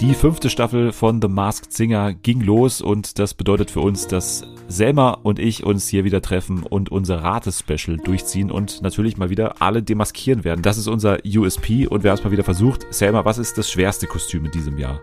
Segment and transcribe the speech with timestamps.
[0.00, 4.44] Die fünfte Staffel von The Masked Singer ging los und das bedeutet für uns, dass
[4.66, 9.60] Selma und ich uns hier wieder treffen und unser Ratespecial durchziehen und natürlich mal wieder
[9.60, 10.62] alle demaskieren werden.
[10.62, 12.86] Das ist unser USP und wir haben es mal wieder versucht.
[12.94, 15.02] Selma, was ist das schwerste Kostüm in diesem Jahr?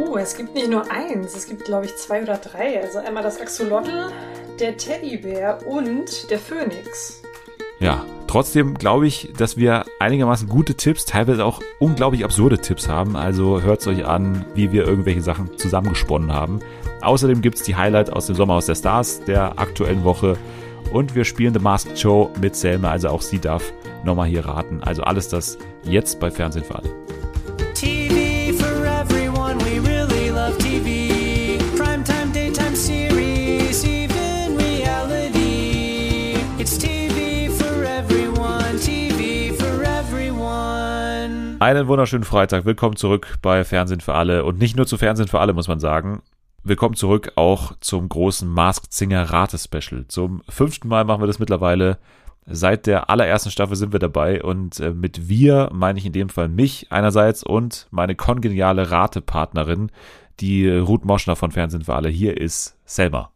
[0.00, 2.82] Oh, es gibt nicht nur eins, es gibt glaube ich zwei oder drei.
[2.82, 4.10] Also einmal das Axolotl,
[4.58, 7.22] der Teddybär und der Phönix.
[7.78, 13.16] Ja, trotzdem glaube ich, dass wir einigermaßen gute Tipps, teilweise auch unglaublich absurde Tipps haben.
[13.16, 16.60] Also hört euch an, wie wir irgendwelche Sachen zusammengesponnen haben.
[17.02, 20.36] Außerdem gibt es die Highlight aus dem Sommerhaus der Stars der aktuellen Woche.
[20.92, 23.72] Und wir spielen The Masked Show mit Selma, also auch sie darf
[24.04, 24.82] nochmal hier raten.
[24.82, 26.90] Also alles das jetzt bei Fernsehen für alle.
[41.60, 42.66] Einen wunderschönen Freitag.
[42.66, 44.44] Willkommen zurück bei Fernsehen für alle.
[44.44, 46.22] Und nicht nur zu Fernsehen für alle, muss man sagen.
[46.62, 50.06] Willkommen zurück auch zum großen Masked Singer Rate-Special.
[50.06, 51.98] Zum fünften Mal machen wir das mittlerweile.
[52.46, 56.28] Seit der allerersten Staffel sind wir dabei und äh, mit wir meine ich in dem
[56.28, 59.90] Fall mich einerseits und meine kongeniale Ratepartnerin,
[60.38, 62.08] die Ruth Moschner von Fernsehen für alle.
[62.08, 63.32] Hier ist Selma.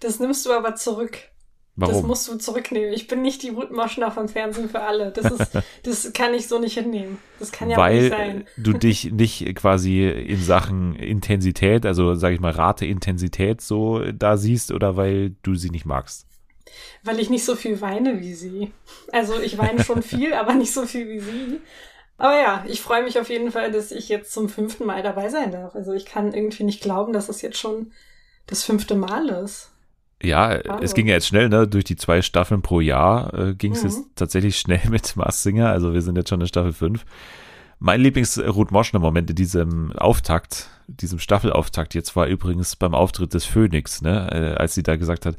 [0.00, 1.30] Das nimmst du aber zurück.
[1.78, 1.94] Warum?
[1.94, 2.94] Das musst du zurücknehmen.
[2.94, 5.10] Ich bin nicht die Ruth Moschner vom Fernsehen für alle.
[5.12, 7.18] Das, ist, das kann ich so nicht hinnehmen.
[7.38, 8.44] Das kann ja Weil nicht sein.
[8.56, 14.72] du dich nicht quasi in Sachen Intensität, also sage ich mal Rateintensität so da siehst
[14.72, 16.26] oder weil du sie nicht magst?
[17.04, 18.72] Weil ich nicht so viel weine wie sie.
[19.12, 21.60] Also ich weine schon viel, aber nicht so viel wie sie.
[22.16, 25.28] Aber ja, ich freue mich auf jeden Fall, dass ich jetzt zum fünften Mal dabei
[25.28, 25.74] sein darf.
[25.74, 27.92] Also ich kann irgendwie nicht glauben, dass es jetzt schon
[28.46, 29.72] das fünfte Mal ist.
[30.22, 30.78] Ja, oh.
[30.80, 31.68] es ging ja jetzt schnell, ne?
[31.68, 33.88] Durch die zwei Staffeln pro Jahr äh, ging es mhm.
[33.90, 35.68] jetzt tatsächlich schnell mit Mars Singer.
[35.70, 37.04] Also wir sind jetzt schon in Staffel 5.
[37.78, 44.00] Mein Lieblings-Ruth Moschner-Moment in diesem Auftakt, diesem Staffelauftakt jetzt war übrigens beim Auftritt des Phoenix,
[44.00, 44.30] ne?
[44.32, 45.36] Äh, als sie da gesagt hat,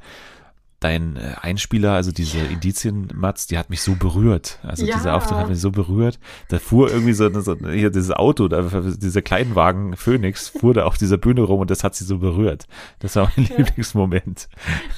[0.80, 4.60] dein äh, Einspieler, also diese Indizien, Mats, die hat mich so berührt.
[4.64, 4.96] Also ja.
[4.96, 6.20] dieser Auftritt hat mich so berührt.
[6.50, 10.98] Da fuhr irgendwie so, so hier dieses Auto, da, dieser Kleinwagen Phoenix, fuhr da auf
[10.98, 12.66] dieser Bühne rum und das hat sie so berührt.
[13.00, 13.58] Das war mein ja.
[13.58, 14.50] Lieblingsmoment.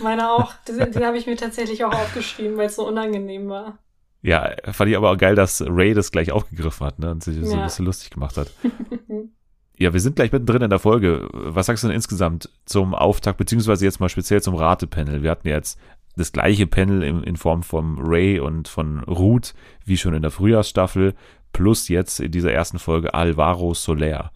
[0.01, 0.53] Meiner auch.
[0.67, 3.79] Den, den habe ich mir tatsächlich auch aufgeschrieben, weil es so unangenehm war.
[4.21, 7.43] Ja, fand ich aber auch geil, dass Ray das gleich aufgegriffen hat ne, und sich
[7.43, 8.51] so ein bisschen lustig gemacht hat.
[9.79, 11.29] Ja, wir sind gleich mittendrin in der Folge.
[11.31, 15.23] Was sagst du denn insgesamt zum Auftakt, beziehungsweise jetzt mal speziell zum Ratepanel?
[15.23, 15.79] Wir hatten jetzt
[16.17, 19.53] das gleiche Panel in, in Form von Ray und von Ruth,
[19.85, 21.13] wie schon in der Frühjahrsstaffel,
[21.53, 24.31] plus jetzt in dieser ersten Folge Alvaro Soler.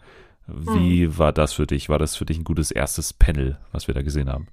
[0.47, 1.17] Wie hm.
[1.17, 1.89] war das für dich?
[1.89, 4.47] War das für dich ein gutes erstes Panel, was wir da gesehen haben?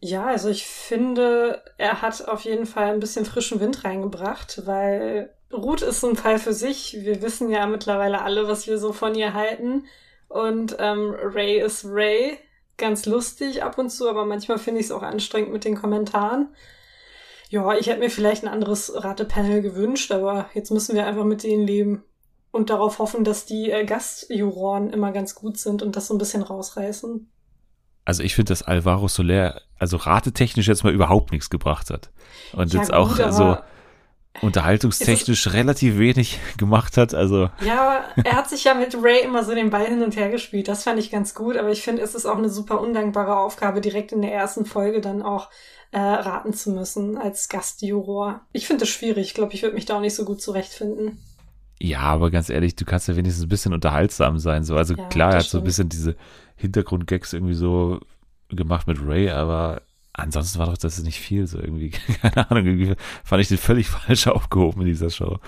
[0.00, 5.30] Ja, also ich finde, er hat auf jeden Fall ein bisschen frischen Wind reingebracht, weil
[5.52, 6.98] Ruth ist ein Fall für sich.
[7.00, 9.84] Wir wissen ja mittlerweile alle, was wir so von ihr halten.
[10.28, 12.38] Und ähm, Ray ist Ray.
[12.76, 16.48] Ganz lustig ab und zu, aber manchmal finde ich es auch anstrengend mit den Kommentaren.
[17.48, 21.44] Ja, ich hätte mir vielleicht ein anderes Ratepanel gewünscht, aber jetzt müssen wir einfach mit
[21.44, 22.02] denen leben
[22.50, 26.18] und darauf hoffen, dass die äh, Gastjuroren immer ganz gut sind und das so ein
[26.18, 27.30] bisschen rausreißen.
[28.04, 32.10] Also ich finde, dass Alvaro Soler also ratetechnisch jetzt mal überhaupt nichts gebracht hat.
[32.52, 33.56] Und ja, jetzt gut, auch so
[34.40, 37.14] unterhaltungstechnisch relativ wenig gemacht hat.
[37.14, 40.16] Also ja, aber er hat sich ja mit Ray immer so den Ball hin und
[40.16, 40.68] her gespielt.
[40.68, 41.56] Das fand ich ganz gut.
[41.56, 45.00] Aber ich finde, es ist auch eine super undankbare Aufgabe, direkt in der ersten Folge
[45.00, 45.50] dann auch
[45.92, 48.40] äh, raten zu müssen als Gastjuror.
[48.52, 49.28] Ich finde es schwierig.
[49.28, 51.18] Ich glaube, ich würde mich da auch nicht so gut zurechtfinden.
[51.80, 54.64] Ja, aber ganz ehrlich, du kannst ja wenigstens ein bisschen unterhaltsam sein.
[54.64, 54.76] So.
[54.76, 56.16] Also ja, klar, er hat so ein bisschen diese
[56.56, 58.00] Hintergrundgags irgendwie so
[58.48, 59.82] gemacht mit Ray, aber
[60.14, 61.90] ansonsten war doch das nicht viel, so irgendwie,
[62.22, 65.38] keine Ahnung, irgendwie fand ich den völlig falsch aufgehoben in dieser Show.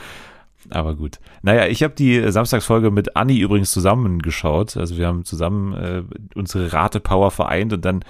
[0.71, 1.21] Aber gut.
[1.43, 4.77] Naja, ich habe die Samstagsfolge mit Anni übrigens zusammengeschaut.
[4.77, 6.03] Also wir haben zusammen äh,
[6.35, 8.05] unsere Ratepower vereint und dann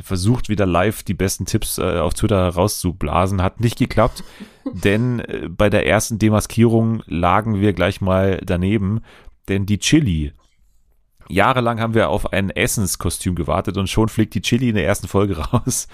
[0.00, 3.42] versucht wieder live die besten Tipps äh, auf Twitter rauszublasen.
[3.42, 4.24] Hat nicht geklappt,
[4.72, 9.02] denn äh, bei der ersten Demaskierung lagen wir gleich mal daneben.
[9.48, 10.32] Denn die Chili
[11.28, 15.08] Jahrelang haben wir auf ein Essenskostüm gewartet und schon fliegt die Chili in der ersten
[15.08, 15.88] Folge raus.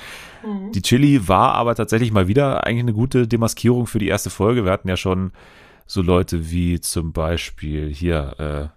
[0.47, 0.73] Mhm.
[0.73, 4.65] Die Chili war aber tatsächlich mal wieder eigentlich eine gute Demaskierung für die erste Folge.
[4.65, 5.33] Wir hatten ja schon
[5.87, 8.71] so Leute wie zum Beispiel hier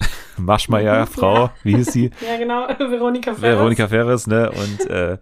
[0.00, 0.04] äh,
[0.40, 2.10] Maschmeyer, Frau, wie hieß sie?
[2.26, 3.42] ja, genau, Veronika Ferres.
[3.42, 4.50] Veronika Ferres, ne?
[4.50, 5.18] Und äh,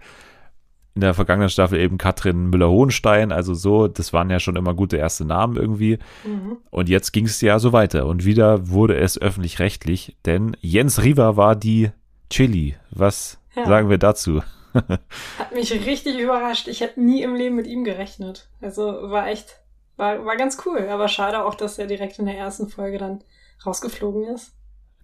[0.94, 4.96] in der vergangenen Staffel eben Katrin Müller-Hohenstein, also so, das waren ja schon immer gute
[4.96, 5.98] erste Namen irgendwie.
[6.24, 6.56] Mhm.
[6.70, 8.06] Und jetzt ging es ja so weiter.
[8.06, 11.90] Und wieder wurde es öffentlich-rechtlich, denn Jens Riva war die
[12.30, 12.76] Chili.
[12.90, 13.66] Was ja.
[13.66, 14.42] sagen wir dazu?
[14.74, 16.68] Hat mich richtig überrascht.
[16.68, 18.48] Ich hätte nie im Leben mit ihm gerechnet.
[18.60, 19.60] Also war echt,
[19.96, 20.88] war, war ganz cool.
[20.88, 23.22] Aber schade auch, dass er direkt in der ersten Folge dann
[23.64, 24.52] rausgeflogen ist.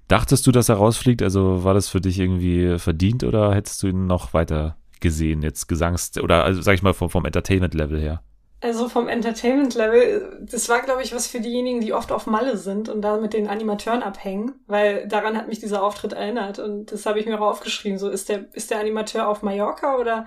[0.08, 1.22] Dachtest du, dass er rausfliegt?
[1.22, 5.68] Also war das für dich irgendwie verdient oder hättest du ihn noch weiter gesehen, jetzt
[5.68, 8.22] Gesangs- oder also sag ich mal vom, vom Entertainment-Level her?
[8.60, 12.88] Also vom Entertainment-Level, das war, glaube ich, was für diejenigen, die oft auf Malle sind
[12.88, 17.04] und da mit den Animateuren abhängen, weil daran hat mich dieser Auftritt erinnert und das
[17.04, 17.98] habe ich mir auch aufgeschrieben.
[17.98, 20.26] So, ist der, ist der Animateur auf Mallorca oder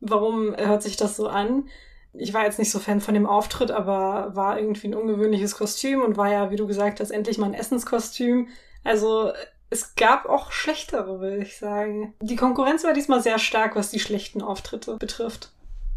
[0.00, 1.68] warum hört sich das so an?
[2.14, 6.00] Ich war jetzt nicht so Fan von dem Auftritt, aber war irgendwie ein ungewöhnliches Kostüm
[6.00, 8.48] und war ja, wie du gesagt hast, endlich mal ein Essenskostüm.
[8.82, 9.32] Also
[9.74, 12.14] es gab auch schlechtere, will ich sagen.
[12.20, 15.50] Die Konkurrenz war diesmal sehr stark, was die schlechten Auftritte betrifft.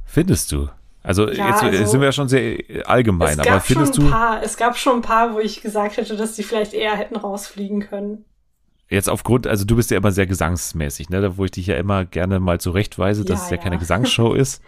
[0.03, 0.67] Findest du?
[1.03, 4.09] Also ja, jetzt also, sind wir ja schon sehr allgemein, aber findest du?
[4.09, 7.15] Paar, es gab schon ein paar, wo ich gesagt hätte, dass die vielleicht eher hätten
[7.15, 8.25] rausfliegen können.
[8.89, 11.37] Jetzt aufgrund, also du bist ja immer sehr gesangsmäßig, ne?
[11.37, 14.33] Wo ich dich ja immer gerne mal zurechtweise, dass ja, es ja, ja keine Gesangsshow
[14.33, 14.61] ist.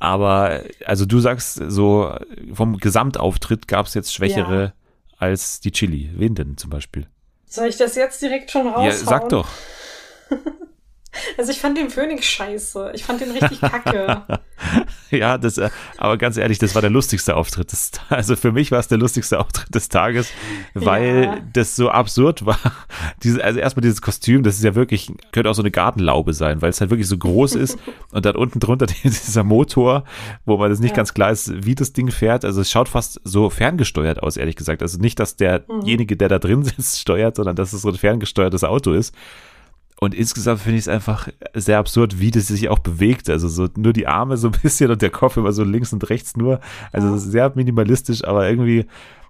[0.00, 2.12] Aber also du sagst so,
[2.52, 4.74] vom Gesamtauftritt gab es jetzt schwächere
[5.16, 6.10] als die Chili.
[6.16, 7.06] Wen denn zum Beispiel?
[7.48, 8.86] Soll ich das jetzt direkt schon raushauen?
[8.86, 9.48] Ja, sag doch.
[11.36, 12.92] Also ich fand den Phoenix scheiße.
[12.94, 14.22] Ich fand den richtig kacke.
[15.10, 18.70] ja, das, äh, aber ganz ehrlich, das war der lustigste Auftritt des Also für mich
[18.70, 20.30] war es der lustigste Auftritt des Tages,
[20.74, 21.38] weil ja.
[21.52, 22.58] das so absurd war.
[23.22, 26.62] Diese, also erstmal dieses Kostüm, das ist ja wirklich, könnte auch so eine Gartenlaube sein,
[26.62, 27.78] weil es halt wirklich so groß ist
[28.12, 30.04] und dann unten drunter dieser Motor,
[30.44, 30.96] wo man das nicht ja.
[30.96, 32.44] ganz klar ist, wie das Ding fährt.
[32.44, 34.82] Also es schaut fast so ferngesteuert aus, ehrlich gesagt.
[34.82, 38.64] Also nicht, dass derjenige, der da drin sitzt, steuert, sondern dass es so ein ferngesteuertes
[38.64, 39.14] Auto ist.
[40.00, 43.28] Und insgesamt finde ich es einfach sehr absurd, wie das sich auch bewegt.
[43.28, 46.08] Also so nur die Arme so ein bisschen und der Kopf immer so links und
[46.08, 46.60] rechts nur.
[46.92, 48.86] Also sehr minimalistisch, aber irgendwie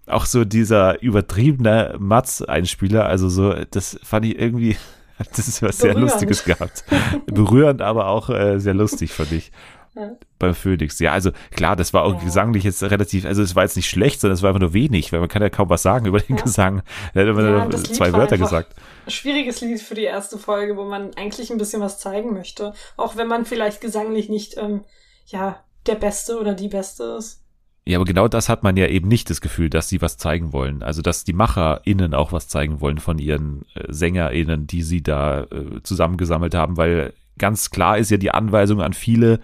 [0.06, 3.06] auch so dieser übertriebene Matz-Einspieler.
[3.06, 4.76] Also so, das fand ich irgendwie,
[5.37, 6.85] das ist was sehr Lustiges gehabt.
[7.26, 9.53] Berührend, aber auch äh, sehr lustig, fand ich.
[9.94, 10.12] Ja.
[10.38, 10.99] Beim Phoenix.
[10.99, 12.20] Ja, also klar, das war auch ja.
[12.20, 15.12] gesanglich jetzt relativ, also es war jetzt nicht schlecht, sondern es war einfach nur wenig,
[15.12, 16.43] weil man kann ja kaum was sagen über den ja.
[16.43, 16.82] Gesang.
[17.14, 18.75] Er hat immer ja, zwei Wörter gesagt.
[19.08, 22.73] Schwieriges Lied für die erste Folge, wo man eigentlich ein bisschen was zeigen möchte.
[22.96, 24.85] Auch wenn man vielleicht gesanglich nicht, ähm,
[25.26, 27.43] ja, der Beste oder die Beste ist.
[27.88, 30.52] Ja, aber genau das hat man ja eben nicht das Gefühl, dass sie was zeigen
[30.52, 30.82] wollen.
[30.82, 35.44] Also, dass die MacherInnen auch was zeigen wollen von ihren äh, SängerInnen, die sie da
[35.44, 39.40] äh, zusammengesammelt haben, weil ganz klar ist ja die Anweisung an viele,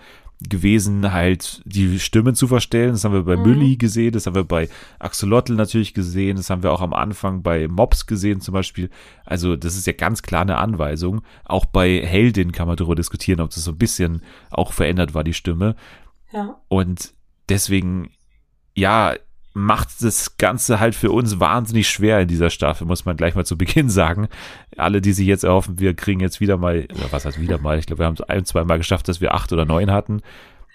[0.50, 2.92] gewesen, halt die Stimmen zu verstellen.
[2.92, 3.42] Das haben wir bei mhm.
[3.42, 4.68] Mülli gesehen, das haben wir bei
[4.98, 8.90] Axolotl natürlich gesehen, das haben wir auch am Anfang bei Mops gesehen zum Beispiel.
[9.24, 11.22] Also das ist ja ganz klar eine Anweisung.
[11.44, 15.24] Auch bei Heldin kann man darüber diskutieren, ob das so ein bisschen auch verändert war,
[15.24, 15.76] die Stimme.
[16.32, 16.60] Ja.
[16.68, 17.14] Und
[17.48, 18.10] deswegen,
[18.74, 19.14] ja,
[19.54, 23.46] macht das Ganze halt für uns wahnsinnig schwer in dieser Staffel, muss man gleich mal
[23.46, 24.28] zu Beginn sagen.
[24.76, 27.78] Alle, die sich jetzt erhoffen, wir kriegen jetzt wieder mal, oder was heißt wieder mal,
[27.78, 30.22] ich glaube, wir haben es ein, zwei Mal geschafft, dass wir acht oder neun hatten.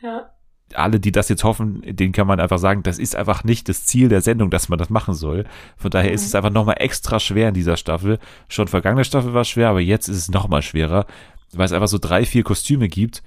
[0.02, 0.30] Ja.
[0.76, 3.86] Alle, die das jetzt hoffen, denen kann man einfach sagen, das ist einfach nicht das
[3.86, 5.46] Ziel der Sendung, dass man das machen soll.
[5.76, 6.16] Von daher mhm.
[6.16, 8.18] ist es einfach nochmal extra schwer in dieser Staffel.
[8.48, 11.06] Schon vergangene Staffel war schwer, aber jetzt ist es nochmal schwerer,
[11.52, 13.24] weil es einfach so drei, vier Kostüme gibt,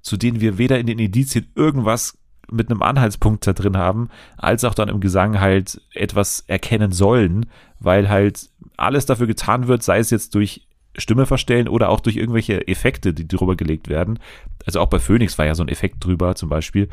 [0.00, 2.18] zu denen wir weder in den Indizien irgendwas
[2.50, 7.46] mit einem Anhaltspunkt da drin haben, als auch dann im Gesang halt etwas erkennen sollen,
[7.80, 10.66] weil halt alles dafür getan wird, sei es jetzt durch
[10.96, 14.18] Stimme verstellen oder auch durch irgendwelche Effekte, die drüber gelegt werden.
[14.64, 16.88] Also auch bei Phoenix war ja so ein Effekt drüber zum Beispiel.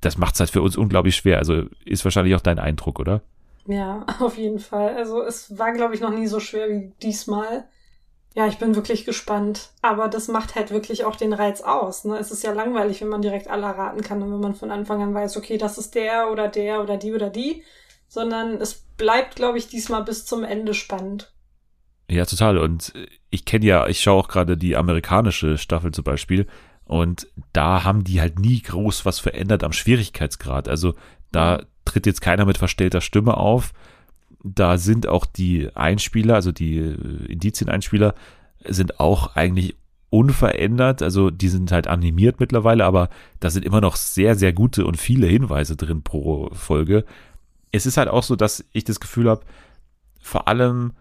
[0.00, 1.38] Das macht es halt für uns unglaublich schwer.
[1.38, 3.22] Also ist wahrscheinlich auch dein Eindruck, oder?
[3.66, 4.94] Ja, auf jeden Fall.
[4.96, 7.64] Also es war, glaube ich, noch nie so schwer wie diesmal.
[8.36, 9.70] Ja, ich bin wirklich gespannt.
[9.80, 12.04] Aber das macht halt wirklich auch den Reiz aus.
[12.04, 12.18] Ne?
[12.18, 15.02] Es ist ja langweilig, wenn man direkt alle raten kann und wenn man von Anfang
[15.02, 17.62] an weiß, okay, das ist der oder der oder die oder die.
[18.08, 21.32] Sondern es bleibt, glaube ich, diesmal bis zum Ende spannend.
[22.10, 22.58] Ja, total.
[22.58, 22.92] Und
[23.30, 26.46] ich kenne ja, ich schaue auch gerade die amerikanische Staffel zum Beispiel.
[26.84, 30.68] Und da haben die halt nie groß was verändert am Schwierigkeitsgrad.
[30.68, 30.94] Also
[31.32, 33.72] da tritt jetzt keiner mit verstellter Stimme auf,
[34.54, 38.14] da sind auch die Einspieler, also die äh, Indizien-Einspieler,
[38.64, 39.76] sind auch eigentlich
[40.10, 41.02] unverändert.
[41.02, 43.08] Also die sind halt animiert mittlerweile, aber
[43.40, 47.04] da sind immer noch sehr, sehr gute und viele Hinweise drin pro Folge.
[47.72, 49.42] Es ist halt auch so, dass ich das Gefühl habe,
[50.20, 50.92] vor allem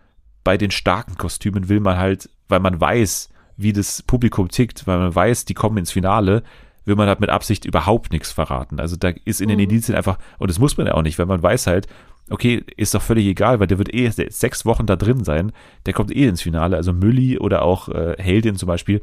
[0.43, 4.99] bei den starken Kostümen will man halt, weil man weiß, wie das Publikum tickt, weil
[4.99, 6.43] man weiß, die kommen ins Finale,
[6.83, 8.79] will man halt mit Absicht überhaupt nichts verraten.
[8.79, 9.63] Also da ist in den mhm.
[9.63, 11.87] Indizien einfach, und das muss man ja auch nicht, weil man weiß halt,
[12.29, 15.51] okay, ist doch völlig egal, weil der wird eh sechs Wochen da drin sein.
[15.85, 16.75] Der kommt eh ins Finale.
[16.75, 19.01] Also Mülli oder auch äh, Heldin zum Beispiel,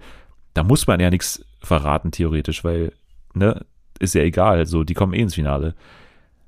[0.55, 2.93] da muss man ja nichts verraten, theoretisch, weil,
[3.35, 3.65] ne,
[3.99, 4.67] ist ja egal.
[4.67, 5.75] So, die kommen eh ins Finale.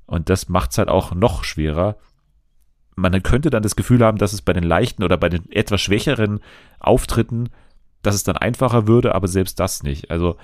[0.05, 1.97] Und das macht es halt auch noch schwerer.
[2.95, 5.81] Man könnte dann das Gefühl haben, dass es bei den leichten oder bei den etwas
[5.81, 6.39] schwächeren
[6.79, 7.49] Auftritten,
[8.01, 10.11] dass es dann einfacher würde, aber selbst das nicht.
[10.11, 10.37] Also,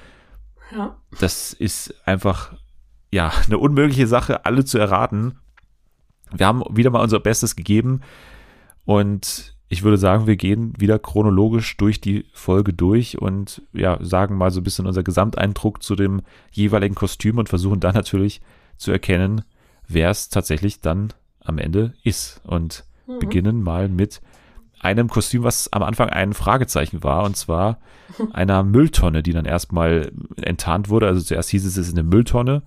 [0.75, 0.95] ja.
[1.19, 2.53] das ist einfach,
[3.11, 5.40] ja, eine unmögliche Sache, alle zu erraten
[6.35, 8.01] wir haben wieder mal unser Bestes gegeben
[8.85, 14.37] und ich würde sagen, wir gehen wieder chronologisch durch die Folge durch und ja, sagen
[14.37, 18.41] mal so ein bisschen unser Gesamteindruck zu dem jeweiligen Kostüm und versuchen dann natürlich
[18.75, 19.43] zu erkennen,
[19.87, 22.41] wer es tatsächlich dann am Ende ist.
[22.43, 23.19] Und mhm.
[23.19, 24.21] beginnen mal mit
[24.79, 27.79] einem Kostüm, was am Anfang ein Fragezeichen war, und zwar
[28.33, 30.11] einer Mülltonne, die dann erstmal
[30.41, 31.07] enttarnt wurde.
[31.07, 32.63] Also zuerst hieß es, es ist eine Mülltonne.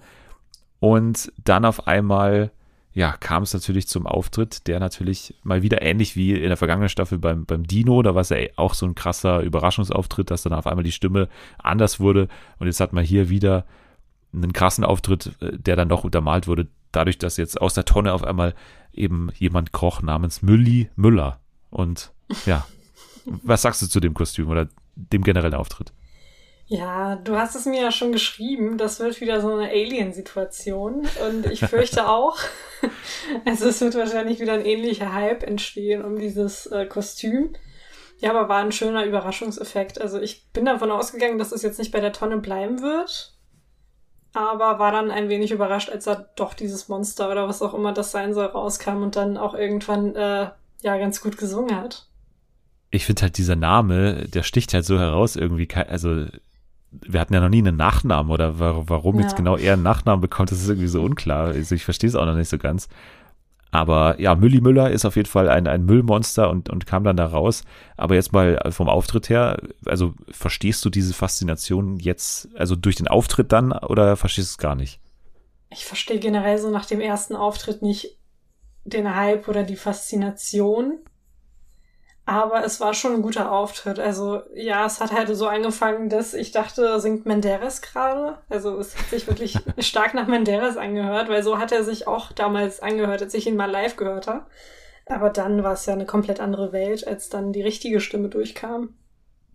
[0.81, 2.51] Und dann auf einmal,
[2.95, 6.89] ja, kam es natürlich zum Auftritt, der natürlich mal wieder ähnlich wie in der vergangenen
[6.89, 10.53] Staffel beim, beim Dino, da war es ja auch so ein krasser Überraschungsauftritt, dass dann
[10.53, 12.29] auf einmal die Stimme anders wurde.
[12.61, 13.67] Und jetzt hat man hier wieder
[14.33, 18.13] einen krassen Auftritt, äh, der dann doch untermalt wurde, dadurch, dass jetzt aus der Tonne
[18.13, 18.55] auf einmal
[18.93, 21.41] eben jemand kroch namens Mülli Müller.
[21.71, 22.13] Und
[22.47, 22.65] ja,
[23.25, 25.93] was sagst du zu dem Kostüm oder dem generellen Auftritt?
[26.67, 31.47] Ja, du hast es mir ja schon geschrieben, das wird wieder so eine Alien-Situation und
[31.47, 32.39] ich fürchte auch,
[33.45, 37.53] also es wird wahrscheinlich wieder ein ähnlicher Hype entstehen um dieses äh, Kostüm.
[38.19, 40.01] Ja, aber war ein schöner Überraschungseffekt.
[40.01, 43.35] Also ich bin davon ausgegangen, dass es jetzt nicht bei der Tonne bleiben wird,
[44.33, 47.93] aber war dann ein wenig überrascht, als er doch dieses Monster oder was auch immer
[47.93, 50.51] das sein soll rauskam und dann auch irgendwann äh,
[50.83, 52.07] ja ganz gut gesungen hat.
[52.91, 56.27] Ich finde halt dieser Name, der sticht halt so heraus irgendwie, also
[57.01, 59.23] wir hatten ja noch nie einen Nachnamen oder warum ja.
[59.23, 61.49] jetzt genau er einen Nachnamen bekommt, das ist irgendwie so unklar.
[61.49, 62.89] Also ich verstehe es auch noch nicht so ganz.
[63.75, 67.17] Aber ja, Mülli Müller ist auf jeden Fall ein, ein Müllmonster und, und kam dann
[67.17, 67.65] da raus.
[67.97, 73.09] Aber jetzt mal vom Auftritt her, also verstehst du diese Faszination jetzt, also durch den
[73.09, 75.01] Auftritt dann oder verstehst du es gar nicht?
[75.71, 78.17] Ich verstehe generell so nach dem ersten Auftritt nicht
[78.85, 80.99] den Hype oder die Faszination.
[82.27, 83.99] Aber es war schon ein guter Auftritt.
[83.99, 88.39] Also ja, es hat halt so angefangen, dass ich dachte, singt Menderes gerade.
[88.49, 92.33] Also es hat sich wirklich stark nach Menderes angehört, weil so hat er sich auch
[92.33, 94.47] damals angehört, als ich ihn mal live gehört habe.
[95.07, 98.95] Aber dann war es ja eine komplett andere Welt, als dann die richtige Stimme durchkam.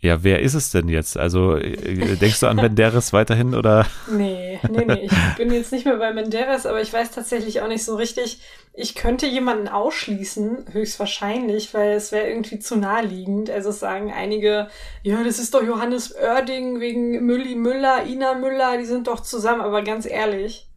[0.01, 1.17] Ja, wer ist es denn jetzt?
[1.17, 3.85] Also äh, denkst du an Menderes weiterhin oder?
[4.09, 5.09] Nee, nee, nee.
[5.09, 8.39] Ich bin jetzt nicht mehr bei Menderes, aber ich weiß tatsächlich auch nicht so richtig.
[8.73, 13.49] Ich könnte jemanden ausschließen, höchstwahrscheinlich, weil es wäre irgendwie zu naheliegend.
[13.49, 14.69] Also sagen einige,
[15.03, 19.59] ja, das ist doch Johannes Oerding wegen Mülli Müller, Ina Müller, die sind doch zusammen.
[19.59, 20.69] Aber ganz ehrlich,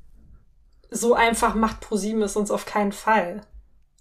[0.90, 3.42] so einfach macht ProSieben es uns auf keinen Fall.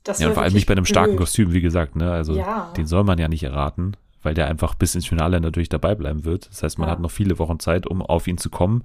[0.03, 1.19] Das ja, und vor allem nicht bei einem starken blöd.
[1.19, 2.11] Kostüm, wie gesagt, ne?
[2.11, 2.73] Also ja.
[2.75, 6.25] den soll man ja nicht erraten weil der einfach bis ins Finale natürlich dabei bleiben
[6.25, 6.49] wird.
[6.49, 6.93] Das heißt, man ja.
[6.93, 8.83] hat noch viele Wochen Zeit, um auf ihn zu kommen.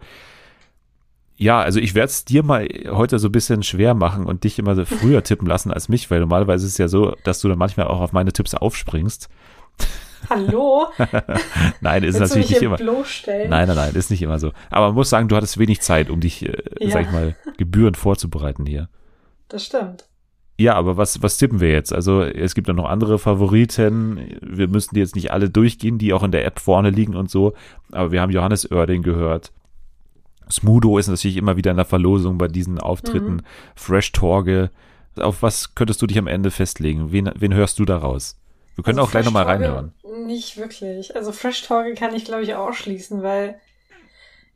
[1.38, 4.58] Ja, also ich werde es dir mal heute so ein bisschen schwer machen und dich
[4.58, 7.48] immer so früher tippen lassen als mich, weil normalerweise ist es ja so, dass du
[7.48, 9.28] dann manchmal auch auf meine Tipps aufspringst.
[10.30, 10.86] Hallo?
[11.80, 12.78] nein, ist Willst natürlich nicht immer.
[12.80, 14.52] Nein, nein, nein, ist nicht immer so.
[14.70, 16.90] Aber man muss sagen, du hattest wenig Zeit, um dich, äh, ja.
[16.90, 18.88] sag ich mal, gebührend vorzubereiten hier.
[19.48, 20.08] Das stimmt.
[20.58, 21.92] Ja, aber was, was tippen wir jetzt?
[21.92, 24.38] Also es gibt ja noch andere Favoriten.
[24.40, 27.30] Wir müssen die jetzt nicht alle durchgehen, die auch in der App vorne liegen und
[27.30, 27.52] so.
[27.92, 29.52] Aber wir haben Johannes Oerding gehört.
[30.50, 33.34] Smudo ist natürlich immer wieder in der Verlosung bei diesen Auftritten.
[33.34, 33.42] Mhm.
[33.74, 34.70] Fresh Torge.
[35.16, 37.12] Auf was könntest du dich am Ende festlegen?
[37.12, 38.38] Wen, wen hörst du daraus?
[38.76, 39.92] Wir können also auch gleich nochmal reinhören.
[40.26, 41.16] Nicht wirklich.
[41.16, 43.58] Also Fresh Torge kann ich, glaube ich, ausschließen, weil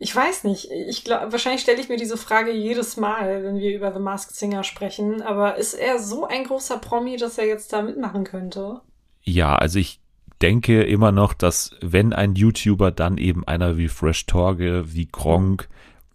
[0.02, 0.70] ich weiß nicht.
[0.88, 4.34] Ich glaube, wahrscheinlich stelle ich mir diese Frage jedes Mal, wenn wir über The Masked
[4.34, 5.20] Singer sprechen.
[5.20, 8.80] Aber ist er so ein großer Promi, dass er jetzt da mitmachen könnte?
[9.22, 10.00] Ja, also ich
[10.40, 15.68] denke immer noch, dass wenn ein YouTuber, dann eben einer wie Fresh Torge, wie Gronk,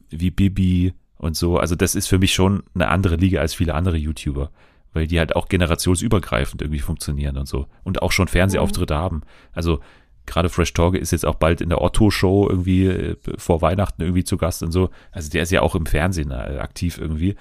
[0.10, 1.60] wie Bibi und so.
[1.60, 4.50] Also das ist für mich schon eine andere Liga als viele andere YouTuber,
[4.94, 9.00] weil die halt auch generationsübergreifend irgendwie funktionieren und so und auch schon Fernsehauftritte mhm.
[9.00, 9.22] haben.
[9.54, 9.80] Also
[10.26, 14.24] gerade Fresh Torge ist jetzt auch bald in der Otto-Show irgendwie äh, vor Weihnachten irgendwie
[14.24, 14.90] zu Gast und so.
[15.12, 17.36] Also der ist ja auch im Fernsehen äh, aktiv irgendwie.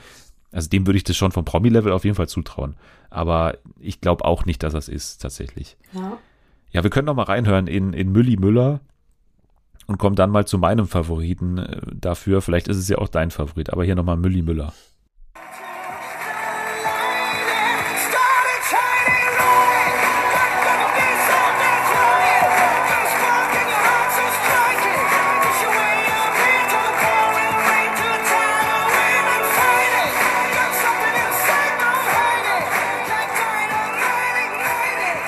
[0.52, 2.76] Also dem würde ich das schon vom Promi-Level auf jeden Fall zutrauen.
[3.10, 5.76] Aber ich glaube auch nicht, dass das ist, tatsächlich.
[5.92, 6.18] Ja.
[6.72, 8.80] Ja, wir können noch mal reinhören in, in Mülli Müller
[9.86, 12.42] und kommen dann mal zu meinem Favoriten äh, dafür.
[12.42, 14.72] Vielleicht ist es ja auch dein Favorit, aber hier nochmal Mülli Müller.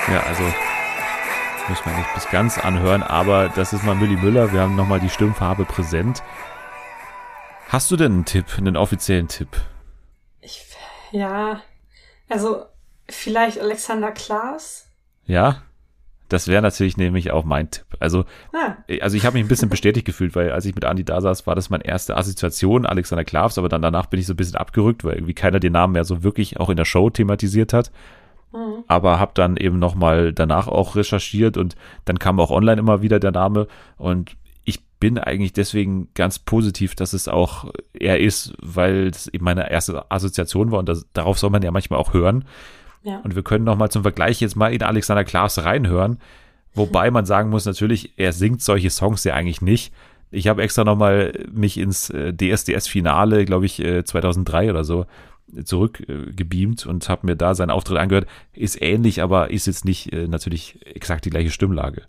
[0.09, 0.43] Ja, also
[1.69, 4.53] muss man nicht bis ganz anhören, aber das ist mal Milli Müller.
[4.53, 6.23] Wir haben nochmal die Stimmfarbe präsent.
[7.67, 9.49] Hast du denn einen Tipp, einen offiziellen Tipp?
[10.39, 10.65] Ich,
[11.11, 11.61] ja,
[12.29, 12.63] also
[13.09, 14.87] vielleicht Alexander Klaas.
[15.25, 15.63] Ja,
[16.29, 17.85] das wäre natürlich nämlich auch mein Tipp.
[17.99, 18.23] Also,
[18.53, 18.75] ah.
[19.01, 21.47] also ich habe mich ein bisschen bestätigt gefühlt, weil als ich mit Andi da saß,
[21.47, 24.55] war das meine erste Assoziation, Alexander Klaas, aber dann danach bin ich so ein bisschen
[24.55, 27.91] abgerückt, weil irgendwie keiner den Namen mehr so wirklich auch in der Show thematisiert hat.
[28.53, 28.83] Mhm.
[28.87, 31.75] Aber habe dann eben nochmal danach auch recherchiert und
[32.05, 36.95] dann kam auch online immer wieder der Name und ich bin eigentlich deswegen ganz positiv,
[36.95, 41.39] dass es auch er ist, weil es eben meine erste Assoziation war und das, darauf
[41.39, 42.45] soll man ja manchmal auch hören.
[43.03, 43.19] Ja.
[43.23, 46.19] Und wir können nochmal zum Vergleich jetzt mal in Alexander Klaas reinhören.
[46.73, 49.93] Wobei man sagen muss, natürlich, er singt solche Songs ja eigentlich nicht.
[50.29, 55.05] Ich habe extra nochmal mich ins äh, DSDS-Finale, glaube ich, 2003 äh, oder so,
[55.63, 58.27] zurückgebeamt und habe mir da seinen Auftritt angehört.
[58.53, 62.03] Ist ähnlich, aber ist jetzt nicht äh, natürlich exakt die gleiche Stimmlage.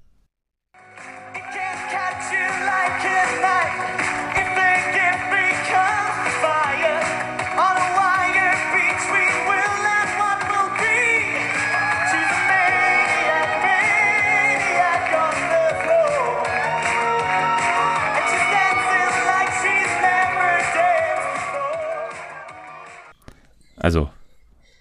[23.89, 24.11] Also,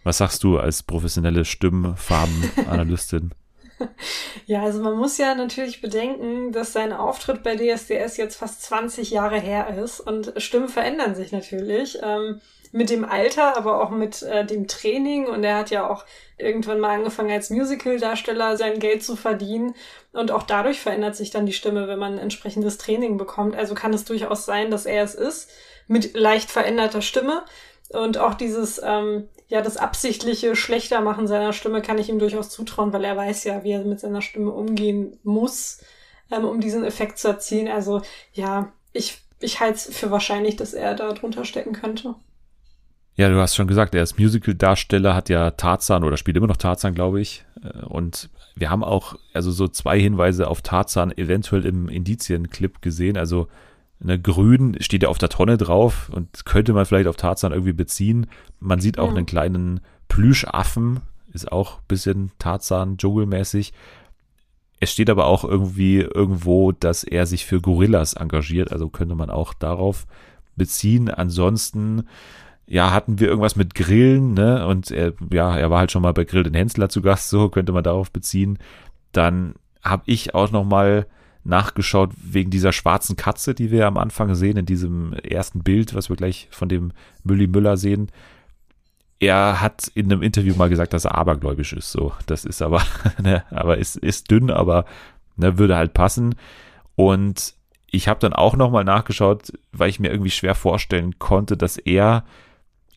[0.04, 3.32] was sagst du als professionelle Stimmfarbenanalystin?
[4.48, 9.12] ja, also man muss ja natürlich bedenken, dass sein Auftritt bei DSDS jetzt fast 20
[9.12, 12.00] Jahre her ist und Stimmen verändern sich natürlich.
[12.04, 12.42] Ähm,
[12.74, 16.04] mit dem Alter, aber auch mit äh, dem Training und er hat ja auch
[16.38, 19.74] irgendwann mal angefangen als Musical-Darsteller sein Geld zu verdienen
[20.12, 23.56] und auch dadurch verändert sich dann die Stimme, wenn man entsprechendes Training bekommt.
[23.56, 25.50] Also kann es durchaus sein, dass er es ist
[25.88, 27.44] mit leicht veränderter Stimme.
[27.90, 32.92] Und auch dieses, ähm, ja, das absichtliche Schlechtermachen seiner Stimme kann ich ihm durchaus zutrauen,
[32.92, 35.82] weil er weiß ja, wie er mit seiner Stimme umgehen muss,
[36.32, 37.70] ähm, um diesen Effekt zu erzielen.
[37.70, 38.02] Also
[38.34, 42.16] ja, ich, ich halte es für wahrscheinlich, dass er da drunter stecken könnte.
[43.16, 46.58] Ja, du hast schon gesagt, er ist Musical-Darsteller, hat ja Tarzan oder spielt immer noch
[46.58, 47.46] Tarzan, glaube ich.
[47.64, 53.18] Äh, und wir haben auch also so zwei Hinweise auf Tarzan eventuell im Indizienclip gesehen.
[53.18, 53.48] Also
[54.00, 57.74] Ne, grün steht ja auf der Tonne drauf und könnte man vielleicht auf Tarzan irgendwie
[57.74, 58.28] beziehen.
[58.60, 59.16] Man sieht auch ja.
[59.16, 61.00] einen kleinen Plüschaffen,
[61.34, 63.74] ist auch ein bisschen Tarzan-Dschungelmäßig.
[64.80, 69.32] Es steht aber auch irgendwie irgendwo, dass er sich für Gorillas engagiert, also könnte man
[69.32, 70.06] auch darauf
[70.56, 71.10] beziehen.
[71.10, 72.04] Ansonsten,
[72.68, 74.68] ja, hatten wir irgendwas mit Grillen, ne?
[74.68, 77.50] Und er, ja, er war halt schon mal bei Grill den Hensler zu Gast, so
[77.50, 78.60] könnte man darauf beziehen.
[79.12, 81.08] Dann habe ich auch noch mal
[81.48, 86.10] nachgeschaut wegen dieser schwarzen Katze, die wir am Anfang sehen, in diesem ersten Bild, was
[86.10, 86.92] wir gleich von dem
[87.24, 88.12] Mülli Müller sehen.
[89.20, 91.92] Er hat in einem Interview mal gesagt, dass er abergläubisch ist.
[91.92, 92.84] So, das ist aber,
[93.22, 94.86] ne, aber ist, ist dünn, aber
[95.38, 96.36] ne, würde halt passen.
[96.96, 97.56] Und
[97.90, 102.26] ich habe dann auch nochmal nachgeschaut, weil ich mir irgendwie schwer vorstellen konnte, dass er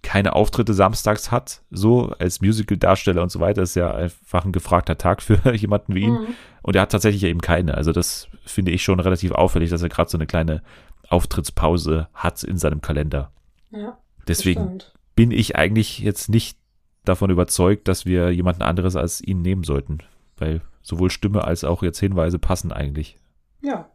[0.03, 4.97] keine Auftritte samstags hat, so als Musical-Darsteller und so weiter, ist ja einfach ein gefragter
[4.97, 6.13] Tag für jemanden wie ihn.
[6.13, 6.35] Mhm.
[6.63, 7.75] Und er hat tatsächlich eben keine.
[7.75, 10.63] Also das finde ich schon relativ auffällig, dass er gerade so eine kleine
[11.09, 13.31] Auftrittspause hat in seinem Kalender.
[13.71, 13.99] Ja.
[14.27, 14.79] Deswegen
[15.17, 16.59] bin ich eigentlich jetzt nicht
[17.05, 19.99] davon überzeugt, dass wir jemanden anderes als ihn nehmen sollten.
[20.39, 23.17] Weil sowohl Stimme als auch jetzt Hinweise passen eigentlich.
[23.63, 23.89] Ja.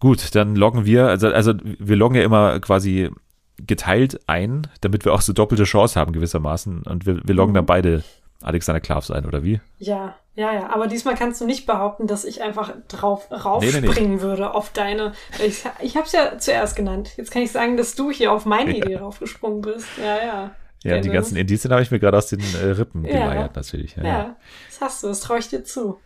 [0.00, 3.10] Gut, dann loggen wir, also, also wir loggen ja immer quasi
[3.66, 6.82] geteilt ein, damit wir auch so doppelte Chance haben gewissermaßen.
[6.82, 7.56] Und wir, wir loggen mhm.
[7.56, 8.04] dann beide
[8.42, 9.60] Alexander Klavs ein, oder wie?
[9.78, 10.70] Ja, ja, ja.
[10.70, 14.20] Aber diesmal kannst du nicht behaupten, dass ich einfach drauf raufspringen nee, nee, nee.
[14.20, 15.12] würde auf deine.
[15.44, 17.10] Ich, ich habe es ja zuerst genannt.
[17.16, 18.84] Jetzt kann ich sagen, dass du hier auf meine ja.
[18.84, 19.88] Idee raufgesprungen bist.
[19.98, 20.50] Ja, ja.
[20.84, 21.06] Ja, Dennis.
[21.06, 23.10] die ganzen Indizien habe ich mir gerade aus den äh, Rippen ja.
[23.10, 23.96] geleiert, natürlich.
[23.96, 24.36] Ja, ja,
[24.68, 25.98] das hast du, das traue ich dir zu.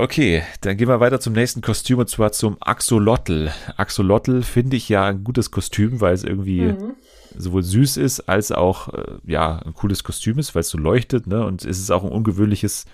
[0.00, 3.50] Okay, dann gehen wir weiter zum nächsten Kostüm und zwar zum Axolotl.
[3.76, 6.94] Axolotl finde ich ja ein gutes Kostüm, weil es irgendwie mhm.
[7.36, 11.26] sowohl süß ist als auch äh, ja ein cooles Kostüm ist, weil es so leuchtet,
[11.26, 11.44] ne?
[11.44, 12.86] Und es ist auch ein ungewöhnliches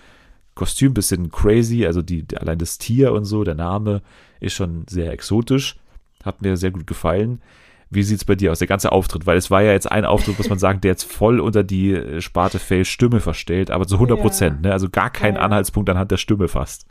[0.56, 4.02] Kostüm, bisschen crazy, also die, allein das Tier und so, der Name
[4.40, 5.76] ist schon sehr exotisch,
[6.24, 7.40] hat mir sehr gut gefallen.
[7.88, 9.26] Wie sieht's bei dir aus, der ganze Auftritt?
[9.26, 11.92] Weil es war ja jetzt ein Auftritt, muss man sagen, der jetzt voll unter die
[11.92, 14.70] äh, Sparte Fail Stimme verstellt, aber zu 100 Prozent, ja.
[14.70, 14.72] ne?
[14.72, 16.84] Also gar kein ja, Anhaltspunkt anhand der Stimme fast.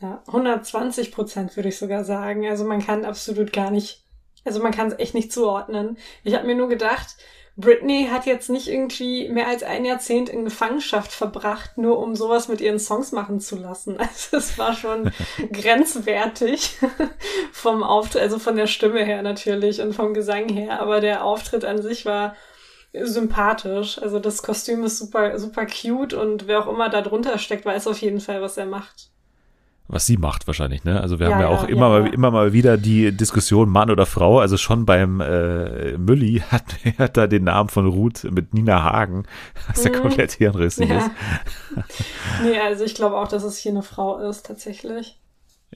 [0.00, 2.48] Ja, 120 Prozent würde ich sogar sagen.
[2.48, 4.04] Also man kann absolut gar nicht,
[4.44, 5.98] also man kann es echt nicht zuordnen.
[6.24, 7.16] Ich habe mir nur gedacht,
[7.56, 12.48] Britney hat jetzt nicht irgendwie mehr als ein Jahrzehnt in Gefangenschaft verbracht, nur um sowas
[12.48, 13.98] mit ihren Songs machen zu lassen.
[14.00, 15.12] Also es war schon
[15.52, 16.78] grenzwertig
[17.52, 21.66] vom Auftritt, also von der Stimme her natürlich und vom Gesang her, aber der Auftritt
[21.66, 22.34] an sich war
[22.94, 24.00] sympathisch.
[24.00, 27.86] Also das Kostüm ist super, super cute und wer auch immer da drunter steckt, weiß
[27.86, 29.09] auf jeden Fall, was er macht
[29.92, 31.00] was sie macht wahrscheinlich, ne?
[31.00, 33.68] Also wir ja, haben ja auch ja, immer ja, mal immer mal wieder die Diskussion
[33.68, 36.64] Mann oder Frau, also schon beim äh, Mülli hat,
[36.98, 39.24] hat da den Namen von Ruth mit Nina Hagen,
[39.68, 40.02] was ja mhm.
[40.02, 41.10] komplett hirnrissig ist.
[42.42, 45.18] nee, also ich glaube auch, dass es hier eine Frau ist, tatsächlich.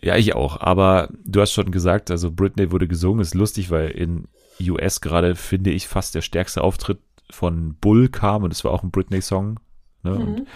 [0.00, 3.90] Ja, ich auch, aber du hast schon gesagt, also Britney wurde gesungen, ist lustig, weil
[3.90, 4.28] in
[4.60, 6.98] US gerade finde ich fast der stärkste Auftritt
[7.30, 9.58] von Bull kam und es war auch ein Britney-Song.
[10.02, 10.10] Ne?
[10.10, 10.20] Mhm.
[10.20, 10.46] Und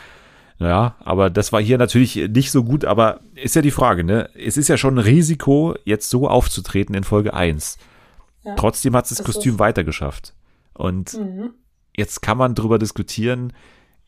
[0.59, 4.29] Ja, aber das war hier natürlich nicht so gut, aber ist ja die Frage, ne?
[4.35, 7.79] Es ist ja schon ein Risiko, jetzt so aufzutreten in Folge 1.
[8.45, 10.35] Ja, Trotzdem hat es das Kostüm weitergeschafft.
[10.75, 11.51] Und mhm.
[11.97, 13.53] jetzt kann man drüber diskutieren,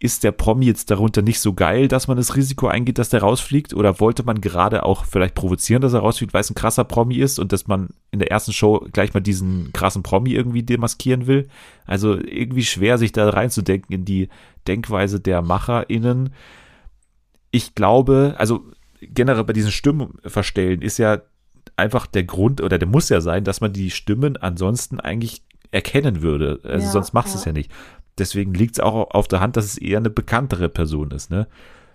[0.03, 3.21] ist der Promi jetzt darunter nicht so geil, dass man das Risiko eingeht, dass der
[3.21, 3.75] rausfliegt?
[3.75, 7.17] Oder wollte man gerade auch vielleicht provozieren, dass er rausfliegt, weil es ein krasser Promi
[7.17, 11.27] ist und dass man in der ersten Show gleich mal diesen krassen Promi irgendwie demaskieren
[11.27, 11.49] will?
[11.85, 14.31] Also irgendwie schwer, sich da reinzudenken in die
[14.67, 16.31] Denkweise der MacherInnen.
[17.51, 18.65] Ich glaube, also
[19.03, 21.21] generell bei diesen Stimmenverstellen ist ja
[21.77, 26.23] einfach der Grund oder der muss ja sein, dass man die Stimmen ansonsten eigentlich erkennen
[26.23, 26.61] würde.
[26.63, 27.41] Also ja, sonst machst du ja.
[27.41, 27.71] es ja nicht
[28.21, 31.47] deswegen liegt es auch auf der Hand, dass es eher eine bekanntere Person ist, ne?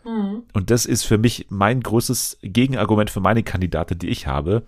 [0.03, 0.43] Mhm.
[0.53, 4.63] Und das ist für mich mein großes Gegenargument für meine Kandidatin, die ich habe.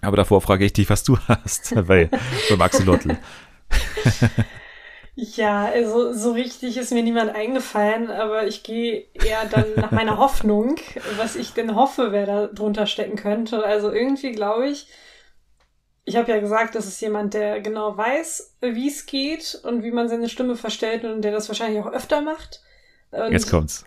[0.00, 2.10] Aber davor frage ich dich, was du hast bei,
[2.48, 3.16] beim Axolotl.
[5.18, 10.18] Ja, also so richtig ist mir niemand eingefallen, aber ich gehe eher dann nach meiner
[10.18, 10.76] Hoffnung,
[11.16, 13.64] was ich denn hoffe, wer da drunter stecken könnte.
[13.64, 14.88] Also irgendwie glaube ich,
[16.08, 19.90] ich habe ja gesagt, das ist jemand, der genau weiß, wie es geht und wie
[19.90, 22.62] man seine Stimme verstellt und der das wahrscheinlich auch öfter macht.
[23.10, 23.84] Und Jetzt kommt's.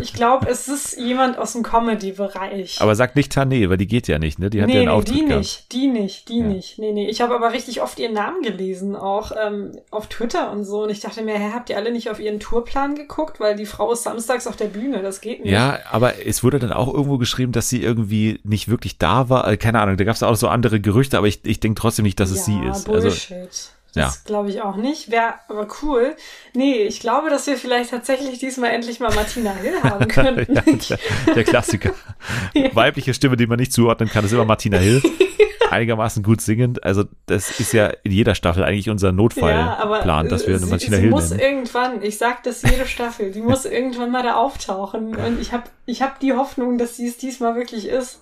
[0.00, 2.80] Ich glaube, es ist jemand aus dem Comedy-Bereich.
[2.80, 4.50] Aber sag nicht Tané, weil die geht ja nicht, ne?
[4.50, 5.38] Die hat nee, ja einen nee, Auftritt die gehabt.
[5.38, 6.46] nicht, die nicht, die ja.
[6.46, 6.78] nicht.
[6.78, 7.08] Nee, nee.
[7.08, 10.82] Ich habe aber richtig oft ihren Namen gelesen, auch ähm, auf Twitter und so.
[10.84, 13.40] Und ich dachte mir, hä, habt ihr alle nicht auf ihren Tourplan geguckt?
[13.40, 15.52] Weil die Frau ist samstags auf der Bühne, das geht nicht.
[15.52, 19.48] Ja, aber es wurde dann auch irgendwo geschrieben, dass sie irgendwie nicht wirklich da war.
[19.48, 22.04] Äh, keine Ahnung, da gab es auch so andere Gerüchte, aber ich, ich denke trotzdem
[22.04, 22.88] nicht, dass es ja, sie ist.
[22.88, 23.36] Also Bullshit.
[23.36, 24.20] Also, das ja.
[24.26, 25.10] glaube ich auch nicht.
[25.10, 26.14] Wäre aber cool.
[26.54, 30.54] Nee, ich glaube, dass wir vielleicht tatsächlich diesmal endlich mal Martina Hill haben könnten.
[30.54, 31.92] ja, der, der, Klassiker.
[32.54, 32.74] ja.
[32.74, 35.02] Weibliche Stimme, die man nicht zuordnen kann, ist immer Martina Hill.
[35.70, 36.84] Einigermaßen gut singend.
[36.84, 41.02] Also, das ist ja in jeder Staffel eigentlich unser Notfallplan, dass wir eine Martina sie
[41.02, 41.40] Hill muss nennen.
[41.40, 45.16] irgendwann, ich sag das jede Staffel, die muss irgendwann mal da auftauchen.
[45.16, 48.20] Und ich habe ich hab die Hoffnung, dass sie es diesmal wirklich ist.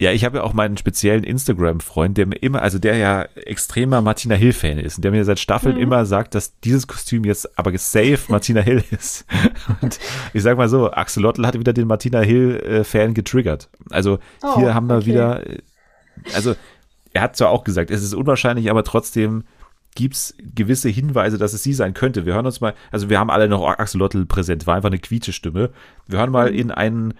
[0.00, 4.00] Ja, ich habe ja auch meinen speziellen Instagram-Freund, der mir immer, also der ja extremer
[4.00, 5.82] Martina Hill-Fan ist und der mir seit Staffeln mhm.
[5.82, 9.26] immer sagt, dass dieses Kostüm jetzt aber safe Martina Hill ist.
[9.82, 9.98] Und
[10.32, 13.68] ich sag mal so, Axolotl hat wieder den Martina Hill-Fan getriggert.
[13.90, 15.06] Also oh, hier haben wir okay.
[15.06, 15.42] wieder,
[16.32, 16.54] also
[17.12, 19.44] er hat zwar auch gesagt, es ist unwahrscheinlich, aber trotzdem
[19.96, 22.24] gibt's gewisse Hinweise, dass es sie sein könnte.
[22.24, 25.32] Wir hören uns mal, also wir haben alle noch Axolotl präsent, war einfach eine quietsche
[25.32, 25.70] Stimme.
[26.06, 26.58] Wir hören mal mhm.
[26.58, 27.14] in einen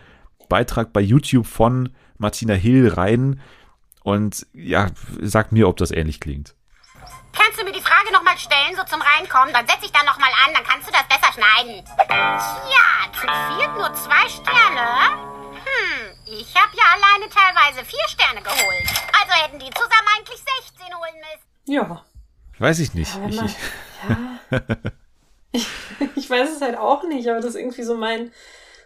[0.49, 3.40] Beitrag bei YouTube von Martina Hill rein
[4.02, 4.88] und ja,
[5.20, 6.54] sag mir, ob das ähnlich klingt.
[7.33, 9.52] Kannst du mir die Frage nochmal stellen, so zum Reinkommen?
[9.52, 11.85] Dann setz ich da nochmal an, dann kannst du das besser schneiden.
[11.85, 15.38] Tja, zu viert nur zwei Sterne?
[15.52, 18.88] Hm, ich habe ja alleine teilweise vier Sterne geholt.
[19.20, 21.72] Also hätten die zusammen eigentlich 16 holen müssen.
[21.72, 22.04] Ja.
[22.59, 23.14] Weiß ich nicht.
[23.14, 23.37] Ja, ich,
[24.09, 24.76] ja.
[25.52, 25.66] ich,
[26.16, 28.33] ich weiß es halt auch nicht, aber das ist irgendwie so mein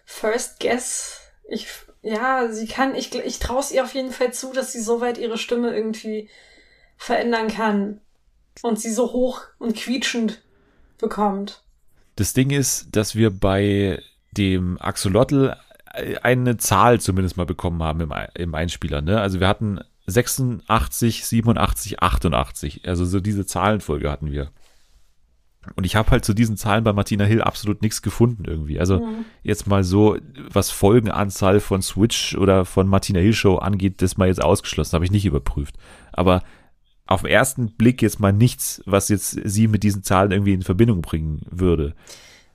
[0.04, 1.20] First Guess.
[1.48, 1.68] Ich
[2.02, 5.00] ja, sie kann, ich, ich traue es ihr auf jeden Fall zu, dass sie so
[5.00, 6.28] weit ihre Stimme irgendwie
[6.96, 8.00] verändern kann
[8.62, 10.42] und sie so hoch und quietschend
[10.98, 11.62] bekommt.
[12.16, 15.56] Das Ding ist, dass wir bei dem Axolotl
[16.22, 19.02] eine Zahl zumindest mal bekommen haben im, im Einspieler.
[19.02, 19.20] Ne?
[19.20, 22.88] Also wir hatten 86, 87, 88.
[22.88, 24.50] Also so diese Zahlenfolge hatten wir.
[25.76, 28.80] Und ich habe halt zu diesen Zahlen bei Martina Hill absolut nichts gefunden irgendwie.
[28.80, 29.24] Also mhm.
[29.42, 30.16] jetzt mal so,
[30.50, 35.04] was Folgenanzahl von Switch oder von Martina Hill Show angeht, das mal jetzt ausgeschlossen, habe
[35.04, 35.76] ich nicht überprüft.
[36.12, 36.42] Aber
[37.06, 40.62] auf den ersten Blick jetzt mal nichts, was jetzt sie mit diesen Zahlen irgendwie in
[40.62, 41.94] Verbindung bringen würde.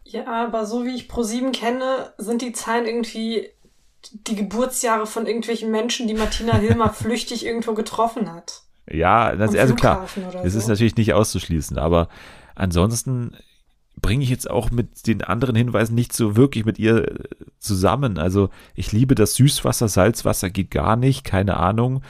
[0.04, 3.50] Ja, aber so wie ich Pro7 kenne, sind die Zahlen irgendwie
[4.12, 8.64] die Geburtsjahre von irgendwelchen Menschen, die Martina Hill mal flüchtig irgendwo getroffen hat.
[8.90, 10.08] Ja, das, also klar,
[10.44, 10.60] das so.
[10.60, 12.08] ist natürlich nicht auszuschließen, aber
[12.58, 13.32] ansonsten
[14.02, 17.16] bringe ich jetzt auch mit den anderen Hinweisen nicht so wirklich mit ihr
[17.60, 18.18] zusammen.
[18.18, 22.04] Also ich liebe das Süßwasser, Salzwasser geht gar nicht, keine Ahnung.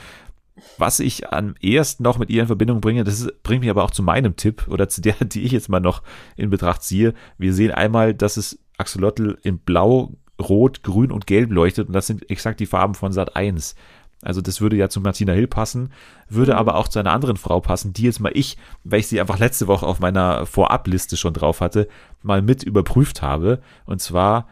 [0.76, 3.92] Was ich am ehesten noch mit ihr in Verbindung bringe, das bringt mich aber auch
[3.92, 6.02] zu meinem Tipp oder zu der, die ich jetzt mal noch
[6.36, 7.14] in Betracht ziehe.
[7.38, 12.06] Wir sehen einmal, dass es Axolotl in Blau, Rot, Grün und Gelb leuchtet und das
[12.06, 13.74] sind exakt die Farben von Sat 1.
[14.22, 15.92] Also das würde ja zu Martina Hill passen,
[16.28, 16.58] würde mhm.
[16.58, 19.38] aber auch zu einer anderen Frau passen, die jetzt mal ich, weil ich sie einfach
[19.38, 21.88] letzte Woche auf meiner Vorabliste schon drauf hatte,
[22.22, 23.60] mal mit überprüft habe.
[23.84, 24.48] Und zwar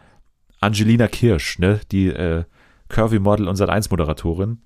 [0.61, 2.45] Angelina Kirsch, ne, die äh,
[2.87, 4.59] Curvy Model und Sat1 Moderatorin.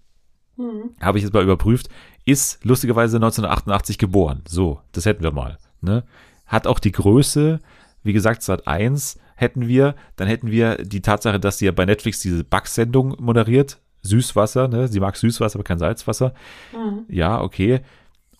[0.57, 0.91] Mhm.
[1.01, 1.89] Habe ich jetzt mal überprüft.
[2.23, 4.43] Ist lustigerweise 1988 geboren.
[4.47, 5.57] So, das hätten wir mal.
[5.81, 6.03] Ne?
[6.45, 7.59] Hat auch die Größe,
[8.03, 9.95] wie gesagt, Sat1 hätten wir.
[10.17, 14.87] Dann hätten wir die Tatsache, dass sie ja bei Netflix diese Backsendung moderiert Süßwasser, ne?
[14.87, 16.33] Sie mag Süßwasser, aber kein Salzwasser.
[16.73, 17.05] Mhm.
[17.07, 17.81] Ja, okay.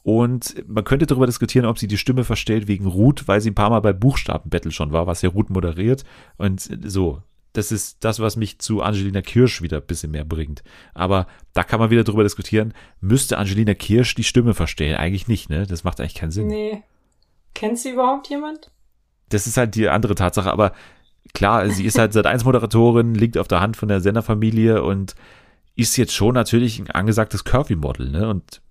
[0.04, 3.56] Und man könnte darüber diskutieren, ob sie die Stimme verstellt wegen Ruth, weil sie ein
[3.56, 6.04] paar Mal bei Buchstabenbattle schon war, was ja Ruth moderiert.
[6.38, 7.22] Und so,
[7.54, 10.64] das ist das, was mich zu Angelina Kirsch wieder ein bisschen mehr bringt.
[10.94, 14.96] Aber da kann man wieder darüber diskutieren, müsste Angelina Kirsch die Stimme verstellen?
[14.96, 15.68] Eigentlich nicht, ne?
[15.68, 16.48] Das macht eigentlich keinen Sinn.
[16.48, 16.84] Nee.
[17.54, 18.72] Kennt sie überhaupt jemand?
[19.30, 20.74] Das ist halt die andere Tatsache, aber
[21.34, 25.16] klar, sie ist halt seit eins Moderatorin, liegt auf der Hand von der Senderfamilie und
[25.76, 28.30] ist jetzt schon natürlich ein angesagtes Curvy-Model, ne?
[28.30, 28.62] Und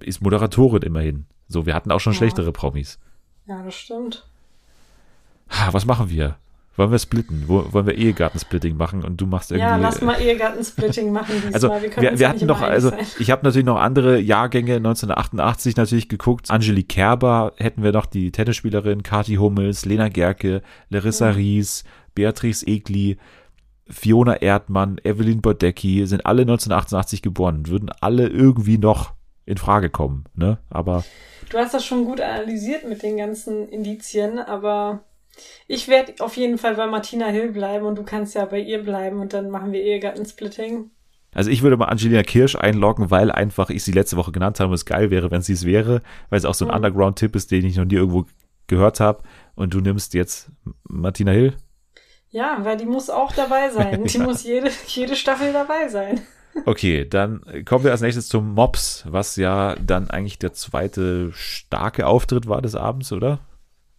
[0.00, 1.26] ist Moderatorin immerhin.
[1.48, 2.18] So, wir hatten auch schon ja.
[2.18, 2.98] schlechtere Promis.
[3.46, 4.28] Ja, das stimmt.
[5.50, 6.36] Ha, was machen wir?
[6.76, 7.44] Wollen wir splitten?
[7.48, 9.68] Wo, wollen wir Ehegattensplitting machen und du machst irgendwie.
[9.68, 11.54] Ja, lass mal Ehegattensplitting machen diesmal.
[11.54, 16.08] Also, wir, wir, wir hatten noch, also ich habe natürlich noch andere Jahrgänge 1988 natürlich
[16.08, 16.52] geguckt.
[16.52, 21.36] Angelique Kerber hätten wir noch die Tennisspielerin, Kati Hummels, Lena Gerke, Larissa mhm.
[21.36, 21.84] Ries,
[22.14, 23.18] Beatrice Egli,
[23.88, 29.12] Fiona Erdmann, Evelyn Bodecki sind alle 1988 geboren und würden alle irgendwie noch
[29.46, 30.58] in Frage kommen, ne?
[30.68, 31.04] Aber.
[31.50, 35.00] Du hast das schon gut analysiert mit den ganzen Indizien, aber
[35.66, 38.82] ich werde auf jeden Fall bei Martina Hill bleiben und du kannst ja bei ihr
[38.82, 40.90] bleiben und dann machen wir Ehegattensplitting.
[41.34, 44.68] Also ich würde mal Angelina Kirsch einloggen, weil einfach ich sie letzte Woche genannt habe
[44.68, 46.76] und es geil wäre, wenn sie es wäre, weil es auch so ein mhm.
[46.76, 48.26] Underground-Tipp ist, den ich noch nie irgendwo
[48.66, 49.22] gehört habe.
[49.54, 50.50] Und du nimmst jetzt
[50.84, 51.54] Martina Hill?
[52.30, 54.04] Ja, weil die muss auch dabei sein.
[54.06, 54.24] Die ja.
[54.24, 56.20] muss jede, jede Staffel dabei sein.
[56.66, 62.06] Okay, dann kommen wir als nächstes zum Mops, was ja dann eigentlich der zweite starke
[62.06, 63.38] Auftritt war des Abends, oder?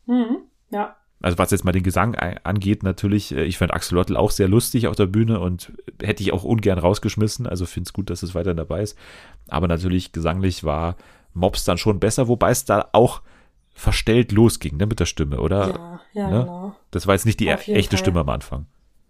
[0.06, 0.40] Mhm,
[0.70, 4.48] ja also was jetzt mal den Gesang angeht, natürlich, äh, ich fand Axolotl auch sehr
[4.48, 8.24] lustig auf der Bühne und hätte ich auch ungern rausgeschmissen, also finde es gut, dass
[8.24, 8.98] es weiterhin dabei ist.
[9.48, 10.96] Aber natürlich gesanglich war
[11.34, 13.22] Mops dann schon besser, wobei es da auch
[13.80, 15.70] verstellt losging, ne, mit der Stimme, oder?
[15.70, 16.40] Ja, ja, ne?
[16.42, 16.76] genau.
[16.92, 17.98] Das war jetzt nicht die echte Fall.
[17.98, 18.66] Stimme am Anfang.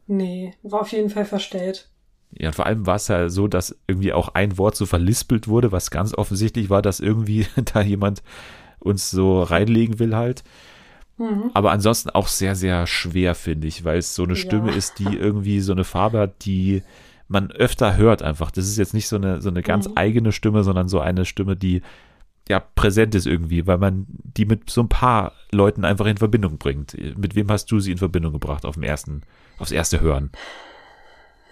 [0.06, 1.90] Nee, war auf jeden Fall verstellt.
[2.32, 5.48] Ja, und vor allem war es ja so, dass irgendwie auch ein Wort so verlispelt
[5.48, 8.22] wurde, was ganz offensichtlich war, dass irgendwie da jemand
[8.80, 10.44] uns so reinlegen will halt.
[11.18, 11.50] Mhm.
[11.56, 14.78] Aber ansonsten auch sehr, sehr schwer, finde ich, weil es so eine Stimme ja.
[14.78, 16.84] ist, die irgendwie so eine Farbe hat, die
[17.28, 18.52] man öfter hört einfach.
[18.52, 19.94] Das ist jetzt nicht so eine, so eine ganz mhm.
[19.96, 21.82] eigene Stimme, sondern so eine Stimme, die
[22.50, 26.58] ja präsent ist irgendwie, weil man die mit so ein paar Leuten einfach in Verbindung
[26.58, 26.98] bringt.
[27.18, 29.22] Mit wem hast du sie in Verbindung gebracht auf dem ersten,
[29.58, 30.32] aufs erste Hören?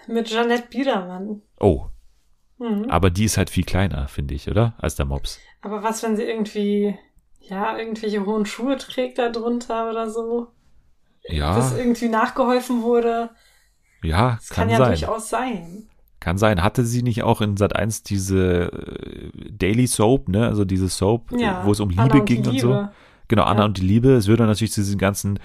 [0.08, 1.42] Mit Jeanette Biedermann.
[1.60, 1.86] Oh.
[2.58, 2.90] Mhm.
[2.90, 4.74] Aber die ist halt viel kleiner, finde ich, oder?
[4.78, 5.40] Als der Mops.
[5.62, 6.98] Aber was, wenn sie irgendwie
[7.50, 10.48] ja, irgendwelche hohen Schuhe trägt da drunter oder so.
[11.24, 11.56] Ja.
[11.56, 13.30] Dass irgendwie nachgeholfen wurde.
[14.04, 14.88] Ja, das kann, kann ja sein.
[14.90, 15.90] durchaus sein.
[16.20, 16.64] Kann sein.
[16.64, 20.48] Hatte sie nicht auch in Sat 1 diese äh, Daily Soap, ne?
[20.48, 22.88] Also diese Soap, ja, wo es um Liebe ging und, und so.
[23.28, 23.66] Genau, Anna ja.
[23.66, 24.14] und die Liebe.
[24.14, 25.40] Es würde natürlich zu diesen ganzen,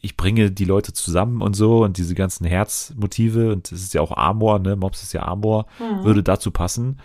[0.00, 4.00] ich bringe die Leute zusammen und so und diese ganzen Herzmotive und es ist ja
[4.00, 4.76] auch Amor, ne?
[4.76, 6.04] Mops ist ja Amor, mhm.
[6.04, 6.98] würde dazu passen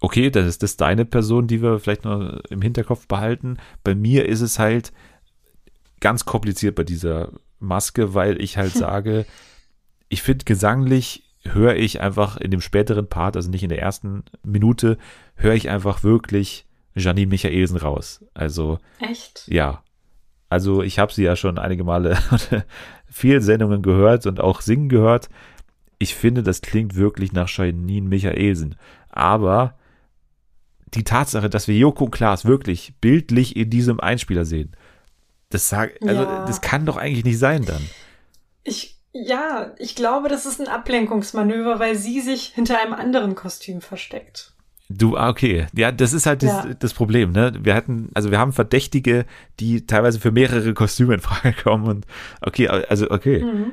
[0.00, 3.58] okay, das ist das deine Person, die wir vielleicht noch im Hinterkopf behalten.
[3.84, 4.92] Bei mir ist es halt
[6.00, 9.26] ganz kompliziert bei dieser Maske, weil ich halt sage,
[10.08, 14.24] ich finde gesanglich höre ich einfach in dem späteren Part, also nicht in der ersten
[14.44, 14.98] Minute,
[15.36, 18.24] höre ich einfach wirklich Janine Michaelsen raus.
[18.34, 19.46] Also echt?
[19.48, 19.82] Ja.
[20.48, 22.18] Also ich habe sie ja schon einige Male
[23.08, 25.28] vielen Sendungen gehört und auch singen gehört.
[25.98, 28.76] Ich finde, das klingt wirklich nach Janine Michaelsen.
[29.08, 29.74] Aber
[30.94, 34.72] die Tatsache, dass wir Joko und Klaas wirklich bildlich in diesem Einspieler sehen,
[35.50, 36.44] das sag, also ja.
[36.46, 37.82] das kann doch eigentlich nicht sein dann.
[38.62, 43.80] Ich, ja, ich glaube, das ist ein Ablenkungsmanöver, weil sie sich hinter einem anderen Kostüm
[43.80, 44.52] versteckt.
[44.88, 45.66] Du, ah, okay.
[45.72, 46.64] Ja, das ist halt ja.
[46.66, 47.52] das, das, Problem, ne?
[47.60, 49.24] Wir hatten, also wir haben Verdächtige,
[49.60, 52.06] die teilweise für mehrere Kostüme in Frage kommen und
[52.40, 53.42] okay, also okay.
[53.42, 53.72] Mhm.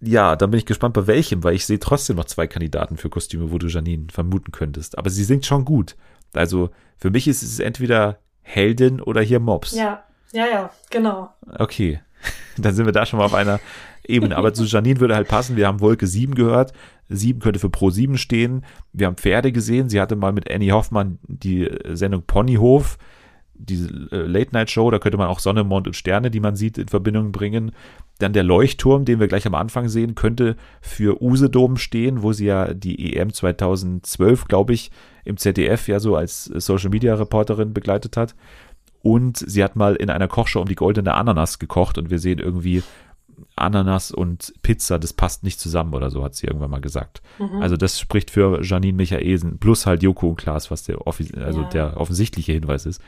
[0.00, 3.08] Ja, dann bin ich gespannt bei welchem, weil ich sehe trotzdem noch zwei Kandidaten für
[3.08, 4.98] Kostüme, wo du Janine vermuten könntest.
[4.98, 5.96] Aber sie singt schon gut.
[6.32, 9.74] Also für mich ist es entweder Heldin oder hier Mobs.
[9.74, 11.32] Ja, ja, ja, genau.
[11.58, 12.00] Okay,
[12.56, 13.60] dann sind wir da schon mal auf einer
[14.06, 14.36] Ebene.
[14.36, 15.56] Aber zu Janine würde halt passen.
[15.56, 16.72] Wir haben Wolke 7 gehört.
[17.08, 18.64] 7 könnte für Pro 7 stehen.
[18.92, 19.88] Wir haben Pferde gesehen.
[19.88, 22.98] Sie hatte mal mit Annie Hoffmann die Sendung Ponyhof
[23.56, 26.88] diese äh, Late-Night-Show, da könnte man auch Sonne, Mond und Sterne, die man sieht, in
[26.88, 27.72] Verbindung bringen.
[28.18, 32.46] Dann der Leuchtturm, den wir gleich am Anfang sehen, könnte für Usedom stehen, wo sie
[32.46, 34.90] ja die EM 2012, glaube ich,
[35.24, 38.34] im ZDF ja so als Social-Media-Reporterin begleitet hat.
[39.04, 42.38] Und sie hat mal in einer Kochshow um die goldene Ananas gekocht und wir sehen
[42.38, 42.82] irgendwie
[43.54, 47.20] Ananas und Pizza, das passt nicht zusammen oder so, hat sie irgendwann mal gesagt.
[47.38, 47.60] Mhm.
[47.60, 51.68] Also das spricht für Janine Michaelsen plus halt Joko und Klaas, was der, also ja.
[51.68, 53.02] der offensichtliche Hinweis ist.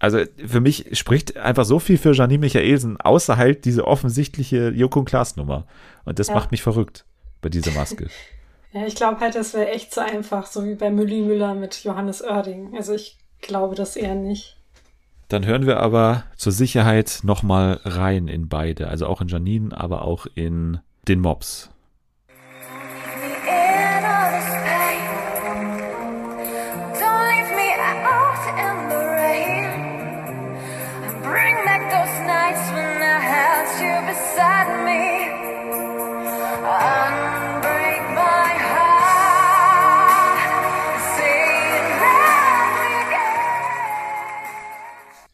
[0.00, 4.98] Also für mich spricht einfach so viel für Janine Michaelsen, außer halt diese offensichtliche Joko
[4.98, 5.68] und Klaas Nummer.
[6.04, 6.34] Und das ja.
[6.34, 7.04] macht mich verrückt
[7.42, 8.08] bei dieser Maske.
[8.72, 11.84] ja, ich glaube halt, das wäre echt zu einfach, so wie bei Mülli Müller mit
[11.84, 12.74] Johannes Oerding.
[12.76, 14.56] Also ich glaube das eher nicht.
[15.32, 18.88] Dann hören wir aber zur Sicherheit nochmal rein in beide.
[18.88, 21.70] Also auch in Janine, aber auch in den Mobs.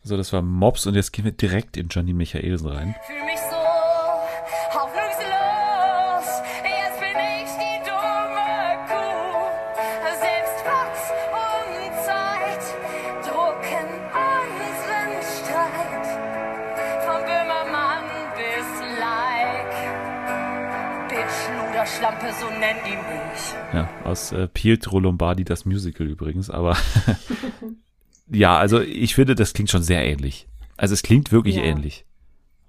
[0.08, 2.94] So, das war Mobs und jetzt gehen wir direkt in Janine Michaelsen rein.
[3.06, 3.56] Fühl mich so
[4.72, 9.52] hoffnungslos, jetzt bin ich die dumme Kuh.
[10.18, 12.64] Selbst Platz und Zeit
[13.22, 16.06] drucken unseren Streit.
[17.04, 19.76] Von Böhmermann bis Like.
[21.10, 23.74] Bitch, Luder, Schlampe, so nennen die mich.
[23.74, 26.78] Ja, aus äh, Pietro Lombardi das Musical übrigens, aber
[28.30, 30.46] ja, also ich finde, das klingt schon sehr ähnlich.
[30.76, 31.62] Also es klingt wirklich ja.
[31.62, 32.04] ähnlich.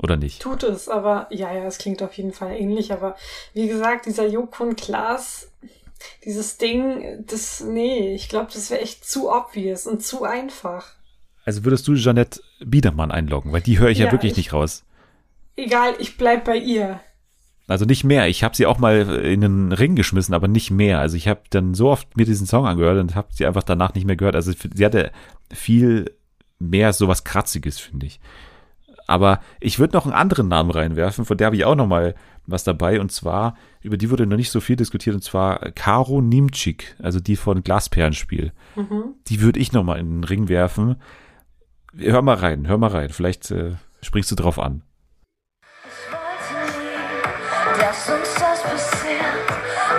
[0.01, 0.41] Oder nicht?
[0.41, 2.93] Tut es, aber ja, ja, es klingt auf jeden Fall ähnlich.
[2.93, 3.15] Aber
[3.53, 5.51] wie gesagt, dieser Jokun Klaas,
[6.23, 10.93] dieses Ding, das, nee, ich glaube, das wäre echt zu obvious und zu einfach.
[11.43, 14.53] Also würdest du Jeanette Biedermann einloggen, weil die höre ich ja, ja wirklich ich, nicht
[14.53, 14.85] raus.
[15.57, 17.01] Egal, ich bleib bei ihr.
[17.69, 18.27] Also nicht mehr.
[18.27, 20.99] Ich habe sie auch mal in den Ring geschmissen, aber nicht mehr.
[20.99, 23.93] Also ich habe dann so oft mir diesen Song angehört und habe sie einfach danach
[23.93, 24.35] nicht mehr gehört.
[24.35, 25.11] Also sie hatte
[25.53, 26.11] viel
[26.57, 28.19] mehr sowas Kratziges, finde ich.
[29.05, 32.15] Aber ich würde noch einen anderen Namen reinwerfen, von der habe ich auch noch mal
[32.47, 32.99] was dabei.
[32.99, 37.19] Und zwar, über die wurde noch nicht so viel diskutiert, und zwar Caro Nimczyk, also
[37.19, 38.51] die von Glasperlenspiel.
[38.75, 39.13] Mhm.
[39.27, 40.95] Die würde ich noch mal in den Ring werfen.
[41.95, 43.09] Hör mal rein, hör mal rein.
[43.09, 44.81] Vielleicht äh, springst du drauf an
[47.89, 49.49] dass uns das passiert.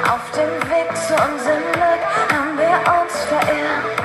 [0.08, 3.98] Auf dem Weg zu unserem Glück haben wir uns verirrt.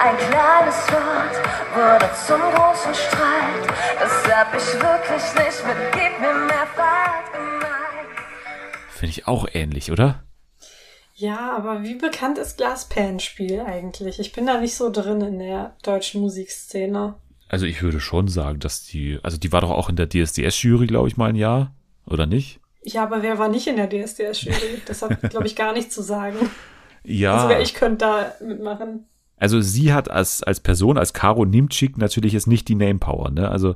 [0.00, 1.36] Ein kleines Wort
[1.76, 3.76] wurde zum großen Streit.
[4.00, 8.16] Das hab ich wirklich nicht mit Gib mir mehr Fahrt gemeint.
[8.88, 10.24] Finde ich auch ähnlich, oder?
[11.14, 14.20] Ja, aber wie bekannt ist Glasperlenspiel eigentlich?
[14.20, 17.16] Ich bin da nicht so drin in der deutschen Musikszene.
[17.48, 20.86] Also ich würde schon sagen, dass die, also die war doch auch in der DSDS-Jury,
[20.86, 21.74] glaube ich, mal ein Jahr,
[22.06, 22.61] oder nicht?
[22.84, 24.82] Ja, aber wer war nicht in der DSDS-Jury?
[24.86, 26.36] Das hat, glaube ich, gar nichts zu sagen.
[27.04, 27.46] Ja.
[27.46, 29.06] Also ich könnte da mitmachen.
[29.36, 33.48] Also sie hat als, als Person, als Caro Nimczyk natürlich jetzt nicht die Name-Power, ne?
[33.48, 33.74] Also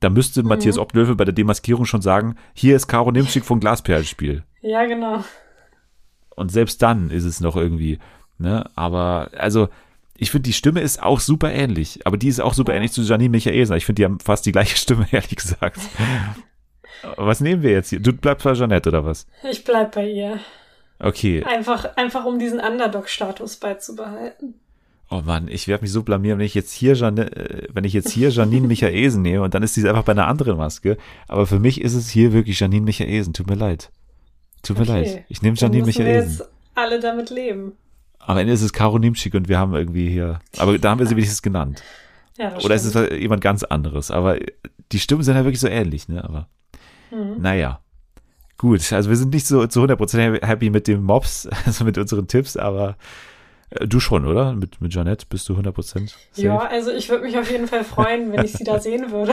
[0.00, 0.48] da müsste mhm.
[0.48, 4.44] Matthias Obdlöwe bei der Demaskierung schon sagen, hier ist Caro Nimczyk vom Glasperlenspiel.
[4.60, 5.24] Ja, genau.
[6.36, 7.98] Und selbst dann ist es noch irgendwie,
[8.38, 8.68] ne?
[8.76, 9.68] Aber, also,
[10.16, 13.02] ich finde, die Stimme ist auch super ähnlich, aber die ist auch super ähnlich zu
[13.02, 13.76] Janine Michaelsen.
[13.76, 15.80] Ich finde, die haben fast die gleiche Stimme, ehrlich gesagt.
[17.16, 18.00] Was nehmen wir jetzt hier?
[18.00, 19.26] Du bleibst bei Jeanette oder was?
[19.50, 20.38] Ich bleib bei ihr.
[20.98, 21.44] Okay.
[21.44, 24.54] Einfach, einfach um diesen Underdog-Status beizubehalten.
[25.10, 27.94] Oh Mann, ich werde mich so blamieren, wenn ich jetzt hier Janine, äh, wenn ich
[27.94, 30.98] jetzt hier Janine Michaelsen nehme und dann ist sie einfach bei einer anderen Maske.
[31.28, 33.32] Aber für mich ist es hier wirklich Janine Michaelsen.
[33.32, 33.90] Tut mir leid.
[34.62, 35.02] Tut mir okay.
[35.04, 35.24] leid.
[35.28, 36.38] Ich nehme Janine Michaelsen.
[36.38, 37.72] Wir jetzt alle damit leben.
[38.18, 41.06] Am Ende ist es Caro Nimschik und wir haben irgendwie hier, aber da haben wir
[41.06, 41.82] sie wenigstens genannt.
[42.36, 42.96] Ja, Oder stimmt.
[43.06, 44.10] ist es jemand ganz anderes.
[44.10, 44.38] Aber
[44.92, 46.22] die Stimmen sind ja wirklich so ähnlich, ne?
[46.22, 46.48] Aber
[47.10, 47.36] Mhm.
[47.40, 47.80] Naja.
[48.56, 52.26] Gut, also wir sind nicht so zu 100% happy mit dem Mobs, also mit unseren
[52.26, 52.96] Tipps, aber
[53.70, 54.52] äh, du schon, oder?
[54.52, 55.74] Mit, mit Janette bist du 100%
[56.08, 56.12] safe?
[56.34, 59.32] Ja, also ich würde mich auf jeden Fall freuen, wenn ich sie da sehen würde.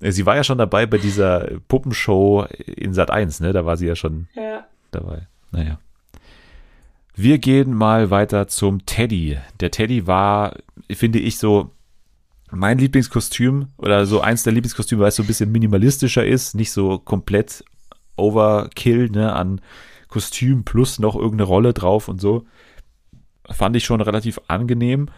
[0.00, 2.44] sie war ja schon dabei bei dieser Puppenshow
[2.76, 3.52] in Sat 1, ne?
[3.52, 4.66] Da war sie ja schon ja.
[4.90, 5.26] dabei.
[5.50, 5.78] Naja.
[7.14, 9.38] Wir gehen mal weiter zum Teddy.
[9.58, 10.54] Der Teddy war,
[10.92, 11.70] finde ich, so
[12.50, 16.72] mein Lieblingskostüm oder so eins der Lieblingskostüme, weil es so ein bisschen minimalistischer ist, nicht
[16.72, 17.64] so komplett
[18.16, 19.60] Overkill, ne, an
[20.08, 22.46] Kostüm plus noch irgendeine Rolle drauf und so.
[23.48, 25.08] Fand ich schon relativ angenehm.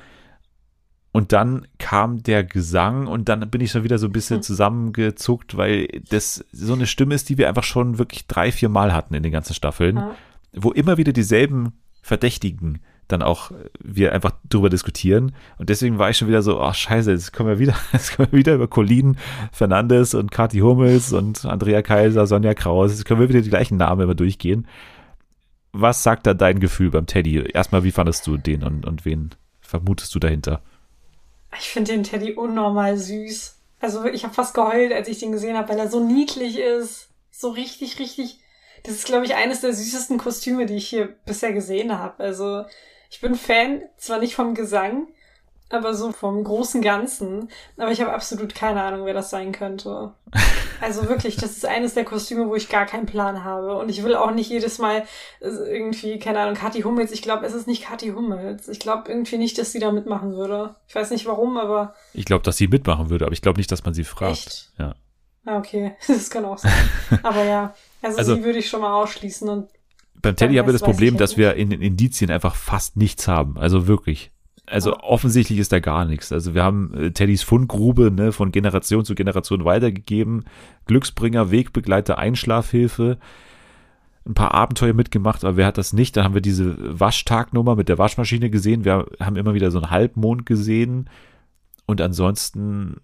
[1.12, 4.43] Und dann kam der Gesang und dann bin ich schon wieder so ein bisschen hm.
[4.43, 8.93] zusammengezuckt, weil das so eine Stimme ist, die wir einfach schon wirklich drei, vier Mal
[8.93, 10.01] hatten in den ganzen Staffeln,
[10.53, 12.81] wo immer wieder dieselben Verdächtigen
[13.12, 13.51] dann auch
[13.83, 15.33] wir einfach drüber diskutieren.
[15.59, 18.28] Und deswegen war ich schon wieder so, ach scheiße, jetzt kommen wir wieder, jetzt kommen
[18.32, 19.16] wir wieder über Colin
[19.53, 22.93] Fernandes und Kathi Hummels und Andrea Kaiser, Sonja Kraus.
[22.93, 24.66] Jetzt können wir wieder die gleichen Namen immer durchgehen.
[25.72, 27.51] Was sagt da dein Gefühl beim Teddy?
[27.53, 29.30] Erstmal, wie fandest du den und, und wen
[29.61, 30.62] vermutest du dahinter?
[31.59, 33.57] Ich finde den Teddy unnormal süß.
[33.80, 37.09] Also ich habe fast geheult, als ich den gesehen habe, weil er so niedlich ist.
[37.30, 38.39] So richtig, richtig.
[38.82, 42.22] Das ist, glaube ich, eines der süßesten Kostüme, die ich hier bisher gesehen habe.
[42.22, 42.64] Also
[43.11, 45.08] ich bin Fan, zwar nicht vom Gesang,
[45.68, 47.48] aber so vom großen Ganzen.
[47.76, 50.14] Aber ich habe absolut keine Ahnung, wer das sein könnte.
[50.82, 53.76] Also wirklich, das ist eines der Kostüme, wo ich gar keinen Plan habe.
[53.76, 55.04] Und ich will auch nicht jedes Mal
[55.40, 57.12] äh, irgendwie, keine Ahnung, Kathi Hummels.
[57.12, 58.66] Ich glaube, es ist nicht Kathi Hummels.
[58.66, 60.76] Ich glaube irgendwie nicht, dass sie da mitmachen würde.
[60.88, 61.94] Ich weiß nicht warum, aber.
[62.14, 64.32] Ich glaube, dass sie mitmachen würde, aber ich glaube nicht, dass man sie fragt.
[64.32, 64.72] Echt?
[64.78, 64.94] Ja.
[65.44, 65.96] Ah, okay.
[66.08, 66.72] Das kann auch sein.
[67.22, 69.68] aber ja, also, also sie würde ich schon mal ausschließen und
[70.23, 73.57] beim Teddy haben wir das Problem, dass wir in den Indizien einfach fast nichts haben.
[73.57, 74.31] Also wirklich.
[74.66, 76.31] Also offensichtlich ist da gar nichts.
[76.31, 80.45] Also wir haben äh, Teddys Fundgrube ne, von Generation zu Generation weitergegeben.
[80.87, 83.18] Glücksbringer, Wegbegleiter, Einschlafhilfe.
[84.25, 86.16] Ein paar Abenteuer mitgemacht, aber wer hat das nicht?
[86.16, 88.85] Dann haben wir diese Waschtagnummer mit der Waschmaschine gesehen.
[88.85, 91.11] Wir haben immer wieder so einen Halbmond gesehen.
[91.87, 92.99] Und ansonsten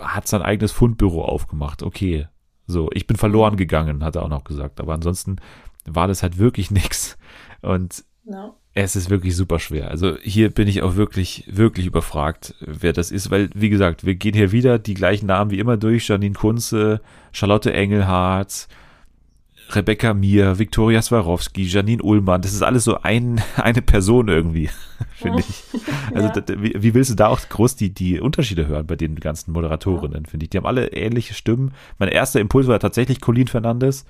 [0.00, 1.82] hat sein eigenes Fundbüro aufgemacht.
[1.82, 2.28] Okay.
[2.66, 4.80] So, ich bin verloren gegangen, hat er auch noch gesagt.
[4.80, 5.36] Aber ansonsten
[5.84, 7.16] war das halt wirklich nix.
[7.60, 9.90] Und no es ist wirklich super schwer.
[9.90, 14.14] Also hier bin ich auch wirklich, wirklich überfragt, wer das ist, weil, wie gesagt, wir
[14.14, 16.08] gehen hier wieder die gleichen Namen wie immer durch.
[16.08, 17.02] Janine Kunze,
[17.32, 18.68] Charlotte Engelhardt,
[19.72, 22.40] Rebecca Mir, Viktoria Swarovski, Janine Ullmann.
[22.40, 24.70] Das ist alles so ein, eine Person irgendwie,
[25.16, 25.64] finde ich.
[26.14, 26.40] Also ja.
[26.40, 29.52] da, wie, wie, willst du da auch groß die, die Unterschiede hören bei den ganzen
[29.52, 30.50] Moderatorinnen, finde ich.
[30.50, 31.72] Die haben alle ähnliche Stimmen.
[31.98, 34.06] Mein erster Impuls war tatsächlich Colleen Fernandes,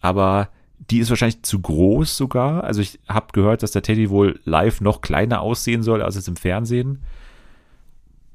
[0.00, 0.48] aber
[0.88, 2.64] die ist wahrscheinlich zu groß sogar.
[2.64, 6.28] Also ich habe gehört, dass der Teddy wohl live noch kleiner aussehen soll als es
[6.28, 7.02] im Fernsehen.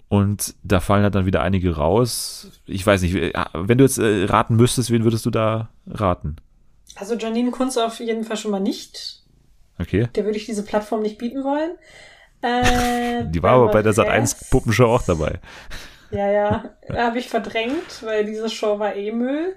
[0.08, 2.62] Und da fallen halt dann wieder einige raus.
[2.66, 3.16] Ich weiß nicht,
[3.54, 6.36] wenn du jetzt äh, raten müsstest, wen würdest du da raten?
[6.96, 9.24] Also Janine Kunz auf jeden Fall schon mal nicht.
[9.80, 10.08] Okay.
[10.16, 11.72] Der würde ich diese Plattform nicht bieten wollen.
[12.42, 15.40] Äh, Die war aber bei der Sat 1 Puppenshow auch dabei.
[16.12, 16.70] Ja, ja.
[16.94, 19.56] Habe ich verdrängt, weil diese Show war eh Müll.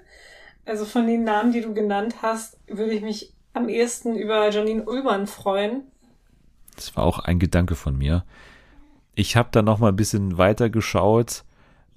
[0.69, 4.83] Also von den Namen, die du genannt hast, würde ich mich am ehesten über Janine
[4.83, 5.81] Ullmann freuen.
[6.75, 8.23] Das war auch ein Gedanke von mir.
[9.15, 11.43] Ich habe da noch mal ein bisschen weiter geschaut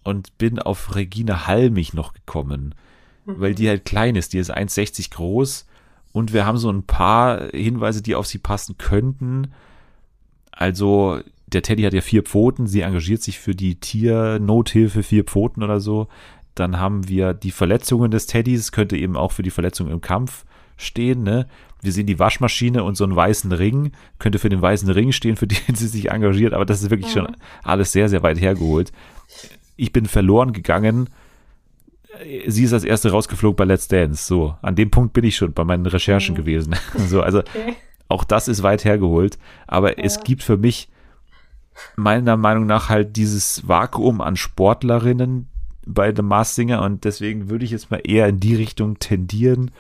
[0.05, 2.75] und bin auf Regine Halmich noch gekommen,
[3.27, 3.41] mhm.
[3.41, 4.33] weil die halt klein ist.
[4.33, 5.67] Die ist 1,60 groß
[6.13, 9.53] und wir haben so ein paar Hinweise, die auf sie passen könnten.
[10.51, 15.63] Also der Teddy hat ja vier Pfoten, sie engagiert sich für die Tiernothilfe vier Pfoten
[15.63, 16.09] oder so.
[16.55, 20.45] Dann haben wir die Verletzungen des Teddys, könnte eben auch für die Verletzung im Kampf
[20.77, 21.23] stehen.
[21.23, 21.47] Ne?
[21.81, 25.37] Wir sehen die Waschmaschine und so einen weißen Ring, könnte für den weißen Ring stehen,
[25.37, 27.21] für den sie sich engagiert, aber das ist wirklich mhm.
[27.21, 28.93] schon alles sehr, sehr weit hergeholt.
[29.77, 31.09] Ich bin verloren gegangen.
[32.47, 34.25] Sie ist als erste rausgeflogen bei Let's Dance.
[34.27, 36.37] So, an dem Punkt bin ich schon bei meinen Recherchen mhm.
[36.37, 36.77] gewesen.
[36.95, 37.75] so, also okay.
[38.09, 39.39] auch das ist weit hergeholt.
[39.67, 40.05] Aber ja.
[40.05, 40.89] es gibt für mich
[41.97, 45.49] meiner Meinung nach halt dieses Vakuum an Sportlerinnen,
[45.87, 49.71] bei The Mars Singer und deswegen würde ich jetzt mal eher in die Richtung tendieren,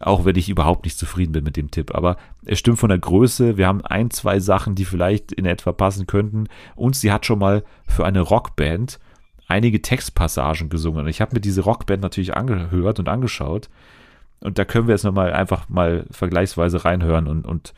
[0.00, 1.94] auch wenn ich überhaupt nicht zufrieden bin mit dem Tipp.
[1.94, 3.56] Aber es stimmt von der Größe.
[3.56, 6.48] Wir haben ein, zwei Sachen, die vielleicht in etwa passen könnten.
[6.74, 8.98] Und sie hat schon mal für eine Rockband
[9.46, 11.06] einige Textpassagen gesungen.
[11.06, 13.68] Ich habe mir diese Rockband natürlich angehört und angeschaut.
[14.40, 17.72] Und da können wir jetzt nochmal einfach mal vergleichsweise reinhören und, und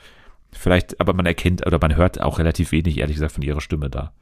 [0.53, 3.91] vielleicht, aber man erkennt oder man hört auch relativ wenig, ehrlich gesagt, von ihrer Stimme
[3.91, 4.13] da.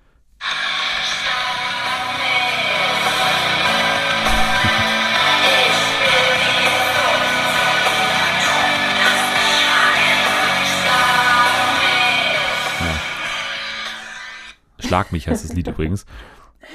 [14.95, 16.07] Schlag mich heißt das Lied übrigens.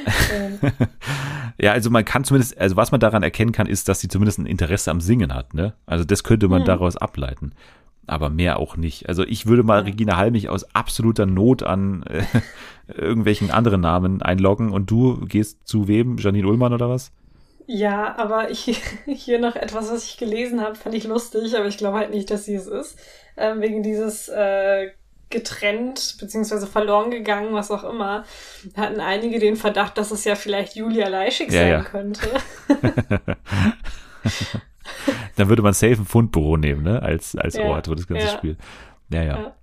[1.57, 4.39] ja, also man kann zumindest, also was man daran erkennen kann, ist, dass sie zumindest
[4.39, 5.74] ein Interesse am Singen hat, ne?
[5.86, 6.65] Also das könnte man mhm.
[6.65, 7.53] daraus ableiten.
[8.07, 9.07] Aber mehr auch nicht.
[9.07, 12.24] Also ich würde mal Regina Halmich aus absoluter Not an äh,
[12.93, 16.17] irgendwelchen anderen Namen einloggen und du gehst zu wem?
[16.17, 17.11] Janine Ullmann oder was?
[17.67, 21.78] Ja, aber ich, hier noch etwas, was ich gelesen habe, fand ich lustig, aber ich
[21.78, 22.97] glaube halt nicht, dass sie es ist.
[23.38, 24.89] Ähm, wegen dieses äh,
[25.30, 28.23] getrennt beziehungsweise verloren gegangen, was auch immer,
[28.75, 31.82] hatten einige den Verdacht, dass es ja vielleicht Julia Leischig ja, sein ja.
[31.84, 32.27] könnte.
[35.36, 37.01] Dann würde man safe ein Fundbüro nehmen, ne?
[37.01, 38.57] Als, als ja, Ort, wo das ganze Spiel.
[39.09, 39.53] Ja, ja,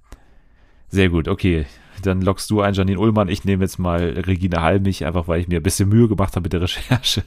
[0.88, 1.66] Sehr gut, okay.
[2.02, 3.28] Dann lockst du ein Janine Ullmann.
[3.28, 6.44] Ich nehme jetzt mal Regina Halmich, einfach weil ich mir ein bisschen Mühe gemacht habe
[6.44, 7.24] mit der Recherche.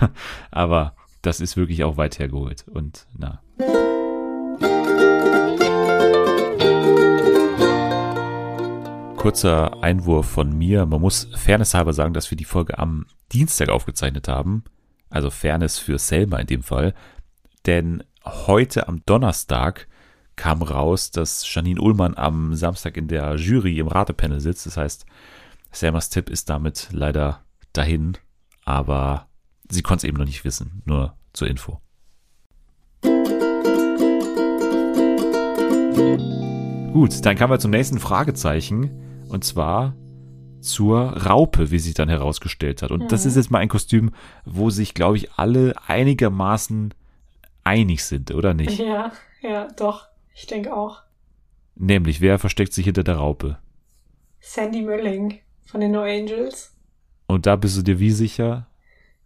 [0.50, 2.64] Aber das ist wirklich auch weit hergeholt.
[2.68, 3.42] Und na.
[9.26, 10.86] Kurzer Einwurf von mir.
[10.86, 14.62] Man muss fairnesshalber sagen, dass wir die Folge am Dienstag aufgezeichnet haben.
[15.10, 16.94] Also Fairness für Selma in dem Fall.
[17.66, 19.88] Denn heute am Donnerstag
[20.36, 24.64] kam raus, dass Janine Ullmann am Samstag in der Jury im Ratepanel sitzt.
[24.64, 25.06] Das heißt,
[25.72, 27.40] Selmas Tipp ist damit leider
[27.72, 28.16] dahin.
[28.64, 29.26] Aber
[29.68, 30.82] sie konnte es eben noch nicht wissen.
[30.84, 31.80] Nur zur Info.
[36.92, 39.02] Gut, dann kommen wir zum nächsten Fragezeichen.
[39.28, 39.94] Und zwar
[40.60, 42.90] zur Raupe, wie sich dann herausgestellt hat.
[42.90, 43.08] Und mhm.
[43.08, 44.12] das ist jetzt mal ein Kostüm,
[44.44, 46.92] wo sich, glaube ich, alle einigermaßen
[47.64, 48.78] einig sind, oder nicht?
[48.78, 49.12] Ja,
[49.42, 50.08] ja, doch.
[50.34, 51.02] Ich denke auch.
[51.74, 53.58] Nämlich, wer versteckt sich hinter der Raupe?
[54.40, 56.74] Sandy Mölling von den No Angels.
[57.26, 58.66] Und da bist du dir wie sicher?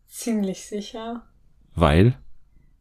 [0.06, 1.22] Ziemlich sicher.
[1.74, 2.18] Weil?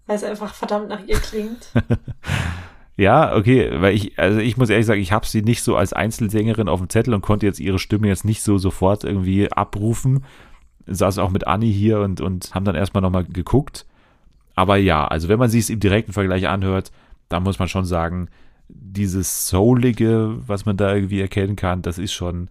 [0.06, 1.72] Weil es einfach verdammt nach ihr klingt.
[3.00, 5.94] ja, okay, weil ich, also ich muss ehrlich sagen, ich habe sie nicht so als
[5.94, 10.26] Einzelsängerin auf dem Zettel und konnte jetzt ihre Stimme jetzt nicht so sofort irgendwie abrufen.
[10.86, 13.86] Saß auch mit Anni hier und, und haben dann erstmal nochmal geguckt.
[14.54, 16.92] Aber ja, also wenn man sich es im direkten Vergleich anhört,
[17.30, 18.28] da muss man schon sagen,
[18.68, 22.50] dieses Soulige, was man da irgendwie erkennen kann, das ist schon,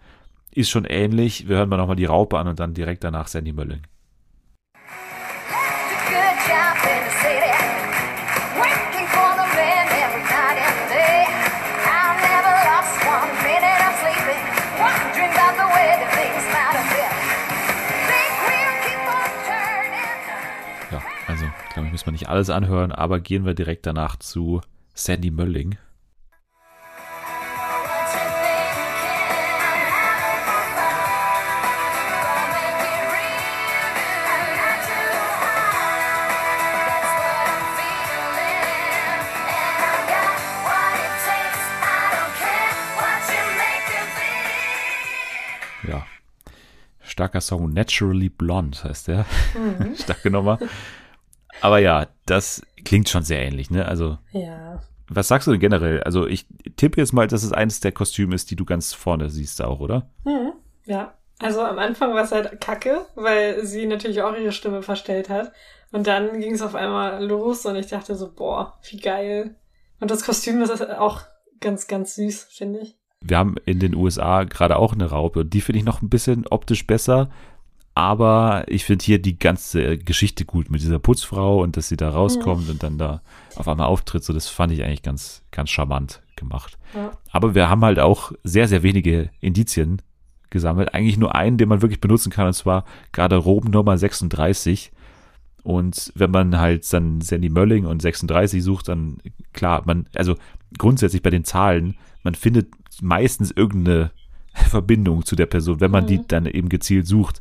[0.55, 1.47] ist schon ähnlich.
[1.47, 3.83] Wir hören mal nochmal die Raupe an und dann direkt danach Sandy Mölling.
[22.09, 24.61] Wir nicht alles anhören, aber gehen wir direkt danach zu
[24.95, 25.77] Sandy Mölling.
[47.19, 49.27] starker Song, Naturally Blonde heißt der.
[49.53, 49.97] Mhm.
[50.01, 50.61] Starke Nummer.
[51.61, 53.87] Aber ja, das klingt schon sehr ähnlich, ne?
[53.87, 54.19] Also.
[54.33, 54.81] Ja.
[55.11, 56.03] Was sagst du denn generell?
[56.03, 56.47] Also ich
[56.77, 59.81] tippe jetzt mal, dass es eines der Kostüme ist, die du ganz vorne siehst auch,
[59.81, 60.11] oder?
[60.25, 60.53] Mhm.
[60.85, 61.15] Ja.
[61.39, 65.53] Also am Anfang war es halt kacke, weil sie natürlich auch ihre Stimme verstellt hat.
[65.93, 69.57] Und dann ging es auf einmal los und ich dachte so, boah, wie geil.
[70.01, 71.23] Und das Kostüm ist auch
[71.61, 72.97] ganz, ganz süß, finde ich.
[73.21, 75.45] Wir haben in den USA gerade auch eine Raupe.
[75.45, 77.31] Die finde ich noch ein bisschen optisch besser.
[77.99, 82.11] Aber ich finde hier die ganze Geschichte gut mit dieser Putzfrau und dass sie da
[82.11, 82.71] rauskommt mhm.
[82.71, 83.23] und dann da
[83.57, 84.23] auf einmal auftritt.
[84.23, 86.79] So, das fand ich eigentlich ganz, ganz charmant gemacht.
[86.95, 87.11] Ja.
[87.33, 90.01] Aber wir haben halt auch sehr, sehr wenige Indizien
[90.49, 90.95] gesammelt.
[90.95, 94.93] Eigentlich nur einen, den man wirklich benutzen kann, und zwar Garderoben Nummer 36.
[95.65, 99.19] Und wenn man halt dann Sandy Mölling und 36 sucht, dann
[99.53, 100.37] klar, man, also
[100.79, 102.69] grundsätzlich bei den Zahlen, man findet
[103.03, 104.13] meistens irgendeine
[104.69, 106.09] Verbindung zu der Person, wenn man mhm.
[106.09, 107.41] die dann eben gezielt sucht.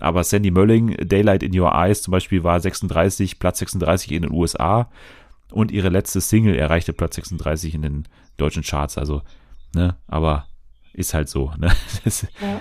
[0.00, 4.32] Aber Sandy Mölling, Daylight in Your Eyes zum Beispiel war 36, Platz 36 in den
[4.32, 4.90] USA
[5.50, 8.98] und ihre letzte Single erreichte Platz 36 in den deutschen Charts.
[8.98, 9.22] Also,
[9.74, 10.46] ne, aber
[10.92, 11.72] ist halt so, ne?
[12.04, 12.60] Das, ja.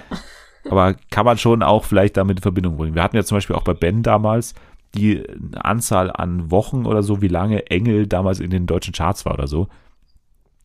[0.69, 2.95] Aber kann man schon auch vielleicht damit in Verbindung bringen.
[2.95, 4.53] Wir hatten ja zum Beispiel auch bei Ben damals
[4.95, 5.23] die
[5.55, 9.47] Anzahl an Wochen oder so, wie lange Engel damals in den deutschen Charts war oder
[9.47, 9.67] so.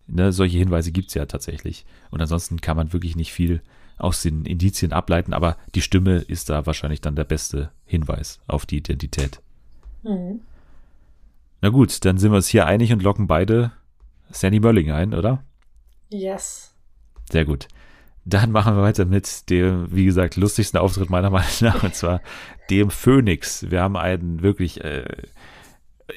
[0.06, 1.84] Ne, solche Hinweise gibt es ja tatsächlich.
[2.10, 3.62] Und ansonsten kann man wirklich nicht viel
[4.03, 8.66] aus den Indizien ableiten, aber die Stimme ist da wahrscheinlich dann der beste Hinweis auf
[8.66, 9.40] die Identität.
[10.03, 10.40] Mhm.
[11.61, 13.72] Na gut, dann sind wir uns hier einig und locken beide
[14.30, 15.44] Sandy Mölling ein, oder?
[16.11, 16.74] Yes.
[17.30, 17.68] Sehr gut.
[18.24, 22.20] Dann machen wir weiter mit dem, wie gesagt, lustigsten Auftritt meiner Meinung nach, und zwar
[22.70, 23.70] dem Phoenix.
[23.70, 25.05] Wir haben einen wirklich, äh,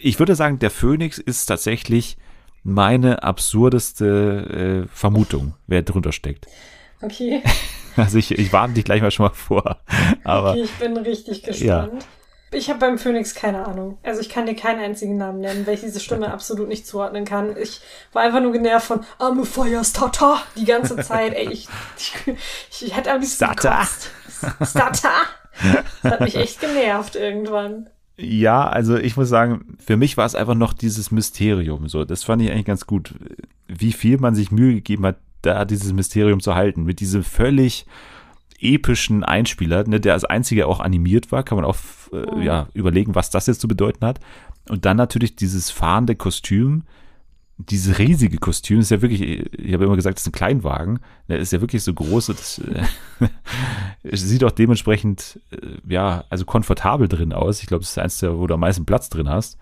[0.01, 2.17] ich würde sagen, der Phoenix ist tatsächlich
[2.63, 6.47] meine absurdeste äh, Vermutung, wer drunter steckt.
[7.01, 7.41] Okay.
[7.97, 9.77] Also ich, ich warne dich gleich mal schon mal vor.
[10.25, 12.03] Aber, okay, ich bin richtig gespannt.
[12.03, 12.07] Ja.
[12.51, 13.97] Ich habe beim Phoenix keine Ahnung.
[14.03, 17.23] Also ich kann dir keinen einzigen Namen nennen, weil ich diese Stimme absolut nicht zuordnen
[17.23, 17.55] kann.
[17.57, 17.81] Ich
[18.11, 21.33] war einfach nur genervt von I'm a fire starter die ganze Zeit.
[21.35, 21.67] Ey, ich,
[21.97, 22.35] ich,
[22.83, 23.87] ich hätte am liebsten Starter.
[24.61, 25.09] Starter.
[26.03, 27.89] Das hat mich echt genervt irgendwann.
[28.17, 31.89] Ja, also ich muss sagen, für mich war es einfach noch dieses Mysterium.
[31.89, 33.13] So, das fand ich eigentlich ganz gut,
[33.67, 36.83] wie viel man sich Mühe gegeben hat, da dieses Mysterium zu halten.
[36.83, 37.85] Mit diesem völlig
[38.59, 41.77] epischen Einspieler, ne, der als einziger auch animiert war, kann man auch
[42.13, 44.19] äh, ja, überlegen, was das jetzt zu bedeuten hat.
[44.69, 46.83] Und dann natürlich dieses fahrende Kostüm,
[47.57, 51.39] dieses riesige Kostüm ist ja wirklich, ich habe immer gesagt, das ist ein Kleinwagen, der
[51.39, 52.83] ist ja wirklich so groß, das äh,
[54.15, 57.61] sieht auch dementsprechend, äh, ja, also komfortabel drin aus.
[57.61, 59.57] Ich glaube, das ist eins der, wo du am meisten Platz drin hast.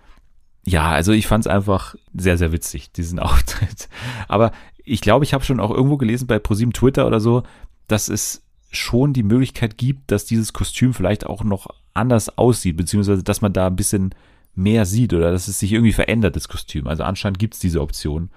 [0.66, 3.88] Ja, also ich fand es einfach sehr, sehr witzig, diesen Auftritt.
[4.28, 4.50] Aber
[4.84, 7.42] ich glaube, ich habe schon auch irgendwo gelesen bei ProSieben Twitter oder so,
[7.88, 13.22] dass es schon die Möglichkeit gibt, dass dieses Kostüm vielleicht auch noch anders aussieht, beziehungsweise
[13.22, 14.14] dass man da ein bisschen
[14.54, 16.86] mehr sieht oder dass es sich irgendwie verändert, das Kostüm.
[16.86, 18.30] Also anscheinend gibt es diese Option,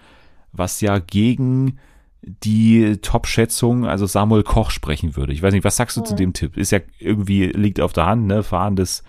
[0.51, 1.79] was ja gegen
[2.21, 5.33] die Top-Schätzung, also Samuel Koch sprechen würde.
[5.33, 6.05] Ich weiß nicht, was sagst du ja.
[6.05, 6.57] zu dem Tipp?
[6.57, 9.03] Ist ja irgendwie, liegt auf der Hand, ne, fahrendes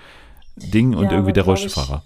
[0.56, 2.04] Ding und ja, irgendwie der Rollstuhlfahrer.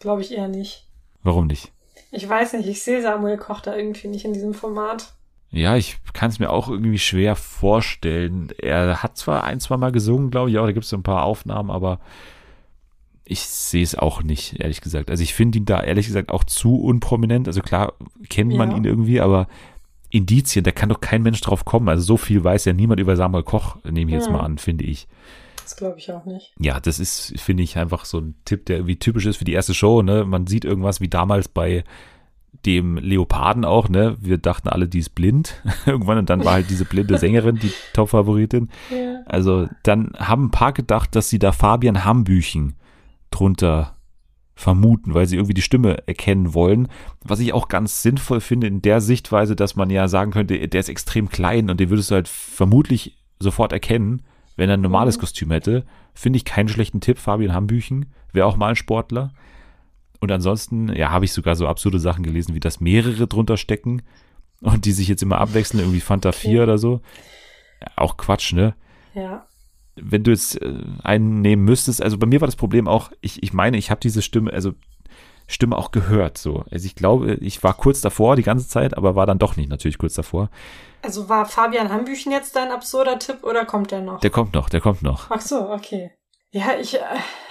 [0.00, 0.86] Glaube ich eher nicht.
[1.22, 1.72] Warum nicht?
[2.10, 5.12] Ich weiß nicht, ich sehe Samuel Koch da irgendwie nicht in diesem Format.
[5.50, 8.48] Ja, ich kann es mir auch irgendwie schwer vorstellen.
[8.58, 11.02] Er hat zwar ein, zwei Mal gesungen, glaube ich, auch, da gibt es so ein
[11.02, 12.00] paar Aufnahmen, aber
[13.24, 15.10] ich sehe es auch nicht, ehrlich gesagt.
[15.10, 17.46] Also ich finde ihn da ehrlich gesagt auch zu unprominent.
[17.46, 17.94] Also klar
[18.28, 18.76] kennt man ja.
[18.76, 19.48] ihn irgendwie, aber
[20.10, 21.88] Indizien, da kann doch kein Mensch drauf kommen.
[21.88, 24.32] Also so viel weiß ja niemand über Samuel Koch, nehme ich jetzt ja.
[24.32, 25.06] mal an, finde ich.
[25.68, 26.54] Das glaube ich auch nicht.
[26.58, 29.52] Ja, das ist, finde ich, einfach so ein Tipp, der irgendwie typisch ist für die
[29.52, 30.00] erste Show.
[30.00, 30.24] Ne?
[30.24, 31.84] Man sieht irgendwas wie damals bei
[32.64, 34.16] dem Leoparden auch, ne?
[34.18, 37.70] Wir dachten alle, die ist blind irgendwann und dann war halt diese blinde Sängerin die
[37.92, 38.70] Top-Favoritin.
[38.90, 39.20] Ja.
[39.26, 42.76] Also dann haben ein paar gedacht, dass sie da Fabian Hambüchen
[43.30, 43.94] drunter
[44.54, 46.88] vermuten, weil sie irgendwie die Stimme erkennen wollen.
[47.22, 50.80] Was ich auch ganz sinnvoll finde in der Sichtweise, dass man ja sagen könnte, der
[50.80, 54.22] ist extrem klein und den würdest du halt vermutlich sofort erkennen,
[54.58, 55.20] wenn er ein normales mhm.
[55.20, 55.86] Kostüm hätte.
[56.12, 57.18] Finde ich keinen schlechten Tipp.
[57.18, 59.32] Fabian Hambüchen wäre auch mal ein Sportler.
[60.20, 64.02] Und ansonsten, ja, habe ich sogar so absurde Sachen gelesen, wie dass mehrere drunter stecken
[64.60, 67.00] und die sich jetzt immer abwechseln, irgendwie Fanta 4 oder so.
[67.80, 68.74] Ja, auch Quatsch, ne?
[69.14, 69.46] Ja
[70.02, 73.42] wenn du jetzt äh, einen nehmen müsstest, also bei mir war das Problem auch, ich,
[73.42, 74.72] ich meine, ich habe diese Stimme, also
[75.46, 76.64] Stimme auch gehört so.
[76.70, 79.70] Also ich glaube, ich war kurz davor die ganze Zeit, aber war dann doch nicht
[79.70, 80.50] natürlich kurz davor.
[81.02, 84.20] Also war Fabian Hambüchen jetzt dein absurder Tipp oder kommt der noch?
[84.20, 85.30] Der kommt noch, der kommt noch.
[85.30, 86.10] Ach so, okay.
[86.50, 87.00] Ja, ich äh,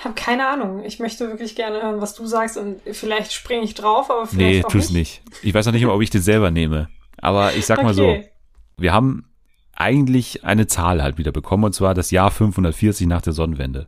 [0.04, 0.84] habe keine Ahnung.
[0.84, 4.58] Ich möchte wirklich gerne hören, was du sagst und vielleicht springe ich drauf, aber vielleicht
[4.60, 5.24] Nee, auch tu's nicht.
[5.26, 5.44] nicht.
[5.44, 6.90] Ich weiß noch nicht mal, ob ich den selber nehme.
[7.20, 7.86] Aber ich sag okay.
[7.86, 8.18] mal so,
[8.78, 9.32] wir haben
[9.76, 13.88] eigentlich eine Zahl halt wieder bekommen, und zwar das Jahr 540 nach der Sonnenwende.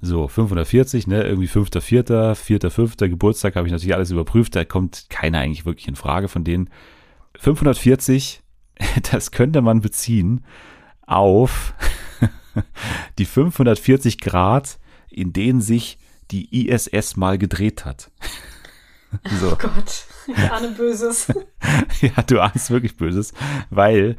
[0.00, 3.08] So, 540, ne, irgendwie 5.4., 4.5.
[3.08, 6.70] Geburtstag habe ich natürlich alles überprüft, da kommt keiner eigentlich wirklich in Frage von denen.
[7.38, 8.41] 540,
[9.10, 10.44] das könnte man beziehen
[11.06, 11.74] auf
[13.18, 14.78] die 540 Grad,
[15.10, 15.98] in denen sich
[16.30, 18.10] die ISS mal gedreht hat.
[19.40, 19.52] so.
[19.52, 21.32] Oh Gott, ich ahne Böses.
[22.00, 23.32] ja, du ahnst wirklich Böses,
[23.70, 24.16] weil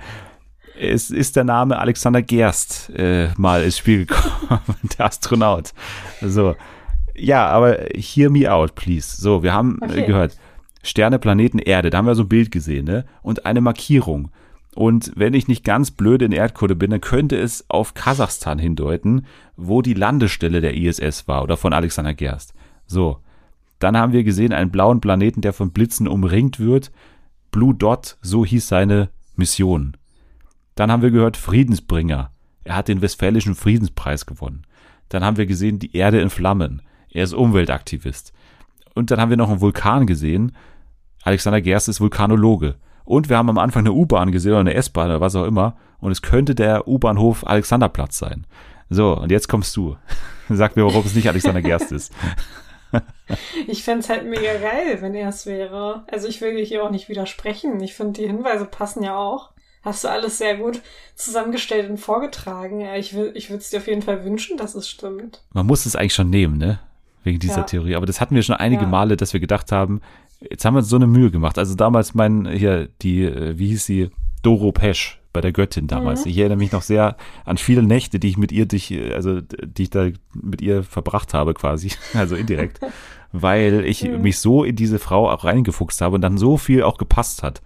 [0.80, 5.74] es ist der Name Alexander Gerst äh, mal ins Spiel gekommen, der Astronaut.
[6.22, 6.56] So,
[7.16, 9.22] ja, aber hear me out, please.
[9.22, 10.06] So, wir haben äh, okay.
[10.06, 10.38] gehört,
[10.82, 13.06] Sterne, Planeten, Erde, da haben wir so ein Bild gesehen, ne?
[13.22, 14.32] Und eine Markierung.
[14.76, 19.26] Und wenn ich nicht ganz blöd in Erdkunde bin, dann könnte es auf Kasachstan hindeuten,
[19.56, 22.54] wo die Landestelle der ISS war oder von Alexander Gerst.
[22.88, 23.20] So.
[23.80, 26.92] Dann haben wir gesehen einen blauen Planeten, der von Blitzen umringt wird.
[27.52, 29.98] Blue Dot, so hieß seine Mission.
[30.76, 32.32] Dann haben wir gehört Friedensbringer.
[32.64, 34.64] Er hat den Westfälischen Friedenspreis gewonnen.
[35.10, 36.82] Dann haben wir gesehen die Erde in Flammen.
[37.10, 38.34] Er ist Umweltaktivist.
[38.96, 40.54] Und dann haben wir noch einen Vulkan gesehen.
[41.24, 42.76] Alexander Gerst ist Vulkanologe.
[43.06, 45.76] Und wir haben am Anfang eine U-Bahn gesehen oder eine S-Bahn oder was auch immer.
[45.99, 48.45] Und es könnte der U-Bahnhof Alexanderplatz sein.
[48.89, 49.97] So, und jetzt kommst du.
[50.49, 52.14] Sag mir, warum es nicht Alexander Gerst ist.
[53.68, 56.04] ich fände es halt mega geil, wenn er es wäre.
[56.12, 57.82] Also ich will hier auch nicht widersprechen.
[57.82, 59.51] Ich finde, die Hinweise passen ja auch.
[59.82, 60.82] Hast du alles sehr gut
[61.16, 62.82] zusammengestellt und vorgetragen.
[62.95, 65.43] Ich, will, ich würde es dir auf jeden Fall wünschen, dass es stimmt.
[65.51, 66.80] Man muss es eigentlich schon nehmen, ne?
[67.26, 67.64] Wegen dieser ja.
[67.64, 67.95] Theorie.
[67.95, 68.88] Aber das hatten wir schon einige ja.
[68.88, 70.01] Male, dass wir gedacht haben,
[70.50, 71.58] jetzt haben wir uns so eine Mühe gemacht.
[71.58, 74.10] Also damals mein, hier, die, äh, wie hieß sie?
[74.41, 76.26] Doro Pesch bei der Göttin damals.
[76.26, 76.32] Mhm.
[76.32, 79.84] Ich erinnere mich noch sehr an viele Nächte, die ich mit ihr, dich, also die
[79.84, 82.80] ich da mit ihr verbracht habe, quasi, also indirekt,
[83.32, 84.22] weil ich mhm.
[84.22, 87.62] mich so in diese Frau auch reingefuchst habe und dann so viel auch gepasst hat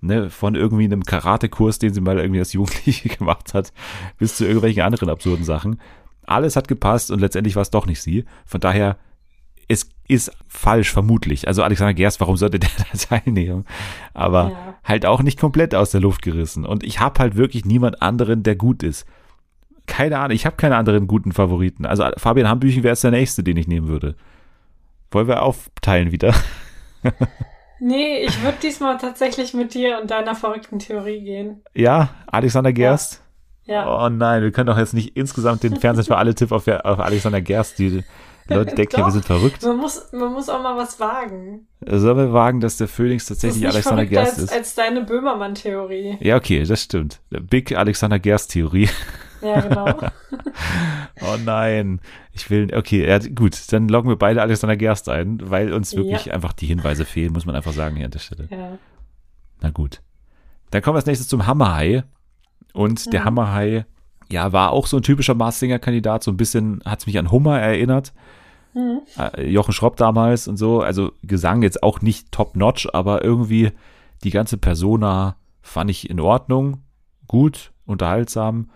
[0.00, 3.72] ne, von irgendwie einem Karatekurs, den sie mal irgendwie als Jugendliche gemacht hat,
[4.18, 5.80] bis zu irgendwelchen anderen absurden Sachen.
[6.26, 8.24] Alles hat gepasst und letztendlich war es doch nicht sie.
[8.44, 8.98] Von daher,
[9.68, 11.46] es ist falsch, vermutlich.
[11.46, 13.64] Also Alexander Gerst, warum sollte der da teilnehmen?
[14.14, 14.74] Aber ja.
[14.84, 16.64] halt auch nicht komplett aus der Luft gerissen.
[16.64, 19.06] Und ich habe halt wirklich niemand anderen, der gut ist.
[19.86, 21.86] Keine Ahnung, ich habe keine anderen guten Favoriten.
[21.86, 24.16] Also Fabian Hambüchen wäre jetzt der nächste, den ich nehmen würde.
[25.10, 26.34] Wollen wir aufteilen wieder?
[27.80, 31.62] Nee, ich würde diesmal tatsächlich mit dir und deiner verrückten Theorie gehen.
[31.74, 33.22] Ja, Alexander Gerst?
[33.66, 33.84] Ja.
[33.84, 34.04] ja.
[34.04, 36.98] Oh nein, wir können doch jetzt nicht insgesamt den Fernsehen für alle Tipp auf, auf
[36.98, 37.78] Alexander Gerst.
[37.78, 38.02] Die
[38.48, 39.62] Leute denken ja, wir sind verrückt.
[39.62, 41.66] Man muss, man muss auch mal was wagen.
[41.84, 44.52] Sollen wir wagen, dass der Phoenix tatsächlich das ist Alexander Gerst als, ist?
[44.52, 46.18] als deine Böhmermann-Theorie.
[46.20, 47.20] Ja, okay, das stimmt.
[47.28, 48.88] Big Alexander Gerst-Theorie.
[49.42, 49.86] Ja, genau.
[51.20, 52.00] oh nein.
[52.32, 56.26] Ich will, okay, ja, gut, dann loggen wir beide Alexander Gerst ein, weil uns wirklich
[56.26, 56.34] ja.
[56.34, 58.48] einfach die Hinweise fehlen, muss man einfach sagen hier an der Stelle.
[58.50, 58.78] Ja.
[59.60, 60.00] Na gut.
[60.70, 62.04] Dann kommen wir als nächstes zum Hammerhai.
[62.72, 63.10] Und mhm.
[63.10, 63.86] der Hammerhai,
[64.30, 67.30] ja, war auch so ein typischer Mars Singer-Kandidat, so ein bisschen hat es mich an
[67.30, 68.12] Hummer erinnert.
[68.74, 69.00] Mhm.
[69.18, 70.80] Äh, Jochen Schropp damals und so.
[70.80, 73.72] Also Gesang jetzt auch nicht top-notch, aber irgendwie
[74.24, 76.82] die ganze Persona fand ich in Ordnung,
[77.26, 78.68] gut, unterhaltsam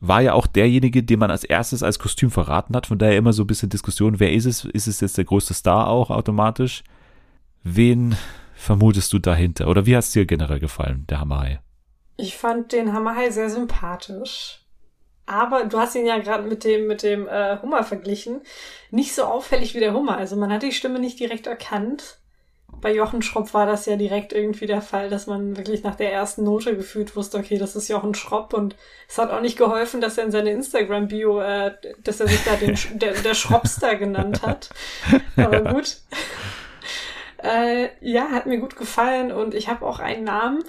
[0.00, 2.86] war ja auch derjenige, den man als erstes als Kostüm verraten hat.
[2.86, 4.64] Von daher immer so ein bisschen Diskussion, wer ist es?
[4.64, 6.82] Ist es jetzt der größte Star auch automatisch?
[7.62, 8.16] Wen
[8.54, 9.68] vermutest du dahinter?
[9.68, 11.60] Oder wie hat es dir generell gefallen, der Hammerhai?
[12.16, 14.59] Ich fand den Hammerhai sehr sympathisch.
[15.30, 18.40] Aber du hast ihn ja gerade mit dem, mit dem äh, Hummer verglichen.
[18.90, 20.16] Nicht so auffällig wie der Hummer.
[20.16, 22.18] Also man hat die Stimme nicht direkt erkannt.
[22.80, 26.12] Bei Jochen Schropp war das ja direkt irgendwie der Fall, dass man wirklich nach der
[26.12, 28.54] ersten Note gefühlt wusste, okay, das ist Jochen Schropp.
[28.54, 28.74] Und
[29.08, 32.56] es hat auch nicht geholfen, dass er in seine Instagram-Bio, äh, dass er sich da
[32.56, 34.70] den, der, der Schroppstar genannt hat.
[35.36, 35.98] Aber gut.
[37.40, 40.64] Äh, ja, hat mir gut gefallen und ich habe auch einen Namen.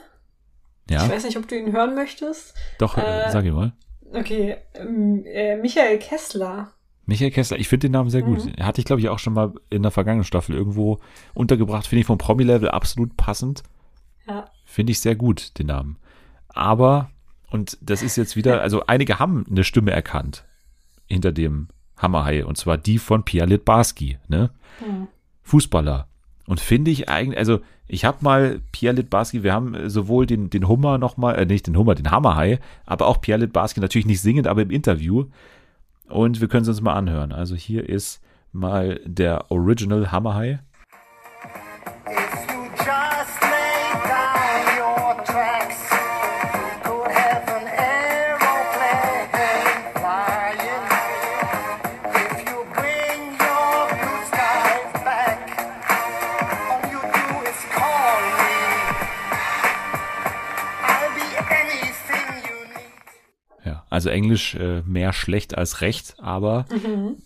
[0.88, 1.04] Ja.
[1.04, 2.54] Ich weiß nicht, ob du ihn hören möchtest.
[2.78, 3.74] Doch, äh, sag ihn mal.
[4.14, 6.72] Okay, ähm, äh, Michael Kessler.
[7.06, 8.46] Michael Kessler, ich finde den Namen sehr gut.
[8.46, 8.64] Mhm.
[8.64, 11.00] Hatte ich, glaube ich, auch schon mal in der vergangenen Staffel irgendwo
[11.34, 11.88] untergebracht.
[11.88, 13.64] Finde ich vom Promi-Level absolut passend.
[14.28, 14.46] Ja.
[14.66, 15.98] Finde ich sehr gut, den Namen.
[16.48, 17.10] Aber,
[17.50, 20.46] und das ist jetzt wieder, also einige haben eine Stimme erkannt
[21.08, 24.52] hinter dem Hammerhai, und zwar die von Pia Litbarski, ne?
[24.80, 25.08] Mhm.
[25.44, 26.08] Fußballer.
[26.48, 30.68] Und finde ich eigentlich, also ich habe mal Pierre Litbarski, wir haben sowohl den, den
[30.68, 34.48] Hummer nochmal, äh, nicht den Hummer, den Hammerhai, aber auch Pierre Litbarski, natürlich nicht singend,
[34.48, 35.26] aber im Interview.
[36.08, 37.32] Und wir können es uns mal anhören.
[37.32, 38.22] Also hier ist
[38.52, 40.60] mal der Original Hammerhai.
[64.02, 67.18] Also Englisch äh, mehr schlecht als recht, aber mhm.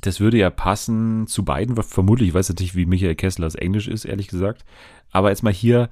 [0.00, 2.30] das würde ja passen zu beiden, vermutlich.
[2.30, 4.64] Ich weiß natürlich, wie Michael Kesslers Englisch ist, ehrlich gesagt.
[5.12, 5.90] Aber jetzt mal hier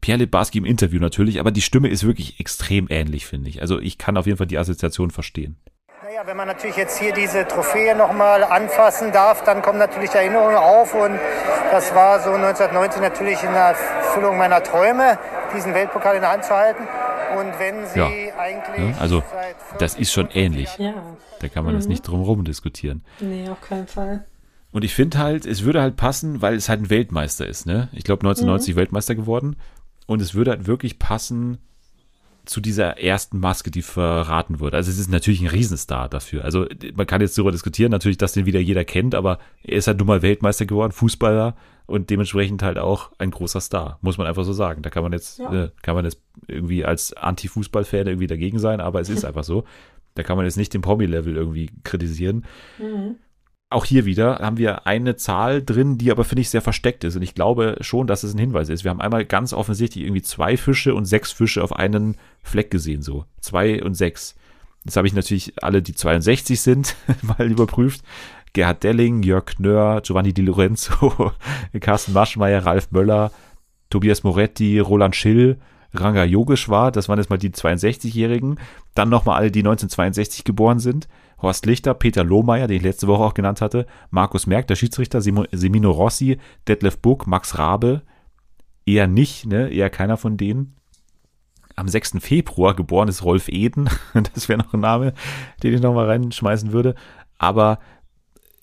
[0.00, 3.60] Pierre Litbarski im Interview natürlich, aber die Stimme ist wirklich extrem ähnlich, finde ich.
[3.60, 5.58] Also ich kann auf jeden Fall die Assoziation verstehen.
[6.02, 10.56] Naja, wenn man natürlich jetzt hier diese Trophäe nochmal anfassen darf, dann kommen natürlich Erinnerungen
[10.56, 11.20] auf und
[11.70, 15.18] das war so 1990 natürlich in der Erfüllung meiner Träume,
[15.54, 16.88] diesen Weltpokal in der Hand zu halten.
[17.38, 18.38] Und wenn sie ja.
[18.38, 18.96] eigentlich.
[18.96, 19.22] Ja, also,
[19.78, 20.68] das ist schon ähnlich.
[20.78, 20.94] Ja.
[21.40, 21.80] Da kann man mhm.
[21.80, 23.02] jetzt nicht drum herum diskutieren.
[23.20, 24.24] Nee, auf keinen Fall.
[24.72, 27.88] Und ich finde halt, es würde halt passen, weil es halt ein Weltmeister ist, ne?
[27.92, 28.78] Ich glaube 1990 mhm.
[28.78, 29.56] Weltmeister geworden.
[30.06, 31.58] Und es würde halt wirklich passen
[32.44, 34.76] zu dieser ersten Maske, die verraten wurde.
[34.76, 36.44] Also es ist natürlich ein Riesenstar dafür.
[36.44, 39.86] Also man kann jetzt darüber diskutieren, natürlich, dass den wieder jeder kennt, aber er ist
[39.86, 41.54] halt nun mal Weltmeister geworden, Fußballer
[41.86, 44.82] und dementsprechend halt auch ein großer Star, muss man einfach so sagen.
[44.82, 45.64] Da kann man jetzt, ja.
[45.64, 49.64] äh, kann man jetzt irgendwie als Anti-Fußball-Fan irgendwie dagegen sein, aber es ist einfach so.
[50.14, 52.44] Da kann man jetzt nicht den Promi-Level irgendwie kritisieren.
[52.78, 53.16] Mhm.
[53.70, 57.16] Auch hier wieder haben wir eine Zahl drin, die aber, finde ich, sehr versteckt ist.
[57.16, 58.84] Und ich glaube schon, dass es ein Hinweis ist.
[58.84, 63.00] Wir haben einmal ganz offensichtlich irgendwie zwei Fische und sechs Fische auf einen Fleck gesehen,
[63.00, 63.24] so.
[63.40, 64.34] Zwei und sechs.
[64.84, 68.02] Jetzt habe ich natürlich alle, die 62 sind, mal überprüft.
[68.52, 71.32] Gerhard Delling, Jörg Knör, Giovanni Di Lorenzo,
[71.80, 73.30] Carsten Maschmeyer, Ralf Möller,
[73.90, 75.58] Tobias Moretti, Roland Schill,
[75.94, 78.58] Ranga Yogeshwar, das waren jetzt mal die 62-Jährigen.
[78.94, 81.08] Dann nochmal alle, die 1962 geboren sind.
[81.40, 85.20] Horst Lichter, Peter Lohmeier, den ich letzte Woche auch genannt hatte, Markus Merck, der Schiedsrichter,
[85.20, 86.38] Semino Rossi,
[86.68, 88.02] Detlef Buck, Max Rabe.
[88.86, 89.68] Eher nicht, ne?
[89.68, 90.76] Eher keiner von denen.
[91.74, 92.14] Am 6.
[92.20, 93.88] Februar geboren ist Rolf Eden.
[94.34, 95.14] Das wäre noch ein Name,
[95.62, 96.94] den ich nochmal reinschmeißen würde.
[97.38, 97.78] Aber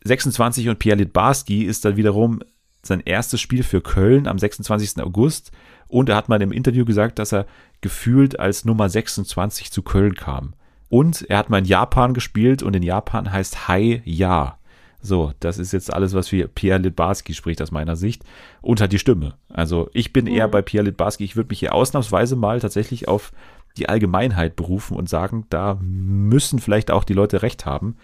[0.04, 2.42] 26 und Pierre Litbarski ist dann wiederum
[2.82, 5.02] sein erstes Spiel für Köln am 26.
[5.04, 5.52] August.
[5.88, 7.46] Und er hat mal im Interview gesagt, dass er
[7.82, 10.54] gefühlt als Nummer 26 zu Köln kam.
[10.88, 14.58] Und er hat mal in Japan gespielt und in Japan heißt Hai Ja.
[15.02, 18.24] So, das ist jetzt alles, was für Pierre Litbarski spricht aus meiner Sicht.
[18.62, 19.36] Und hat die Stimme.
[19.48, 21.24] Also ich bin eher bei Pierre Litbarski.
[21.24, 23.32] Ich würde mich hier ausnahmsweise mal tatsächlich auf
[23.78, 27.96] die Allgemeinheit berufen und sagen, da müssen vielleicht auch die Leute recht haben.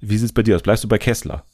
[0.00, 0.62] Wie sieht es bei dir aus?
[0.62, 1.44] Bleibst du bei Kessler?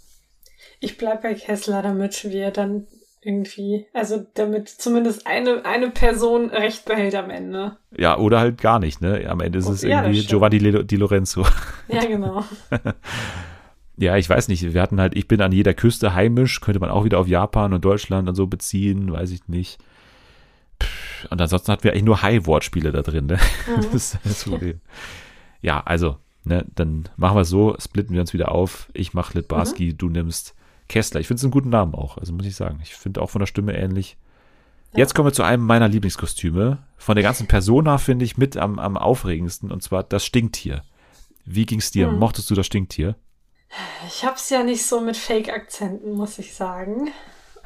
[0.81, 2.87] Ich bleib bei Kessler, damit wir dann
[3.27, 7.77] irgendwie, also damit zumindest eine, eine Person recht behält am Ende.
[7.97, 9.29] Ja, oder halt gar nicht, ne?
[9.29, 11.45] Am Ende ist es ja, irgendwie Giovanni Di Lorenzo.
[11.89, 12.45] Ja, genau.
[13.97, 14.73] ja, ich weiß nicht.
[14.73, 17.73] Wir hatten halt, ich bin an jeder Küste heimisch, könnte man auch wieder auf Japan
[17.73, 19.79] und Deutschland und so beziehen, weiß ich nicht.
[21.31, 23.39] Und ansonsten hatten wir eigentlich nur High-Wortspiele da drin, ne?
[23.67, 23.83] Mhm.
[23.93, 24.81] Das ist das Problem.
[25.63, 28.89] Ja, also, ne, dann machen wir es so, splitten wir uns wieder auf.
[28.95, 29.99] Ich mache Litbarski, mhm.
[29.99, 30.55] du nimmst
[30.89, 31.21] Kessler.
[31.21, 32.79] Ich finde es einen guten Namen auch, also muss ich sagen.
[32.83, 34.17] Ich finde auch von der Stimme ähnlich.
[34.93, 35.01] Ja.
[35.01, 36.79] Jetzt kommen wir zu einem meiner Lieblingskostüme.
[36.97, 40.83] Von der ganzen Persona finde ich mit am, am aufregendsten, und zwar das Stinktier.
[41.45, 42.09] Wie ging's dir?
[42.09, 42.19] Mhm.
[42.19, 43.17] Mochtest du das Stinktier?
[44.07, 47.11] Ich hab's ja nicht so mit Fake-Akzenten, muss ich sagen.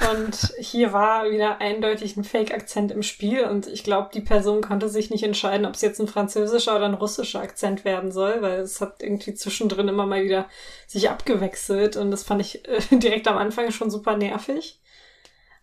[0.08, 4.88] Und hier war wieder eindeutig ein Fake-Akzent im Spiel und ich glaube, die Person konnte
[4.88, 8.60] sich nicht entscheiden, ob es jetzt ein französischer oder ein russischer Akzent werden soll, weil
[8.60, 10.48] es hat irgendwie zwischendrin immer mal wieder
[10.86, 14.80] sich abgewechselt und das fand ich äh, direkt am Anfang schon super nervig.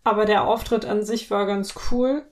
[0.03, 2.23] aber der Auftritt an sich war ganz cool.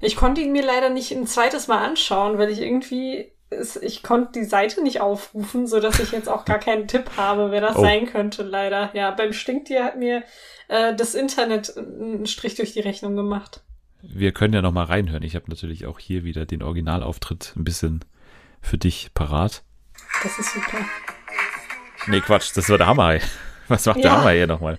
[0.00, 3.32] Ich konnte ihn mir leider nicht ein zweites Mal anschauen, weil ich irgendwie
[3.80, 7.52] ich konnte die Seite nicht aufrufen, so dass ich jetzt auch gar keinen Tipp habe,
[7.52, 7.80] wer das oh.
[7.80, 8.90] sein könnte, leider.
[8.92, 10.24] Ja, beim Stinktier hat mir
[10.68, 13.62] äh, das Internet einen Strich durch die Rechnung gemacht.
[14.02, 15.22] Wir können ja noch mal reinhören.
[15.22, 18.04] Ich habe natürlich auch hier wieder den Originalauftritt ein bisschen
[18.60, 19.62] für dich parat.
[20.22, 20.78] Das ist super.
[22.08, 23.20] Nee, Quatsch, das war der Hammerhai.
[23.68, 24.02] Was macht ja.
[24.02, 24.78] der Hammerhai hier nochmal?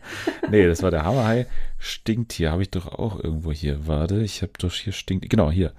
[0.49, 1.45] Nee, das war der Hammerhai.
[1.77, 3.85] Stinktier habe ich doch auch irgendwo hier.
[3.85, 5.29] Warte, ich habe doch hier Stinktier.
[5.29, 5.73] Genau, hier.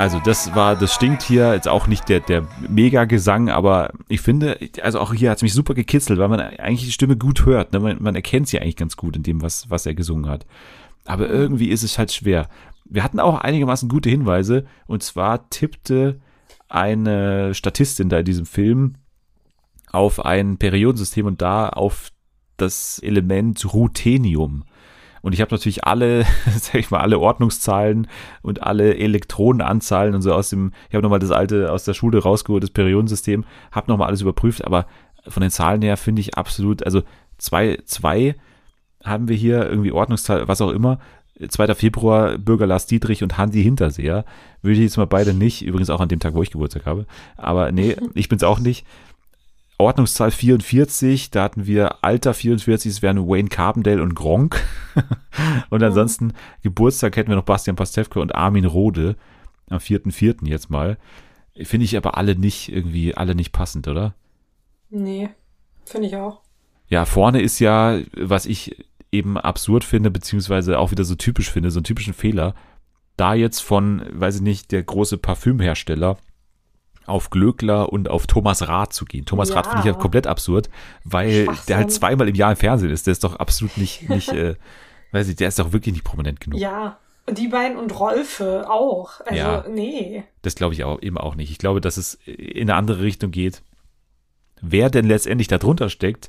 [0.00, 4.58] Also das war, das stinkt hier jetzt auch nicht der, der Mega-Gesang, aber ich finde,
[4.80, 7.74] also auch hier hat es mich super gekitzelt, weil man eigentlich die Stimme gut hört.
[7.74, 7.80] Ne?
[7.80, 10.46] Man, man erkennt sie eigentlich ganz gut in dem, was, was er gesungen hat.
[11.04, 12.48] Aber irgendwie ist es halt schwer.
[12.86, 16.18] Wir hatten auch einigermaßen gute Hinweise und zwar tippte
[16.70, 18.94] eine Statistin da in diesem Film
[19.92, 22.08] auf ein Periodensystem und da auf
[22.56, 24.64] das Element Ruthenium.
[25.22, 26.24] Und ich habe natürlich alle,
[26.58, 28.06] sag ich mal, alle Ordnungszahlen
[28.42, 32.22] und alle Elektronenanzahlen und so aus dem, ich habe nochmal das alte aus der Schule
[32.22, 34.86] rausgeholt, das Periodensystem, habe nochmal alles überprüft, aber
[35.28, 37.02] von den Zahlen her finde ich absolut, also
[37.38, 38.34] zwei, zwei
[39.04, 40.98] haben wir hier irgendwie Ordnungszahl, was auch immer.
[41.48, 41.74] 2.
[41.74, 44.26] Februar, Bürger Lars Dietrich und Hansi Hinterseher.
[44.60, 47.06] Würde ich jetzt mal beide nicht, übrigens auch an dem Tag, wo ich Geburtstag habe.
[47.36, 48.84] Aber nee, ich bin's auch nicht.
[49.80, 54.62] Ordnungszahl 44, da hatten wir Alter 44, es wären Wayne Carbondale und Gronk.
[55.70, 59.16] und ansonsten Geburtstag hätten wir noch Bastian Pastewka und Armin Rode
[59.68, 60.46] am 4.4.
[60.46, 60.98] jetzt mal.
[61.62, 64.14] Finde ich aber alle nicht irgendwie, alle nicht passend, oder?
[64.88, 65.30] Nee,
[65.84, 66.40] finde ich auch.
[66.88, 68.76] Ja, vorne ist ja, was ich
[69.12, 72.54] eben absurd finde, beziehungsweise auch wieder so typisch finde, so einen typischen Fehler.
[73.16, 76.18] Da jetzt von, weiß ich nicht, der große Parfümhersteller
[77.10, 79.26] auf Glöckler und auf Thomas Rath zu gehen.
[79.26, 79.56] Thomas ja.
[79.56, 80.70] Rath finde ich ja komplett absurd,
[81.04, 83.06] weil der halt zweimal im Jahr im Fernsehen ist.
[83.06, 84.54] Der ist doch absolut nicht, nicht äh,
[85.12, 86.60] weiß ich, der ist doch wirklich nicht prominent genug.
[86.60, 89.20] Ja, und die beiden und Rolfe auch.
[89.20, 90.24] Also, ja, nee.
[90.42, 91.50] Das glaube ich auch, eben auch nicht.
[91.50, 93.62] Ich glaube, dass es in eine andere Richtung geht.
[94.62, 96.28] Wer denn letztendlich da drunter steckt,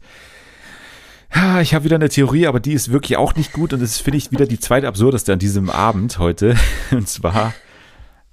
[1.61, 4.17] ich habe wieder eine Theorie, aber die ist wirklich auch nicht gut und das finde
[4.17, 6.57] ich wieder die zweite absurdeste an diesem Abend heute.
[6.91, 7.53] Und zwar,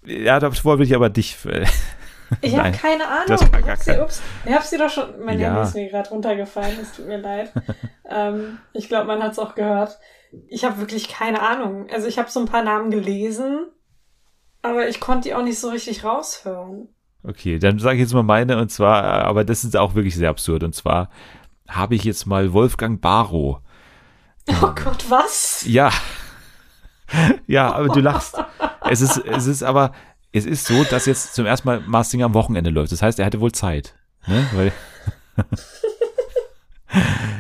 [0.05, 1.65] ja, davor will ich aber dich äh,
[2.41, 3.27] ich habe keine Ahnung.
[3.29, 5.25] Das war gar ich habe sie, hab sie doch schon.
[5.25, 5.49] Mein ja.
[5.49, 6.79] Handy ist mir gerade runtergefallen.
[6.81, 7.53] Es tut mir leid.
[8.11, 9.99] ähm, ich glaube, man hat es auch gehört.
[10.49, 11.89] Ich habe wirklich keine Ahnung.
[11.93, 13.67] Also ich habe so ein paar Namen gelesen,
[14.63, 16.89] aber ich konnte die auch nicht so richtig raushören.
[17.25, 20.31] Okay, dann sage ich jetzt mal meine und zwar, aber das ist auch wirklich sehr
[20.31, 20.63] absurd.
[20.63, 21.11] Und zwar
[21.69, 23.61] habe ich jetzt mal Wolfgang Barrow.
[24.49, 25.65] Oh Gott, was?
[25.67, 25.91] Ja.
[27.47, 28.43] ja, aber du lachst.
[28.89, 29.93] Es ist, es ist aber,
[30.33, 32.93] es ist so, dass jetzt zum ersten Mal Mastering am Wochenende läuft.
[32.93, 33.95] Das heißt, er hatte wohl Zeit.
[34.27, 34.47] Ne?
[34.53, 34.73] Weil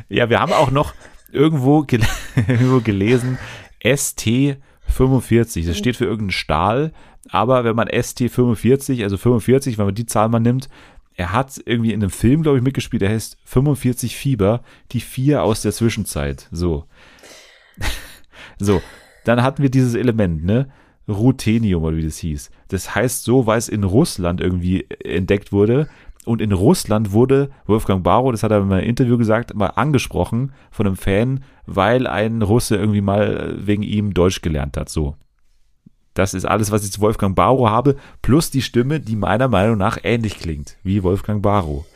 [0.08, 0.94] ja, wir haben auch noch
[1.30, 2.00] irgendwo, gel
[2.36, 3.38] irgendwo gelesen,
[3.82, 5.66] ST45.
[5.66, 6.92] Das steht für irgendeinen Stahl.
[7.30, 10.68] Aber wenn man ST45, also 45, wenn man die Zahl mal nimmt,
[11.14, 14.62] er hat irgendwie in einem Film, glaube ich, mitgespielt, der heißt 45 Fieber,
[14.92, 16.48] die vier aus der Zwischenzeit.
[16.52, 16.84] So.
[18.58, 18.80] so.
[19.24, 20.68] Dann hatten wir dieses Element, ne?
[21.08, 22.50] Ruthenium oder wie das hieß.
[22.68, 25.88] Das heißt so, weil es in Russland irgendwie entdeckt wurde.
[26.24, 30.52] Und in Russland wurde Wolfgang Barrow, das hat er in einem Interview gesagt, mal angesprochen
[30.70, 34.90] von einem Fan, weil ein Russe irgendwie mal wegen ihm Deutsch gelernt hat.
[34.90, 35.16] So.
[36.12, 39.78] Das ist alles, was ich zu Wolfgang Barrow habe, plus die Stimme, die meiner Meinung
[39.78, 41.86] nach ähnlich klingt wie Wolfgang Barrow.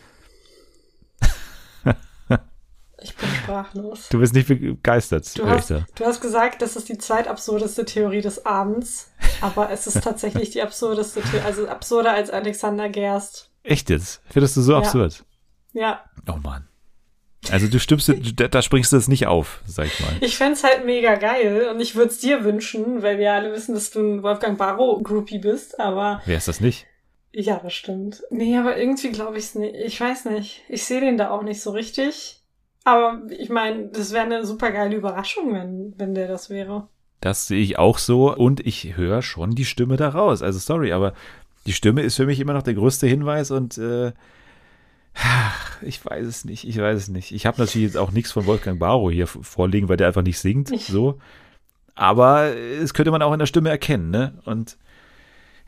[3.03, 4.09] Ich bin sprachlos.
[4.11, 5.39] Du bist nicht begeistert.
[5.39, 10.03] Du hast, du hast gesagt, das ist die zweitabsurdeste Theorie des Abends, aber es ist
[10.03, 13.51] tatsächlich die absurdeste Theorie, also absurder als Alexander Gerst.
[13.63, 14.23] Echt jetzt?
[14.29, 14.79] Findest du so ja.
[14.79, 15.25] absurd?
[15.73, 16.05] Ja.
[16.29, 16.69] Oh Mann.
[17.51, 20.13] Also du stimmst, da, da springst du es nicht auf, sag ich mal.
[20.21, 23.75] Ich fände halt mega geil und ich würde es dir wünschen, weil wir alle wissen,
[23.75, 26.23] dass du ein Wolfgang Barrow-Groupie bist, aber...
[26.25, 26.87] Wer ist das nicht?
[27.33, 28.23] Ja, das stimmt.
[28.31, 29.75] Nee, aber irgendwie glaube ich es nicht.
[29.75, 30.63] Ich weiß nicht.
[30.69, 32.42] Ich sehe den da auch nicht so richtig.
[32.85, 36.89] Aber ich meine, das wäre eine super geile Überraschung, wenn, wenn der das wäre.
[37.21, 40.43] Das sehe ich auch so und ich höre schon die Stimme da raus.
[40.43, 41.15] Also sorry, aber
[41.67, 44.13] die Stimme ist für mich immer noch der größte Hinweis und äh,
[45.83, 47.33] ich weiß es nicht, ich weiß es nicht.
[47.33, 50.39] Ich habe natürlich jetzt auch nichts von Wolfgang Barrow hier vorliegen, weil der einfach nicht
[50.39, 51.19] singt, so.
[51.95, 54.39] Aber es könnte man auch in der Stimme erkennen, ne?
[54.45, 54.77] Und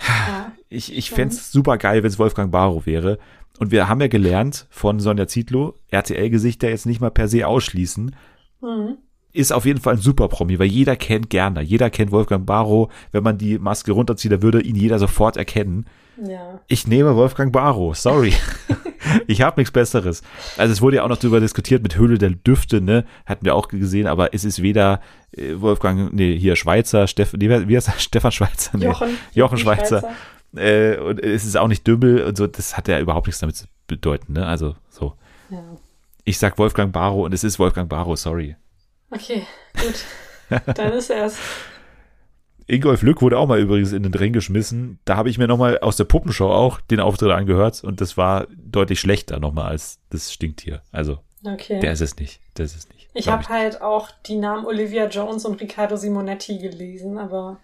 [0.01, 0.53] Ja.
[0.71, 3.21] Ich, ich fände es super geil, wenn es Wolfgang Barrow wäre.
[3.59, 8.17] Und wir haben ja gelernt von Sonja Zietlow, RTL-Gesichter jetzt nicht mal per se ausschließen.
[8.61, 8.99] Mhm.
[9.33, 11.61] Ist auf jeden Fall ein super Promi, weil jeder kennt Gerner.
[11.61, 12.93] Jeder kennt Wolfgang Barrow.
[13.11, 15.87] Wenn man die Maske runterzieht, dann würde ihn jeder sofort erkennen.
[16.23, 16.61] Ja.
[16.69, 18.33] Ich nehme Wolfgang Barrow, sorry.
[19.27, 20.23] ich habe nichts Besseres.
[20.57, 23.05] Also es wurde ja auch noch darüber diskutiert mit Höhle der Düfte, ne?
[23.27, 25.01] Hatten wir auch gesehen, aber es ist weder
[25.33, 28.03] äh, Wolfgang, nee, hier Schweizer, Steff, nee, wie heißt das?
[28.03, 28.85] Stefan Schweizer, nee.
[28.85, 30.01] Jochen, Jochen Schweizer.
[30.01, 30.15] Schweizer.
[30.57, 33.57] Äh, und es ist auch nicht Dümmel und so, das hat ja überhaupt nichts damit
[33.57, 34.47] zu bedeuten, ne?
[34.47, 35.15] Also so.
[35.51, 35.63] Ja.
[36.25, 38.57] Ich sag Wolfgang Barrow und es ist Wolfgang Barrow, sorry.
[39.11, 40.65] Okay, gut.
[40.75, 41.39] Dann ist er es.
[42.67, 44.99] Ingolf Lück wurde auch mal übrigens in den Ring geschmissen.
[45.05, 48.47] Da habe ich mir nochmal aus der Puppenshow auch den Auftritt angehört und das war
[48.57, 50.83] deutlich schlechter nochmal als das Stinktier.
[50.91, 51.81] Also, okay.
[51.81, 52.41] der ist es nicht.
[52.57, 53.09] Der ist es nicht.
[53.13, 57.59] Ich habe halt auch die Namen Olivia Jones und Riccardo Simonetti gelesen, aber.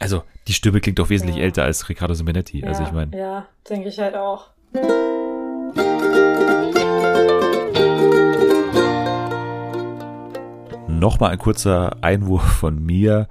[0.00, 1.42] Also, die Stimme klingt doch wesentlich ja.
[1.42, 2.60] älter als Riccardo Simonetti.
[2.60, 3.16] Ja, also, ich meine.
[3.16, 4.48] Ja, denke ich halt auch.
[10.88, 13.28] Nochmal ein kurzer Einwurf von mir.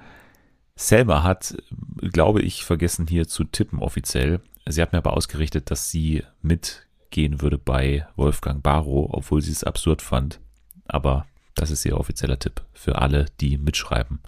[0.75, 1.57] Selma hat,
[2.01, 4.39] glaube ich, vergessen hier zu tippen offiziell.
[4.67, 9.63] Sie hat mir aber ausgerichtet, dass sie mitgehen würde bei Wolfgang Barrow, obwohl sie es
[9.63, 10.39] absurd fand.
[10.87, 14.19] Aber das ist ihr offizieller Tipp für alle, die mitschreiben.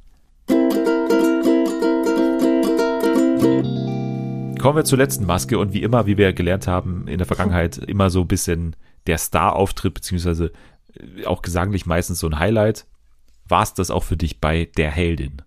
[3.42, 7.78] Kommen wir zur letzten Maske und wie immer, wie wir gelernt haben in der Vergangenheit,
[7.88, 8.76] immer so ein bisschen
[9.08, 10.52] der Star-Auftritt, beziehungsweise
[11.26, 12.86] auch gesanglich meistens so ein Highlight.
[13.48, 15.42] War es das auch für dich bei der Heldin?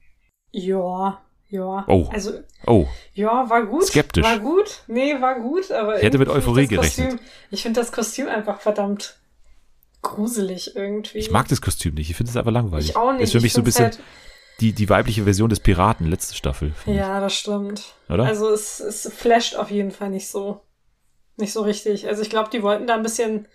[0.50, 1.84] Ja, ja.
[1.86, 2.08] Oh.
[2.12, 2.32] Also,
[2.66, 2.86] oh.
[3.12, 3.86] Ja, war gut.
[3.86, 4.24] Skeptisch.
[4.24, 4.82] War gut.
[4.88, 5.98] Nee, war gut, aber.
[5.98, 7.10] Ich hätte mit Euphorie gerechnet.
[7.10, 9.20] Kostüm, ich finde das Kostüm einfach verdammt
[10.02, 11.18] gruselig irgendwie.
[11.18, 12.10] Ich mag das Kostüm nicht.
[12.10, 12.90] Ich finde es einfach langweilig.
[12.90, 13.22] Ich auch nicht.
[13.22, 14.00] Ist für mich so ein bisschen halt
[14.60, 16.72] die, die weibliche Version des Piraten, letzte Staffel.
[16.86, 17.94] Ja, das stimmt.
[18.08, 18.24] Oder?
[18.24, 20.60] Also es, es flasht auf jeden Fall nicht so.
[21.36, 22.06] Nicht so richtig.
[22.06, 23.48] Also ich glaube, die wollten da ein bisschen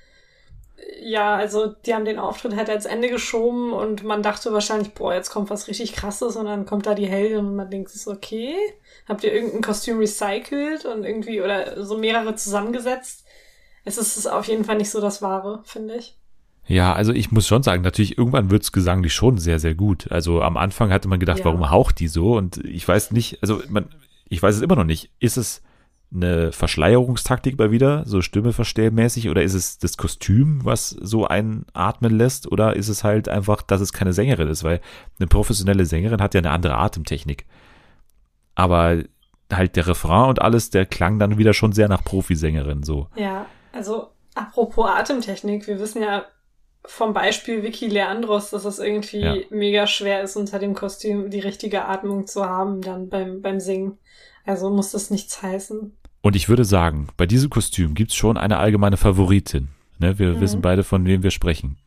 [1.02, 5.14] ja, also die haben den Auftritt halt als Ende geschoben und man dachte wahrscheinlich, boah,
[5.14, 8.12] jetzt kommt was richtig krasses und dann kommt da die Heldin und man denkt so,
[8.12, 8.56] okay,
[9.08, 13.26] habt ihr irgendein Kostüm recycelt und irgendwie oder so mehrere zusammengesetzt?
[13.86, 16.19] Es ist auf jeden Fall nicht so das Wahre, finde ich.
[16.70, 20.12] Ja, also ich muss schon sagen, natürlich irgendwann wird's gesanglich schon sehr, sehr gut.
[20.12, 21.46] Also am Anfang hatte man gedacht, ja.
[21.46, 22.38] warum haucht die so?
[22.38, 23.88] Und ich weiß nicht, also man,
[24.30, 25.10] ich weiß es immer noch nicht.
[25.20, 25.64] Ist es
[26.14, 31.66] eine Verschleierungstaktik bei wieder, so Stimme verstellmäßig, oder ist es das Kostüm, was so einen
[31.74, 34.80] atmen lässt, oder ist es halt einfach, dass es keine Sängerin ist, weil
[35.20, 37.48] eine professionelle Sängerin hat ja eine andere Atemtechnik.
[38.54, 39.04] Aber
[39.52, 43.08] halt der Refrain und alles, der klang dann wieder schon sehr nach Profisängerin, so.
[43.16, 46.26] Ja, also apropos Atemtechnik, wir wissen ja
[46.86, 49.36] vom Beispiel Vicky Leandros, dass es irgendwie ja.
[49.50, 53.98] mega schwer ist, unter dem Kostüm die richtige Atmung zu haben, dann beim, beim Singen.
[54.46, 55.96] Also muss das nichts heißen.
[56.22, 59.70] Und ich würde sagen, bei diesem Kostüm gibt's schon eine allgemeine Favoritin.
[60.00, 60.42] Ne, wir mhm.
[60.42, 61.78] wissen beide, von wem wir sprechen.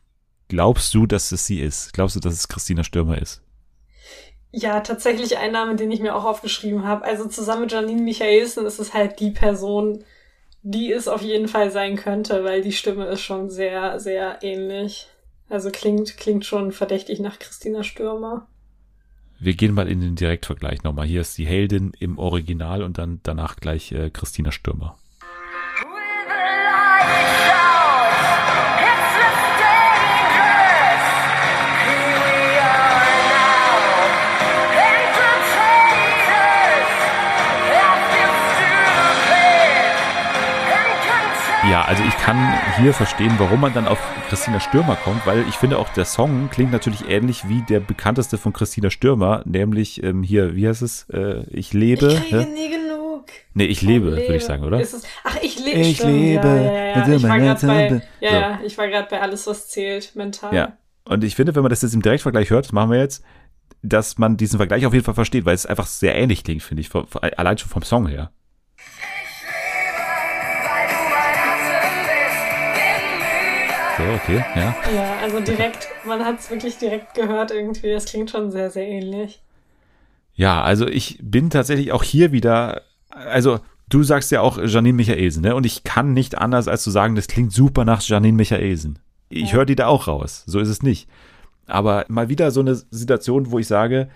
[0.47, 1.93] Glaubst du, dass es sie ist?
[1.93, 3.41] Glaubst du, dass es Christina Stürmer ist?
[4.51, 7.03] Ja, tatsächlich ein Name, den ich mir auch aufgeschrieben habe.
[7.03, 10.03] Also zusammen mit Janine Michaelsen ist es halt die Person,
[10.63, 15.09] die es auf jeden Fall sein könnte, weil die Stimme ist schon sehr, sehr ähnlich.
[15.49, 18.47] Also klingt, klingt schon verdächtig nach Christina Stürmer.
[19.39, 21.05] Wir gehen mal in den Direktvergleich nochmal.
[21.05, 24.97] Hier ist die Heldin im Original und dann danach gleich äh, Christina Stürmer.
[41.69, 42.37] Ja, also ich kann
[42.77, 46.49] hier verstehen, warum man dann auf Christina Stürmer kommt, weil ich finde auch der Song
[46.49, 51.09] klingt natürlich ähnlich wie der bekannteste von Christina Stürmer, nämlich ähm, hier, wie heißt es?
[51.09, 52.07] Äh, ich lebe.
[52.07, 53.25] Ich kriege nie genug.
[53.53, 54.21] Nee, ich lebe, lebe.
[54.23, 54.81] würde ich sagen, oder?
[54.81, 55.79] Es, ach, ich lebe.
[55.79, 56.11] Ich stimmt.
[56.11, 56.47] lebe.
[56.47, 57.15] Ja, ja, ja.
[57.15, 58.35] Ich war gerade bei, ja, so.
[58.35, 60.53] ja, ich war gerade bei alles, was zählt, mental.
[60.53, 60.73] Ja.
[61.05, 63.23] Und ich finde, wenn man das jetzt im Direktvergleich hört, das machen wir jetzt,
[63.81, 66.81] dass man diesen Vergleich auf jeden Fall versteht, weil es einfach sehr ähnlich klingt, finde
[66.81, 66.89] ich,
[67.37, 68.31] allein schon vom Song her.
[73.97, 74.75] So, okay, ja.
[74.95, 77.89] Ja, also direkt, man hat es wirklich direkt gehört irgendwie.
[77.89, 79.41] Es klingt schon sehr, sehr ähnlich.
[80.35, 85.43] Ja, also ich bin tatsächlich auch hier wieder, also du sagst ja auch Janine Michaelsen,
[85.43, 85.55] ne?
[85.55, 88.99] Und ich kann nicht anders als zu sagen, das klingt super nach Janine Michaelsen.
[89.29, 89.57] Ich ja.
[89.57, 90.43] höre die da auch raus.
[90.47, 91.07] So ist es nicht.
[91.67, 94.09] Aber mal wieder so eine Situation, wo ich sage,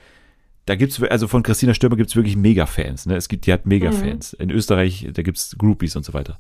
[0.65, 3.15] da gibt's, also von Christina Stürmer gibt's wirklich Mega-Fans, ne?
[3.15, 4.34] Es gibt, die hat Mega-Fans.
[4.34, 4.43] Mhm.
[4.43, 6.39] In Österreich, da gibt's Groupies und so weiter.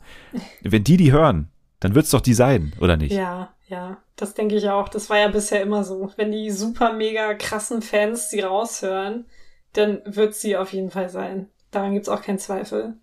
[0.63, 1.49] Wenn die die hören,
[1.79, 3.13] dann wird's doch die sein, oder nicht?
[3.13, 4.89] Ja, ja, das denke ich auch.
[4.89, 6.11] Das war ja bisher immer so.
[6.15, 9.25] Wenn die super mega krassen Fans sie raushören,
[9.73, 11.47] dann wird sie auf jeden Fall sein.
[11.71, 12.95] Daran gibt es auch keinen Zweifel.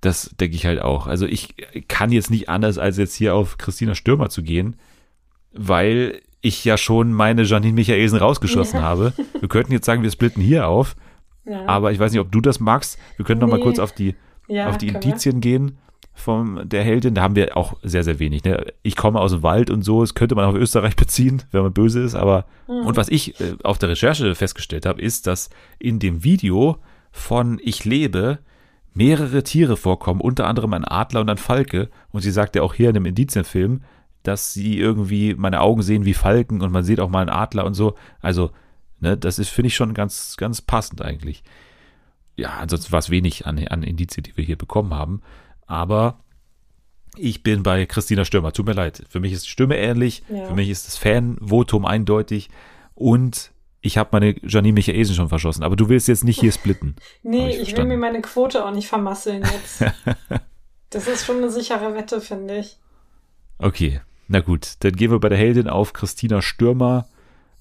[0.00, 1.06] Das denke ich halt auch.
[1.06, 1.54] Also ich
[1.88, 4.76] kann jetzt nicht anders, als jetzt hier auf Christina Stürmer zu gehen,
[5.52, 8.84] weil ich ja schon meine Janine Michaelsen rausgeschossen ja.
[8.84, 9.12] habe.
[9.38, 10.96] Wir könnten jetzt sagen, wir splitten hier auf.
[11.44, 11.66] Ja.
[11.66, 12.98] Aber ich weiß nicht, ob du das magst.
[13.16, 13.46] Wir können nee.
[13.46, 14.14] noch mal kurz auf die,
[14.48, 15.40] ja, auf die Indizien wir.
[15.40, 15.78] gehen
[16.14, 17.14] von der Heldin.
[17.14, 18.44] Da haben wir auch sehr, sehr wenig.
[18.44, 18.66] Ne?
[18.82, 20.02] Ich komme aus dem Wald und so.
[20.02, 22.14] Das könnte man auf Österreich beziehen, wenn man böse ist.
[22.14, 22.86] Aber mhm.
[22.86, 26.78] und was ich äh, auf der Recherche festgestellt habe, ist, dass in dem Video
[27.10, 28.38] von Ich lebe
[28.94, 31.88] mehrere Tiere vorkommen, unter anderem ein Adler und ein Falke.
[32.10, 33.82] Und sie sagt ja auch hier in dem Indizienfilm,
[34.22, 37.64] dass sie irgendwie meine Augen sehen wie Falken und man sieht auch mal einen Adler
[37.64, 37.96] und so.
[38.20, 38.50] Also,
[39.00, 41.42] ne, das ist, finde ich, schon ganz, ganz passend eigentlich.
[42.36, 45.22] Ja, ansonsten war es wenig an, an Indizien, die wir hier bekommen haben.
[45.72, 46.18] Aber
[47.16, 48.52] ich bin bei Christina Stürmer.
[48.52, 49.04] Tut mir leid.
[49.08, 50.22] Für mich ist die Stimme ähnlich.
[50.28, 50.44] Ja.
[50.44, 52.50] Für mich ist das Fan-Votum eindeutig.
[52.94, 55.62] Und ich habe meine Janine Michaelsen schon verschossen.
[55.62, 56.96] Aber du willst jetzt nicht hier splitten.
[57.22, 59.82] nee, ich, ich will mir meine Quote auch nicht vermasseln jetzt.
[60.90, 62.76] das ist schon eine sichere Wette, finde ich.
[63.56, 64.02] Okay.
[64.28, 67.06] Na gut, dann gehen wir bei der Heldin auf Christina Stürmer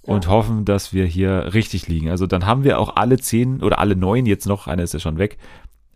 [0.01, 0.31] und ja.
[0.31, 2.09] hoffen, dass wir hier richtig liegen.
[2.09, 4.99] Also dann haben wir auch alle zehn oder alle neun, jetzt noch, einer ist ja
[4.99, 5.37] schon weg,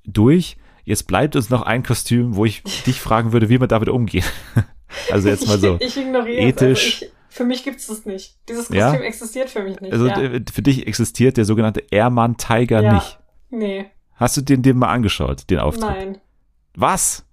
[0.05, 0.55] durch.
[0.85, 4.31] Jetzt bleibt uns noch ein Kostüm, wo ich dich fragen würde, wie man damit umgeht.
[5.11, 6.87] Also jetzt mal so ich, ich ignoriere ethisch.
[6.87, 7.01] Es.
[7.01, 8.37] Also ich, für mich gibt es das nicht.
[8.47, 8.93] Dieses Kostüm ja?
[8.93, 9.91] existiert für mich nicht.
[9.91, 10.39] Also ja.
[10.53, 12.93] für dich existiert der sogenannte Airman Tiger ja.
[12.93, 13.19] nicht.
[13.49, 13.87] Nee.
[14.13, 15.89] Hast du den dem mal angeschaut, den Auftritt?
[15.89, 16.17] Nein.
[16.75, 17.25] Was?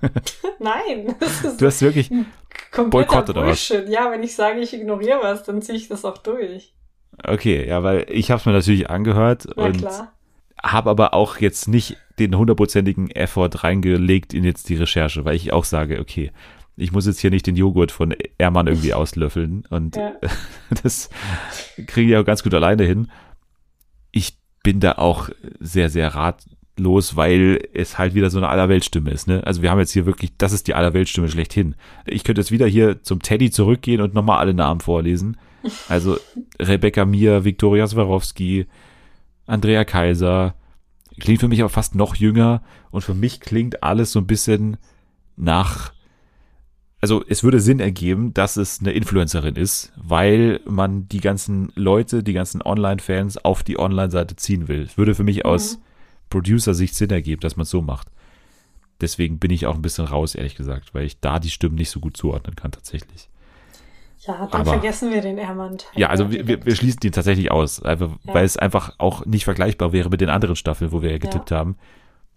[0.60, 1.16] Nein.
[1.58, 2.10] du hast wirklich
[2.90, 3.68] Boykott oder was?
[3.68, 6.74] Ja, wenn ich sage, ich ignoriere was, dann ziehe ich das auch durch.
[7.26, 9.84] Okay, ja, weil ich habe es mir natürlich angehört Na, und
[10.64, 15.52] habe aber auch jetzt nicht den hundertprozentigen Effort reingelegt in jetzt die Recherche, weil ich
[15.52, 16.32] auch sage, okay,
[16.76, 20.12] ich muss jetzt hier nicht den Joghurt von Ermann irgendwie auslöffeln und ja.
[20.82, 21.10] das
[21.86, 23.10] kriege ich auch ganz gut alleine hin.
[24.10, 25.28] Ich bin da auch
[25.60, 26.44] sehr, sehr rat,
[26.76, 29.28] los, weil es halt wieder so eine Allerweltstimme ist.
[29.28, 29.42] Ne?
[29.44, 31.76] Also wir haben jetzt hier wirklich, das ist die Allerweltstimme schlechthin.
[32.06, 35.36] Ich könnte jetzt wieder hier zum Teddy zurückgehen und nochmal alle Namen vorlesen.
[35.88, 36.18] Also
[36.60, 38.66] Rebecca Mir, Viktoria Swarovski,
[39.46, 40.54] Andrea Kaiser,
[41.20, 44.76] klingt für mich aber fast noch jünger und für mich klingt alles so ein bisschen
[45.36, 45.92] nach,
[47.00, 52.22] also es würde Sinn ergeben, dass es eine Influencerin ist, weil man die ganzen Leute,
[52.22, 54.82] die ganzen Online-Fans auf die Online-Seite ziehen will.
[54.82, 55.50] Es würde für mich mhm.
[55.50, 55.78] aus
[56.30, 58.08] Producer-Sicht Sinn ergibt, dass man es so macht.
[59.00, 61.90] Deswegen bin ich auch ein bisschen raus, ehrlich gesagt, weil ich da die Stimmen nicht
[61.90, 63.28] so gut zuordnen kann, tatsächlich.
[64.26, 65.78] Ja, dann Aber, vergessen wir den Ermann.
[65.94, 68.34] Ja, also wir, wir schließen den tatsächlich aus, einfach, ja.
[68.34, 71.50] weil es einfach auch nicht vergleichbar wäre mit den anderen Staffeln, wo wir ja getippt
[71.50, 71.58] ja.
[71.58, 71.76] haben.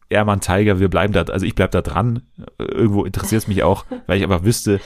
[0.09, 2.23] Ermann Tiger, wir bleiben da, also ich bleib da dran.
[2.57, 4.79] Irgendwo interessiert es mich auch, weil ich einfach wüsste,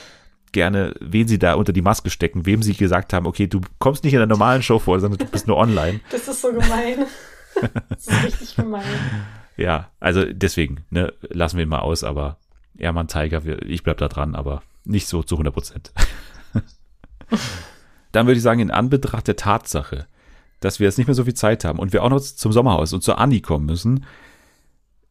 [0.51, 4.03] gerne, wen sie da unter die Maske stecken, wem sie gesagt haben, okay, du kommst
[4.03, 6.01] nicht in der normalen Show vor, sondern du bist nur online.
[6.11, 7.05] Das ist so gemein.
[7.89, 8.83] das ist richtig gemein.
[9.57, 12.37] Ja, also deswegen, ne, lassen wir ihn mal aus, aber
[12.77, 15.91] Ermann Tiger, ich bleib da dran, aber nicht so zu 100 Prozent.
[18.11, 20.05] Dann würde ich sagen, in Anbetracht der Tatsache,
[20.59, 22.93] dass wir jetzt nicht mehr so viel Zeit haben und wir auch noch zum Sommerhaus
[22.93, 24.05] und zur Anni kommen müssen,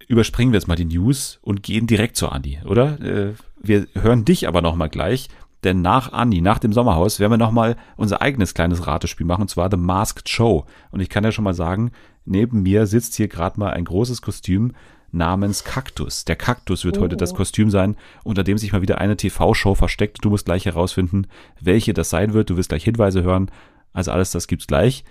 [0.07, 3.01] überspringen wir jetzt mal die News und gehen direkt zur Anni, oder?
[3.01, 5.29] Äh, wir hören dich aber noch mal gleich,
[5.65, 9.49] denn nach Anni, nach dem Sommerhaus, werden wir nochmal unser eigenes kleines Ratespiel machen, und
[9.49, 10.65] zwar The Masked Show.
[10.91, 11.93] Und ich kann ja schon mal sagen,
[12.25, 14.73] neben mir sitzt hier gerade mal ein großes Kostüm
[15.13, 16.25] namens Kaktus.
[16.25, 17.03] Der Kaktus wird oh.
[17.03, 17.37] heute das oh.
[17.37, 20.19] Kostüm sein, unter dem sich mal wieder eine TV-Show versteckt.
[20.23, 21.27] Du musst gleich herausfinden,
[21.61, 22.51] welche das sein wird.
[22.51, 23.51] Du wirst gleich Hinweise hören.
[23.93, 25.05] Also alles das gibt's gleich.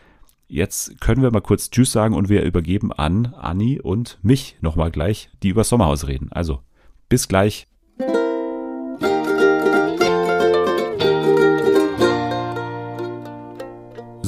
[0.47, 4.89] Jetzt können wir mal kurz Tschüss sagen und wir übergeben an Anni und mich nochmal
[4.89, 6.29] gleich, die über Sommerhaus reden.
[6.31, 6.61] Also,
[7.07, 7.67] bis gleich.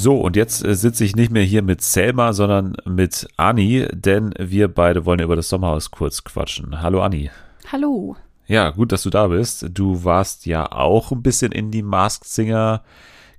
[0.01, 4.33] So, und jetzt äh, sitze ich nicht mehr hier mit Selma, sondern mit Anni, denn
[4.39, 6.81] wir beide wollen über das Sommerhaus kurz quatschen.
[6.81, 7.29] Hallo Anni.
[7.71, 8.15] Hallo.
[8.47, 9.67] Ja, gut, dass du da bist.
[9.71, 12.81] Du warst ja auch ein bisschen in die Masked Singer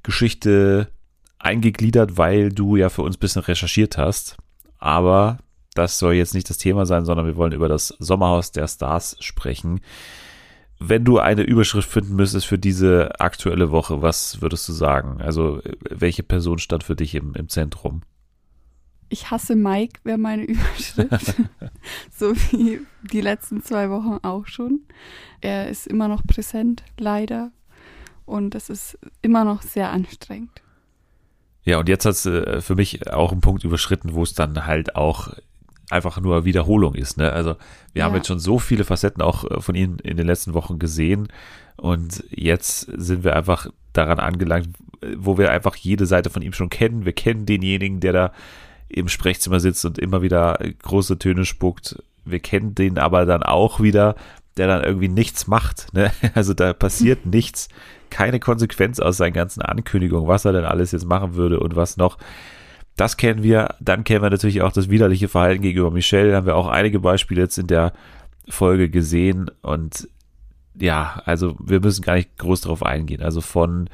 [0.05, 0.87] Geschichte
[1.41, 4.37] eingegliedert, weil du ja für uns ein bisschen recherchiert hast.
[4.79, 5.39] Aber
[5.75, 9.17] das soll jetzt nicht das Thema sein, sondern wir wollen über das Sommerhaus der Stars
[9.19, 9.81] sprechen.
[10.89, 15.21] Wenn du eine Überschrift finden müsstest für diese aktuelle Woche, was würdest du sagen?
[15.21, 18.03] Also, welche Person stand für dich im, im Zentrum?
[19.09, 21.35] Ich hasse Mike, wäre meine Überschrift.
[22.11, 22.81] so wie
[23.13, 24.81] die letzten zwei Wochen auch schon.
[25.41, 27.53] Er ist immer noch präsent, leider.
[28.25, 30.63] Und es ist immer noch sehr anstrengend.
[31.65, 34.67] Ja, und jetzt hat es äh, für mich auch einen Punkt überschritten, wo es dann
[34.67, 35.35] halt auch
[35.93, 37.19] einfach nur Wiederholung ist.
[37.19, 37.33] Ne?
[37.33, 37.57] Also
[37.93, 38.05] wir ja.
[38.05, 41.29] haben jetzt schon so viele Facetten auch äh, von ihm in den letzten Wochen gesehen
[41.77, 44.69] und jetzt sind wir einfach daran angelangt,
[45.17, 47.05] wo wir einfach jede Seite von ihm schon kennen.
[47.05, 48.33] Wir kennen denjenigen, der da
[48.89, 52.03] im Sprechzimmer sitzt und immer wieder große Töne spuckt.
[52.25, 54.15] Wir kennen den aber dann auch wieder,
[54.57, 55.93] der dann irgendwie nichts macht.
[55.93, 56.13] Ne?
[56.35, 57.69] Also da passiert nichts,
[58.11, 61.97] keine Konsequenz aus seinen ganzen Ankündigungen, was er denn alles jetzt machen würde und was
[61.97, 62.19] noch.
[62.97, 63.75] Das kennen wir.
[63.81, 66.31] Dann kennen wir natürlich auch das widerliche Verhalten gegenüber Michelle.
[66.31, 67.93] Da haben wir auch einige Beispiele jetzt in der
[68.49, 69.51] Folge gesehen.
[69.63, 70.09] Und
[70.79, 73.23] ja, also wir müssen gar nicht groß darauf eingehen.
[73.23, 73.89] Also von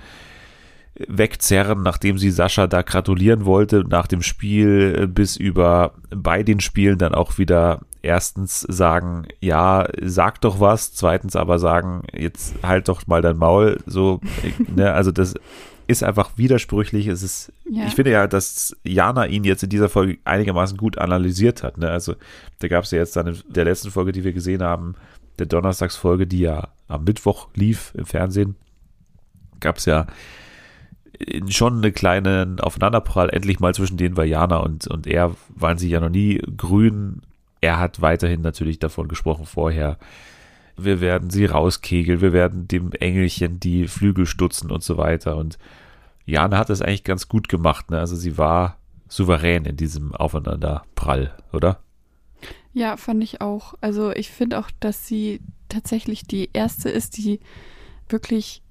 [1.06, 6.98] wegzerren, nachdem sie Sascha da gratulieren wollte nach dem Spiel, bis über bei den Spielen
[6.98, 13.06] dann auch wieder erstens sagen, ja, sag doch was, zweitens aber sagen, jetzt halt doch
[13.06, 14.20] mal dein Maul, so,
[14.74, 15.34] ne, also das
[15.88, 17.06] ist einfach widersprüchlich.
[17.06, 17.86] Es ist, ja.
[17.86, 21.78] ich finde ja, dass Jana ihn jetzt in dieser Folge einigermaßen gut analysiert hat.
[21.78, 21.90] Ne?
[21.90, 22.14] Also
[22.60, 24.94] da gab es ja jetzt dann in der letzten Folge, die wir gesehen haben,
[25.38, 28.56] der Donnerstagsfolge, die ja am Mittwoch lief im Fernsehen,
[29.60, 30.06] gab es ja
[31.48, 35.90] schon eine kleine Aufeinanderprall endlich mal zwischen denen, weil Jana und, und er waren sich
[35.90, 37.22] ja noch nie grün.
[37.62, 39.98] Er hat weiterhin natürlich davon gesprochen vorher,
[40.78, 45.36] wir werden sie rauskegeln, wir werden dem Engelchen die Flügel stutzen und so weiter.
[45.36, 45.58] Und
[46.24, 47.90] Jana hat das eigentlich ganz gut gemacht.
[47.90, 47.98] Ne?
[47.98, 48.78] Also sie war
[49.08, 51.80] souverän in diesem Aufeinanderprall, oder?
[52.72, 53.74] Ja, fand ich auch.
[53.80, 57.40] Also ich finde auch, dass sie tatsächlich die erste ist, die
[58.08, 58.62] wirklich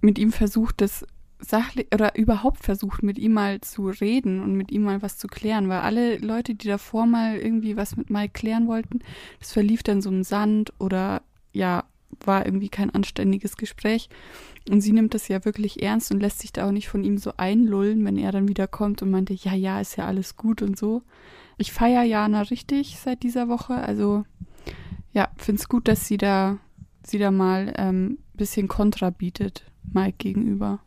[0.00, 1.06] mit ihm versucht, das
[1.38, 5.28] sachlich oder überhaupt versucht, mit ihm mal zu reden und mit ihm mal was zu
[5.28, 9.00] klären, weil alle Leute, die davor mal irgendwie was mit Mike klären wollten,
[9.38, 11.22] das verlief dann so im Sand oder
[11.56, 11.84] ja,
[12.24, 14.08] war irgendwie kein anständiges Gespräch.
[14.68, 17.18] Und sie nimmt das ja wirklich ernst und lässt sich da auch nicht von ihm
[17.18, 20.62] so einlullen, wenn er dann wieder kommt und meinte, ja, ja, ist ja alles gut
[20.62, 21.02] und so.
[21.56, 23.74] Ich feiere Jana richtig seit dieser Woche.
[23.74, 24.24] Also
[25.12, 26.58] ja, finde es gut, dass sie da,
[27.04, 30.80] sie da mal ein ähm, bisschen Kontra bietet, Mike gegenüber.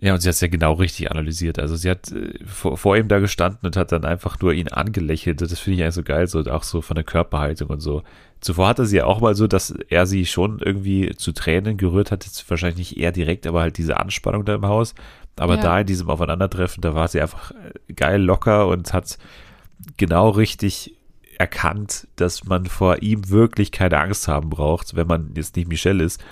[0.00, 1.58] Ja, und sie hat es ja genau richtig analysiert.
[1.58, 4.68] Also sie hat äh, vor, vor, ihm da gestanden und hat dann einfach nur ihn
[4.68, 5.40] angelächelt.
[5.40, 8.02] Das finde ich eigentlich so geil, so auch so von der Körperhaltung und so.
[8.40, 12.12] Zuvor hatte sie ja auch mal so, dass er sie schon irgendwie zu Tränen gerührt
[12.12, 12.24] hat.
[12.24, 14.94] Jetzt wahrscheinlich nicht eher direkt, aber halt diese Anspannung da im Haus.
[15.36, 15.62] Aber ja.
[15.62, 19.18] da in diesem Aufeinandertreffen, da war sie einfach äh, geil locker und hat
[19.96, 20.94] genau richtig
[21.38, 26.02] erkannt, dass man vor ihm wirklich keine Angst haben braucht, wenn man jetzt nicht Michelle
[26.02, 26.22] ist,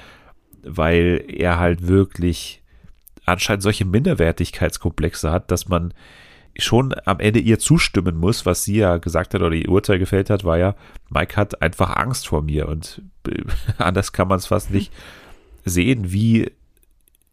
[0.62, 2.62] weil er halt wirklich
[3.26, 5.92] anscheinend solche Minderwertigkeitskomplexe hat, dass man
[6.58, 10.30] schon am Ende ihr zustimmen muss, was sie ja gesagt hat oder ihr Urteil gefällt
[10.30, 10.74] hat, war ja,
[11.10, 13.42] Mike hat einfach Angst vor mir und äh,
[13.78, 14.92] anders kann man es fast nicht
[15.64, 16.50] sehen, wie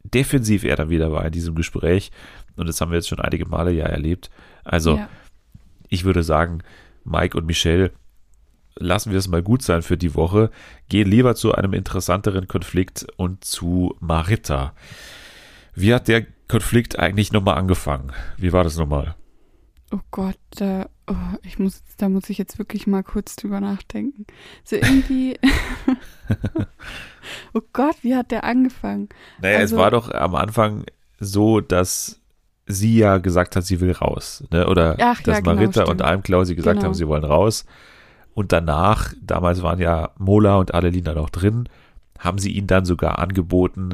[0.03, 2.11] defensiv er dann wieder war in diesem Gespräch
[2.57, 4.29] und das haben wir jetzt schon einige Male ja erlebt.
[4.63, 5.09] Also ja.
[5.87, 6.61] ich würde sagen,
[7.05, 7.91] Mike und Michelle
[8.75, 10.49] lassen wir es mal gut sein für die Woche,
[10.89, 14.73] gehen lieber zu einem interessanteren Konflikt und zu Marita.
[15.75, 18.11] Wie hat der Konflikt eigentlich nochmal angefangen?
[18.37, 19.15] Wie war das nochmal?
[19.91, 24.25] Oh Gott, da, oh, ich muss, da muss ich jetzt wirklich mal kurz drüber nachdenken.
[24.63, 25.37] So irgendwie.
[27.53, 29.09] oh Gott, wie hat der angefangen?
[29.39, 30.85] Naja, also, es war doch am Anfang
[31.19, 32.19] so, dass
[32.65, 34.43] sie ja gesagt hat, sie will raus.
[34.51, 34.67] Ne?
[34.67, 35.89] Oder Ach, dass ja, genau, Marita stimmt.
[35.89, 36.87] und Almklausi gesagt genau.
[36.87, 37.65] haben, sie wollen raus.
[38.33, 41.69] Und danach, damals waren ja Mola und Adelina noch drin,
[42.17, 43.91] haben sie ihn dann sogar angeboten,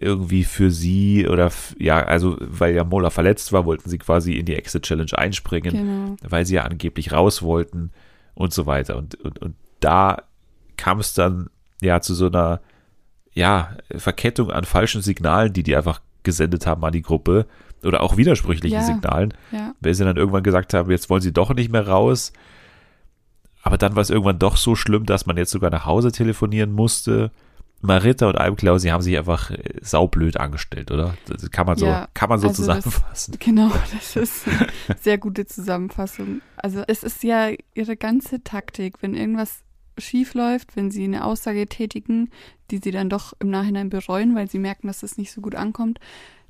[0.00, 4.44] irgendwie für sie oder ja, also weil ja Mola verletzt war, wollten sie quasi in
[4.44, 6.16] die Exit Challenge einspringen, genau.
[6.22, 7.90] weil sie ja angeblich raus wollten
[8.34, 8.96] und so weiter.
[8.96, 10.22] Und, und, und da
[10.76, 11.48] kam es dann
[11.80, 12.60] ja zu so einer
[13.32, 17.46] ja, Verkettung an falschen Signalen, die die einfach gesendet haben an die Gruppe
[17.82, 19.74] oder auch widersprüchlichen ja, Signalen, ja.
[19.80, 22.32] weil sie dann irgendwann gesagt haben, jetzt wollen sie doch nicht mehr raus.
[23.62, 26.72] Aber dann war es irgendwann doch so schlimm, dass man jetzt sogar nach Hause telefonieren
[26.72, 27.30] musste.
[27.80, 31.16] Marita und Almklau, sie haben sich einfach äh, saublöd angestellt, oder?
[31.26, 33.32] Das kann man so, ja, kann man so also zusammenfassen.
[33.32, 36.40] Das, genau, das ist eine sehr gute Zusammenfassung.
[36.56, 39.62] Also es ist ja ihre ganze Taktik, wenn irgendwas
[39.96, 42.30] schief läuft, wenn sie eine Aussage tätigen,
[42.70, 45.54] die sie dann doch im Nachhinein bereuen, weil sie merken, dass es nicht so gut
[45.54, 45.98] ankommt,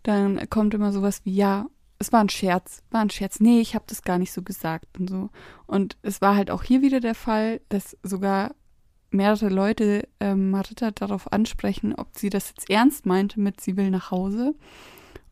[0.03, 1.67] dann kommt immer sowas wie, ja,
[1.99, 3.41] es war ein Scherz, war ein Scherz.
[3.41, 5.31] Nee, ich habe das gar nicht so gesagt und so.
[5.67, 8.55] Und es war halt auch hier wieder der Fall, dass sogar
[9.10, 13.90] mehrere Leute ähm, Marita darauf ansprechen, ob sie das jetzt ernst meinte mit sie will
[13.90, 14.55] nach Hause.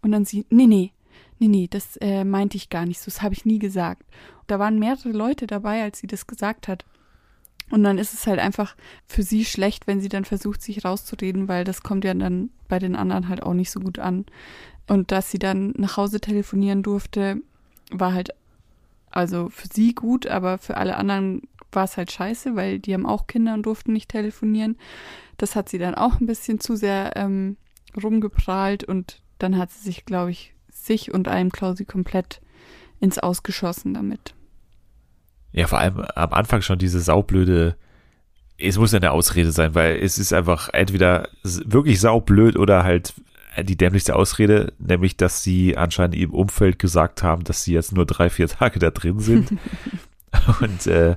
[0.02, 0.92] Und dann sie, nee, nee,
[1.38, 4.02] nee, nee, das äh, meinte ich gar nicht so, das habe ich nie gesagt.
[4.46, 6.84] Da waren mehrere Leute dabei, als sie das gesagt hat.
[7.70, 8.76] Und dann ist es halt einfach
[9.06, 12.78] für sie schlecht, wenn sie dann versucht, sich rauszureden, weil das kommt ja dann bei
[12.78, 14.24] den anderen halt auch nicht so gut an.
[14.86, 17.38] Und dass sie dann nach Hause telefonieren durfte,
[17.90, 18.30] war halt
[19.10, 21.42] also für sie gut, aber für alle anderen
[21.72, 24.76] war es halt scheiße, weil die haben auch Kinder und durften nicht telefonieren.
[25.36, 27.56] Das hat sie dann auch ein bisschen zu sehr ähm,
[28.00, 32.40] rumgeprahlt und dann hat sie sich, glaube ich, sich und einem Klausi komplett
[33.00, 34.34] ins Ausgeschossen damit.
[35.52, 37.76] Ja, vor allem am Anfang schon diese saublöde,
[38.58, 43.14] es muss ja eine Ausrede sein, weil es ist einfach entweder wirklich saublöd oder halt
[43.62, 48.04] die dämlichste Ausrede, nämlich, dass sie anscheinend im Umfeld gesagt haben, dass sie jetzt nur
[48.04, 49.50] drei, vier Tage da drin sind.
[50.60, 51.16] Und äh,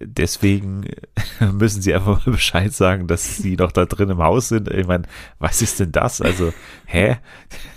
[0.00, 0.86] deswegen
[1.52, 4.68] müssen sie einfach mal Bescheid sagen, dass sie noch da drin im Haus sind.
[4.68, 5.04] Ich meine,
[5.38, 6.20] was ist denn das?
[6.20, 6.52] Also,
[6.86, 7.18] hä?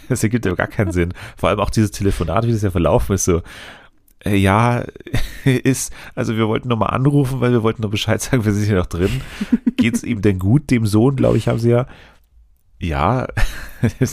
[0.09, 1.13] Das ergibt ja gar keinen Sinn.
[1.37, 3.41] Vor allem auch dieses Telefonat, wie das ja verlaufen ist, so,
[4.25, 4.83] äh, ja,
[5.45, 8.75] ist, also wir wollten nochmal anrufen, weil wir wollten noch Bescheid sagen, wir sind hier
[8.75, 9.21] noch drin.
[9.77, 11.87] Geht's ihm denn gut, dem Sohn, glaube ich, haben sie ja.
[12.79, 13.27] Ja,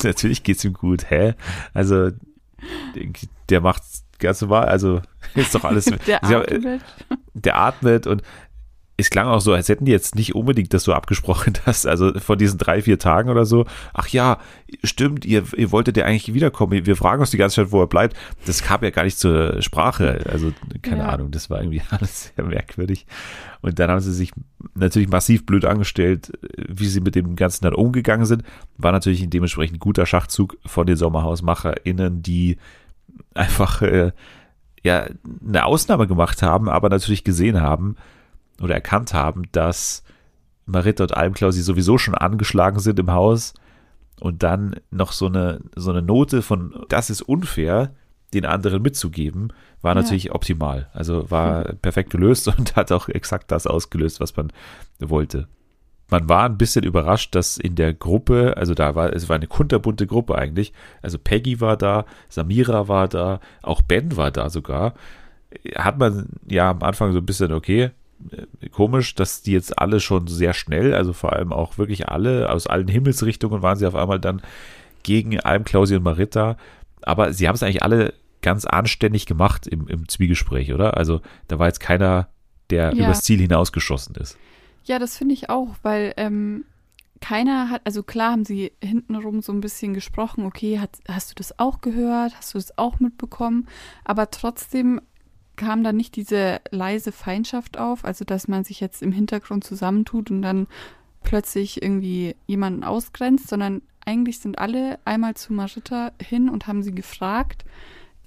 [0.04, 1.34] natürlich geht's ihm gut, hä?
[1.74, 2.10] Also,
[3.48, 3.82] der macht
[4.18, 5.00] ganz normal, also
[5.34, 5.84] ist doch alles.
[6.06, 6.82] der atmet.
[7.34, 8.24] Der atmet und
[9.00, 12.18] es klang auch so, als hätten die jetzt nicht unbedingt das so abgesprochen, dass, also
[12.18, 13.64] von diesen drei, vier Tagen oder so,
[13.94, 14.38] ach ja,
[14.82, 17.86] stimmt, ihr, ihr wolltet ja eigentlich wiederkommen, wir fragen uns die ganze Zeit, wo er
[17.86, 18.16] bleibt.
[18.44, 20.24] Das kam ja gar nicht zur Sprache.
[20.28, 21.10] Also, keine ja.
[21.10, 23.06] Ahnung, das war irgendwie alles sehr merkwürdig.
[23.60, 24.32] Und dann haben sie sich
[24.74, 28.42] natürlich massiv blöd angestellt, wie sie mit dem Ganzen dann umgegangen sind.
[28.78, 32.58] War natürlich ein dementsprechend guter Schachzug von den SommerhausmacherInnen, die
[33.38, 34.12] einfach, äh,
[34.82, 35.06] ja,
[35.46, 37.96] eine Ausnahme gemacht haben, aber natürlich gesehen haben,
[38.60, 40.02] oder erkannt haben, dass
[40.66, 43.54] Maritta und Almklausi sowieso schon angeschlagen sind im Haus
[44.20, 47.94] und dann noch so eine, so eine Note von, das ist unfair,
[48.34, 50.02] den anderen mitzugeben, war ja.
[50.02, 50.90] natürlich optimal.
[50.92, 51.78] Also war mhm.
[51.78, 54.52] perfekt gelöst und hat auch exakt das ausgelöst, was man
[54.98, 55.48] wollte.
[56.10, 59.46] Man war ein bisschen überrascht, dass in der Gruppe, also da war, es war eine
[59.46, 60.72] kunterbunte Gruppe eigentlich.
[61.02, 64.94] Also Peggy war da, Samira war da, auch Ben war da sogar.
[65.76, 67.90] Hat man ja am Anfang so ein bisschen, okay,
[68.30, 72.50] äh, komisch, dass die jetzt alle schon sehr schnell, also vor allem auch wirklich alle,
[72.50, 74.40] aus allen Himmelsrichtungen waren sie auf einmal dann
[75.02, 76.56] gegen Alm, Klausi und Maritta.
[77.02, 80.96] Aber sie haben es eigentlich alle ganz anständig gemacht im, im Zwiegespräch, oder?
[80.96, 82.28] Also da war jetzt keiner,
[82.70, 83.04] der ja.
[83.04, 84.38] übers Ziel hinausgeschossen ist.
[84.88, 86.64] Ja, das finde ich auch, weil ähm,
[87.20, 91.34] keiner hat, also klar haben sie hintenrum so ein bisschen gesprochen, okay, hat, hast du
[91.34, 93.68] das auch gehört, hast du das auch mitbekommen,
[94.04, 95.02] aber trotzdem
[95.56, 100.30] kam da nicht diese leise Feindschaft auf, also dass man sich jetzt im Hintergrund zusammentut
[100.30, 100.66] und dann
[101.22, 106.94] plötzlich irgendwie jemanden ausgrenzt, sondern eigentlich sind alle einmal zu Marita hin und haben sie
[106.94, 107.66] gefragt,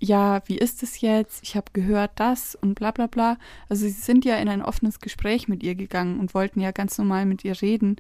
[0.04, 1.44] ja, wie ist es jetzt?
[1.44, 3.38] Ich habe gehört das und bla bla bla.
[3.70, 6.98] Also sie sind ja in ein offenes Gespräch mit ihr gegangen und wollten ja ganz
[6.98, 7.98] normal mit ihr reden.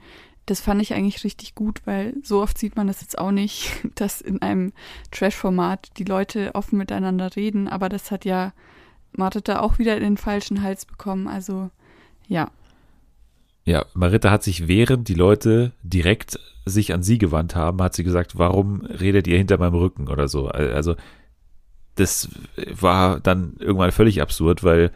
[0.48, 3.72] Das fand ich eigentlich richtig gut, weil so oft sieht man das jetzt auch nicht,
[3.95, 4.73] dass in einem
[5.11, 7.68] Trash-Format die Leute offen miteinander reden.
[7.68, 8.52] Aber das hat ja
[9.15, 11.28] Marita auch wieder in den falschen Hals bekommen.
[11.28, 11.69] Also
[12.28, 12.49] ja.
[13.64, 18.03] Ja, Marita hat sich, während die Leute direkt sich an sie gewandt haben, hat sie
[18.03, 20.48] gesagt, warum redet ihr hinter meinem Rücken oder so.
[20.48, 20.95] Also
[22.02, 22.30] das
[22.80, 24.91] war dann irgendwann völlig absurd, weil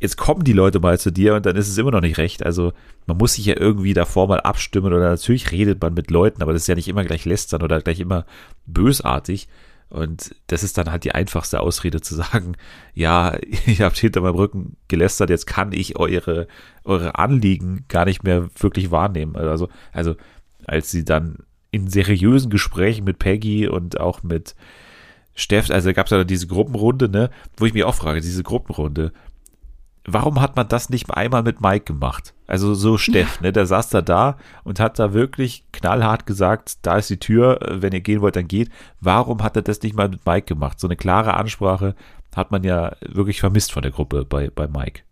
[0.00, 2.44] jetzt kommen die Leute mal zu dir und dann ist es immer noch nicht recht.
[2.44, 2.72] Also
[3.06, 6.52] man muss sich ja irgendwie davor mal abstimmen oder natürlich redet man mit Leuten, aber
[6.52, 8.26] das ist ja nicht immer gleich lästern oder gleich immer
[8.66, 9.48] bösartig.
[9.88, 12.56] Und das ist dann halt die einfachste Ausrede zu sagen,
[12.94, 16.48] ja, ihr habt hinter meinem Rücken gelästert, jetzt kann ich eure,
[16.84, 19.36] eure Anliegen gar nicht mehr wirklich wahrnehmen.
[19.36, 20.16] Also, also
[20.66, 21.38] als sie dann
[21.70, 24.54] in seriösen Gesprächen mit Peggy und auch mit
[25.36, 29.12] Steff, also gab es ja diese Gruppenrunde, ne, wo ich mich auch frage, diese Gruppenrunde,
[30.06, 32.34] warum hat man das nicht einmal mit Mike gemacht?
[32.46, 36.96] Also so Steff, ne, der saß da da und hat da wirklich knallhart gesagt, da
[36.96, 38.70] ist die Tür, wenn ihr gehen wollt, dann geht.
[39.00, 40.80] Warum hat er das nicht mal mit Mike gemacht?
[40.80, 41.94] So eine klare Ansprache
[42.34, 45.02] hat man ja wirklich vermisst von der Gruppe bei, bei Mike.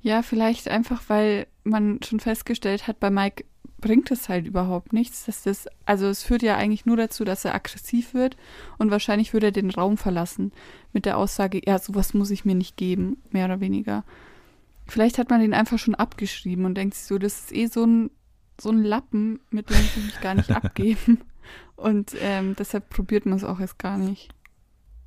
[0.00, 3.44] Ja, vielleicht einfach, weil man schon festgestellt hat, bei Mike
[3.84, 7.44] bringt es halt überhaupt nichts, dass das, also es führt ja eigentlich nur dazu, dass
[7.44, 8.34] er aggressiv wird
[8.78, 10.52] und wahrscheinlich würde er den Raum verlassen
[10.94, 14.02] mit der Aussage, ja, sowas muss ich mir nicht geben, mehr oder weniger.
[14.86, 17.84] Vielleicht hat man den einfach schon abgeschrieben und denkt sich so, das ist eh so
[17.84, 18.10] ein,
[18.58, 21.20] so ein Lappen, mit dem ich mich gar nicht abgeben.
[21.76, 24.30] Und ähm, deshalb probiert man es auch erst gar nicht.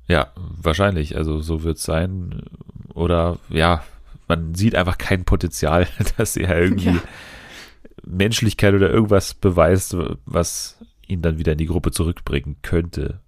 [0.06, 1.16] Ja, wahrscheinlich.
[1.16, 2.42] Also so wird es sein.
[2.94, 3.82] Oder ja,
[4.28, 7.02] man sieht einfach kein Potenzial, dass er irgendwie ja.
[8.08, 13.20] Menschlichkeit oder irgendwas beweist, was ihn dann wieder in die Gruppe zurückbringen könnte.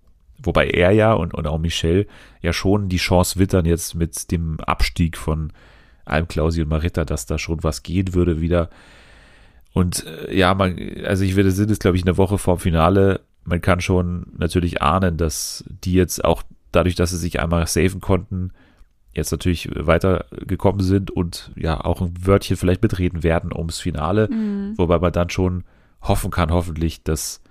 [0.42, 2.06] Wobei er ja und, und auch Michelle
[2.40, 5.52] ja schon die Chance wittern jetzt mit dem Abstieg von
[6.06, 8.70] Almklausi und Maritta, dass da schon was gehen würde wieder.
[9.72, 13.20] Und äh, ja, man, also ich würde, sind es glaube ich eine Woche vorm Finale.
[13.44, 16.42] Man kann schon natürlich ahnen, dass die jetzt auch
[16.72, 18.52] dadurch, dass sie sich einmal safen konnten,
[19.12, 24.74] jetzt natürlich weitergekommen sind und ja auch ein Wörtchen vielleicht mitreden werden ums Finale, mhm.
[24.76, 25.64] wobei man dann schon
[26.02, 27.42] hoffen kann, hoffentlich, dass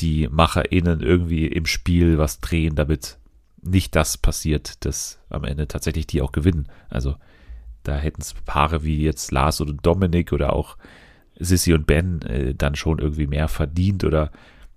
[0.00, 3.18] die MacherInnen irgendwie im Spiel was drehen, damit
[3.62, 6.66] nicht das passiert, dass am Ende tatsächlich die auch gewinnen.
[6.88, 7.14] Also
[7.84, 10.76] da hätten es Paare wie jetzt Lars oder Dominik oder auch
[11.38, 14.30] Sissy und Ben äh, dann schon irgendwie mehr verdient oder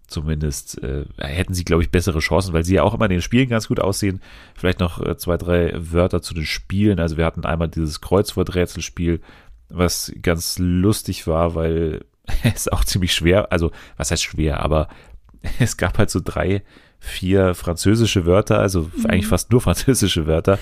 [0.07, 3.21] zumindest äh, hätten sie, glaube ich, bessere Chancen, weil sie ja auch immer in den
[3.21, 4.21] Spielen ganz gut aussehen.
[4.55, 6.99] Vielleicht noch äh, zwei, drei Wörter zu den Spielen.
[6.99, 9.21] Also wir hatten einmal dieses Kreuzworträtselspiel,
[9.69, 12.05] was ganz lustig war, weil
[12.43, 14.87] es auch ziemlich schwer, also was heißt schwer, aber
[15.59, 16.63] es gab halt so drei,
[16.99, 19.05] vier französische Wörter, also mhm.
[19.07, 20.59] eigentlich fast nur französische Wörter.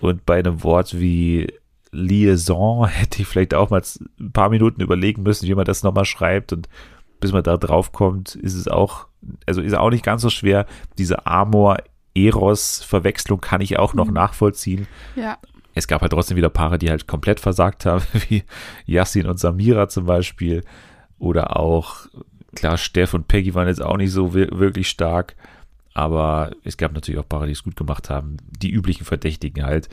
[0.00, 1.48] Und bei einem Wort wie
[1.94, 3.82] Liaison hätte ich vielleicht auch mal
[4.20, 6.52] ein paar Minuten überlegen müssen, wie man das nochmal schreibt.
[6.52, 6.68] Und
[7.24, 9.06] bis man da drauf kommt, ist es auch,
[9.46, 10.66] also ist auch nicht ganz so schwer.
[10.98, 14.12] Diese Amor-Eros-Verwechslung kann ich auch noch mhm.
[14.12, 14.86] nachvollziehen.
[15.16, 15.38] Ja.
[15.72, 18.44] Es gab halt trotzdem wieder Paare, die halt komplett versagt haben, wie
[18.84, 20.64] Yassin und Samira zum Beispiel.
[21.18, 22.08] Oder auch,
[22.54, 25.34] klar, Steff und Peggy waren jetzt auch nicht so wirklich stark.
[25.94, 28.36] Aber es gab natürlich auch Paare, die es gut gemacht haben.
[28.60, 29.88] Die üblichen Verdächtigen halt.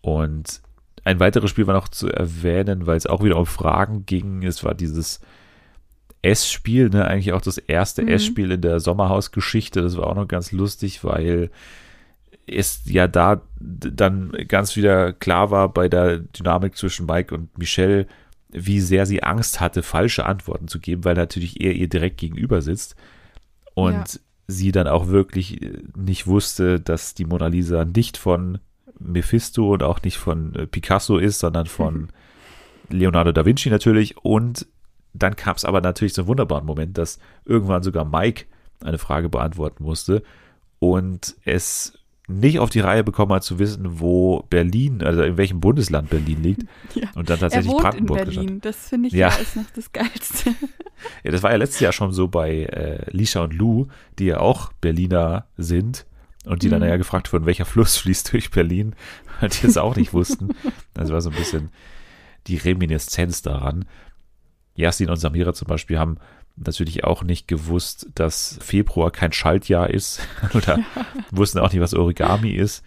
[0.00, 0.60] Und
[1.04, 4.42] ein weiteres Spiel war noch zu erwähnen, weil es auch wieder um Fragen ging.
[4.42, 5.20] Es war dieses
[6.22, 7.04] S-Spiel, ne?
[7.04, 8.08] eigentlich auch das erste mhm.
[8.08, 9.82] S-Spiel in der Sommerhausgeschichte.
[9.82, 11.50] Das war auch noch ganz lustig, weil
[12.46, 18.06] es ja da dann ganz wieder klar war bei der Dynamik zwischen Mike und Michelle,
[18.50, 22.62] wie sehr sie Angst hatte, falsche Antworten zu geben, weil natürlich er ihr direkt gegenüber
[22.62, 22.96] sitzt.
[23.74, 24.20] Und ja.
[24.46, 25.60] sie dann auch wirklich
[25.96, 28.58] nicht wusste, dass die Mona Lisa nicht von
[28.98, 32.08] Mephisto und auch nicht von Picasso ist, sondern von
[32.90, 34.18] Leonardo da Vinci natürlich.
[34.18, 34.66] Und
[35.14, 38.46] dann kam es aber natürlich zum wunderbaren Moment, dass irgendwann sogar Mike
[38.82, 40.22] eine Frage beantworten musste
[40.78, 41.98] und es
[42.28, 46.42] nicht auf die Reihe bekommen hat zu wissen, wo Berlin, also in welchem Bundesland Berlin
[46.42, 46.62] liegt.
[46.94, 47.08] Ja.
[47.14, 48.60] Und dann tatsächlich er wohnt Brandenburg in Berlin.
[48.60, 49.28] Das finde ich ja.
[49.28, 50.50] ja ist noch das Geilste.
[51.24, 53.86] ja, das war ja letztes Jahr schon so bei äh, Lisha und Lou,
[54.18, 56.04] die ja auch Berliner sind
[56.44, 56.72] und die mhm.
[56.72, 58.94] dann ja gefragt wurden, welcher Fluss fließt durch Berlin,
[59.40, 60.50] weil die es auch nicht wussten.
[60.92, 61.70] Das war so ein bisschen
[62.46, 63.86] die Reminiszenz daran.
[64.74, 66.18] Yasin und Samira zum Beispiel haben
[66.56, 70.20] natürlich auch nicht gewusst, dass Februar kein Schaltjahr ist
[70.54, 70.84] oder ja.
[71.30, 72.84] wussten auch nicht, was Origami ist.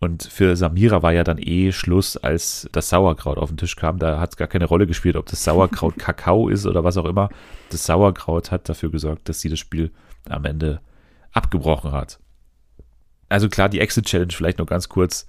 [0.00, 3.98] Und für Samira war ja dann eh Schluss, als das Sauerkraut auf den Tisch kam.
[3.98, 7.06] Da hat es gar keine Rolle gespielt, ob das Sauerkraut Kakao ist oder was auch
[7.06, 7.30] immer.
[7.70, 9.92] Das Sauerkraut hat dafür gesorgt, dass sie das Spiel
[10.28, 10.80] am Ende
[11.32, 12.18] abgebrochen hat.
[13.30, 15.26] Also klar, die Exit Challenge vielleicht noch ganz kurz.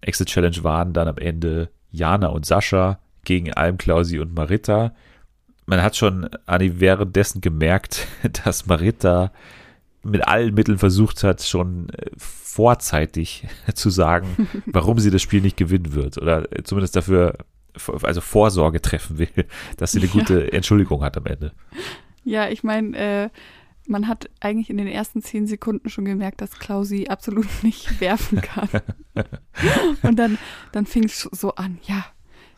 [0.00, 4.94] Exit Challenge waren dann am Ende Jana und Sascha gegen Alm, Klausi und Marita.
[5.66, 8.06] Man hat schon Anni währenddessen gemerkt,
[8.44, 9.32] dass Marita
[10.02, 15.56] mit allen Mitteln versucht hat, schon äh, vorzeitig zu sagen, warum sie das Spiel nicht
[15.56, 17.38] gewinnen wird oder zumindest dafür
[18.02, 19.46] also Vorsorge treffen will,
[19.78, 20.52] dass sie eine gute ja.
[20.52, 21.50] Entschuldigung hat am Ende.
[22.22, 23.30] Ja, ich meine, äh,
[23.88, 28.40] man hat eigentlich in den ersten zehn Sekunden schon gemerkt, dass Klausi absolut nicht werfen
[28.40, 28.68] kann.
[30.02, 30.38] Und dann,
[30.70, 32.06] dann fing es so an, ja,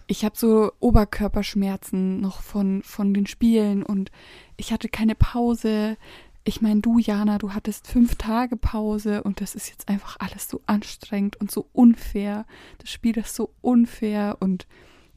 [0.07, 4.11] ich habe so Oberkörperschmerzen noch von, von den Spielen und
[4.57, 5.97] ich hatte keine Pause.
[6.45, 10.49] Ich meine, du, Jana, du hattest fünf Tage Pause und das ist jetzt einfach alles
[10.49, 12.47] so anstrengend und so unfair.
[12.79, 14.67] Das Spiel ist so unfair und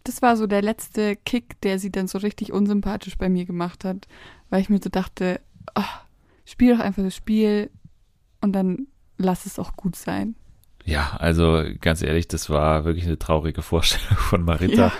[0.03, 3.85] das war so der letzte Kick, der sie dann so richtig unsympathisch bei mir gemacht
[3.85, 4.07] hat,
[4.49, 5.39] weil ich mir so dachte,
[5.75, 5.83] oh,
[6.45, 7.69] spiel doch einfach das Spiel
[8.41, 8.87] und dann
[9.17, 10.35] lass es auch gut sein.
[10.89, 14.93] Ja, also ganz ehrlich, das war wirklich eine traurige Vorstellung von Marita, ja.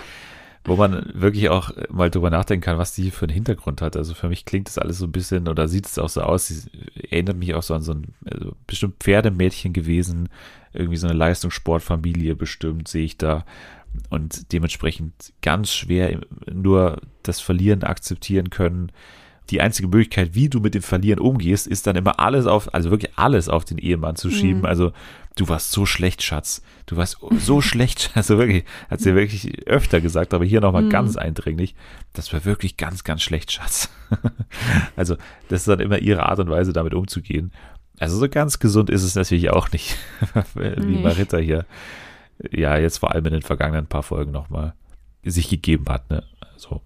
[0.64, 3.96] wo man wirklich auch mal drüber nachdenken kann, was die für einen Hintergrund hat.
[3.96, 6.46] Also für mich klingt das alles so ein bisschen oder sieht es auch so aus,
[6.46, 6.70] sie
[7.10, 10.28] erinnert mich auch so an so ein also bestimmt Pferdemädchen gewesen,
[10.72, 13.44] irgendwie so eine Leistungssportfamilie bestimmt, sehe ich da.
[14.08, 18.92] Und dementsprechend ganz schwer nur das Verlieren akzeptieren können
[19.50, 22.90] die einzige Möglichkeit, wie du mit dem Verlieren umgehst, ist dann immer alles auf, also
[22.90, 24.60] wirklich alles auf den Ehemann zu schieben.
[24.60, 24.66] Mhm.
[24.66, 24.92] Also,
[25.36, 26.62] du warst so schlecht, Schatz.
[26.86, 28.10] Du warst so schlecht.
[28.14, 30.90] Also wirklich, hat sie wirklich öfter gesagt, aber hier nochmal mhm.
[30.90, 31.74] ganz eindringlich.
[32.12, 33.90] Das war wirklich ganz, ganz schlecht, Schatz.
[34.96, 35.16] also,
[35.48, 37.52] das ist dann immer ihre Art und Weise, damit umzugehen.
[37.98, 39.96] Also, so ganz gesund ist es natürlich auch nicht,
[40.54, 40.98] wie.
[40.98, 41.66] Marita hier,
[42.50, 44.74] ja, jetzt vor allem in den vergangenen paar Folgen nochmal
[45.22, 46.24] sich gegeben hat, ne?
[46.56, 46.82] So.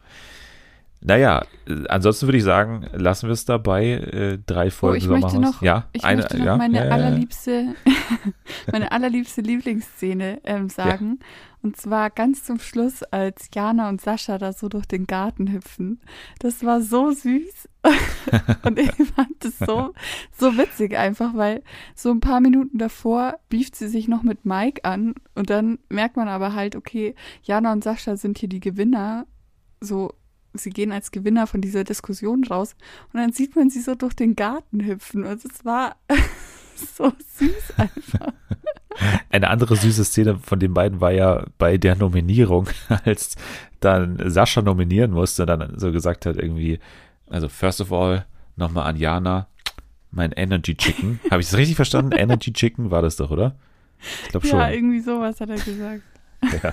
[1.07, 1.45] Naja,
[1.91, 3.89] ansonsten würde ich sagen, lassen wir es dabei.
[3.89, 5.35] Äh, drei Folgen oh, ich Sommerhaus.
[5.35, 7.75] Möchte noch, ja, ich eine, möchte noch ja, meine ja, allerliebste,
[8.73, 11.19] meine allerliebste Lieblingsszene ähm, sagen.
[11.61, 16.01] Und zwar ganz zum Schluss, als Jana und Sascha da so durch den Garten hüpfen.
[16.39, 17.69] Das war so süß.
[18.65, 19.93] und ich fand das so,
[20.33, 21.63] so witzig einfach, weil
[21.95, 26.17] so ein paar Minuten davor bieft sie sich noch mit Mike an und dann merkt
[26.17, 29.27] man aber halt, okay, Jana und Sascha sind hier die Gewinner.
[29.81, 30.15] So,
[30.55, 32.77] sie gehen als Gewinner von dieser Diskussion raus
[33.13, 35.97] und dann sieht man sie so durch den Garten hüpfen und es war
[36.97, 38.33] so süß einfach.
[39.31, 42.69] Eine andere süße Szene von den beiden war ja bei der Nominierung,
[43.05, 43.37] als
[43.81, 46.79] dann Sascha nominieren musste, dann so gesagt hat irgendwie,
[47.29, 48.25] also first of all,
[48.57, 49.49] nochmal an Jana,
[50.11, 51.21] mein Energy Chicken.
[51.31, 52.13] Habe ich es richtig verstanden?
[52.13, 53.57] Energy Chicken war das doch, oder?
[54.25, 54.59] Ich glaube schon.
[54.59, 56.03] Ja, irgendwie sowas hat er gesagt.
[56.43, 56.73] ja,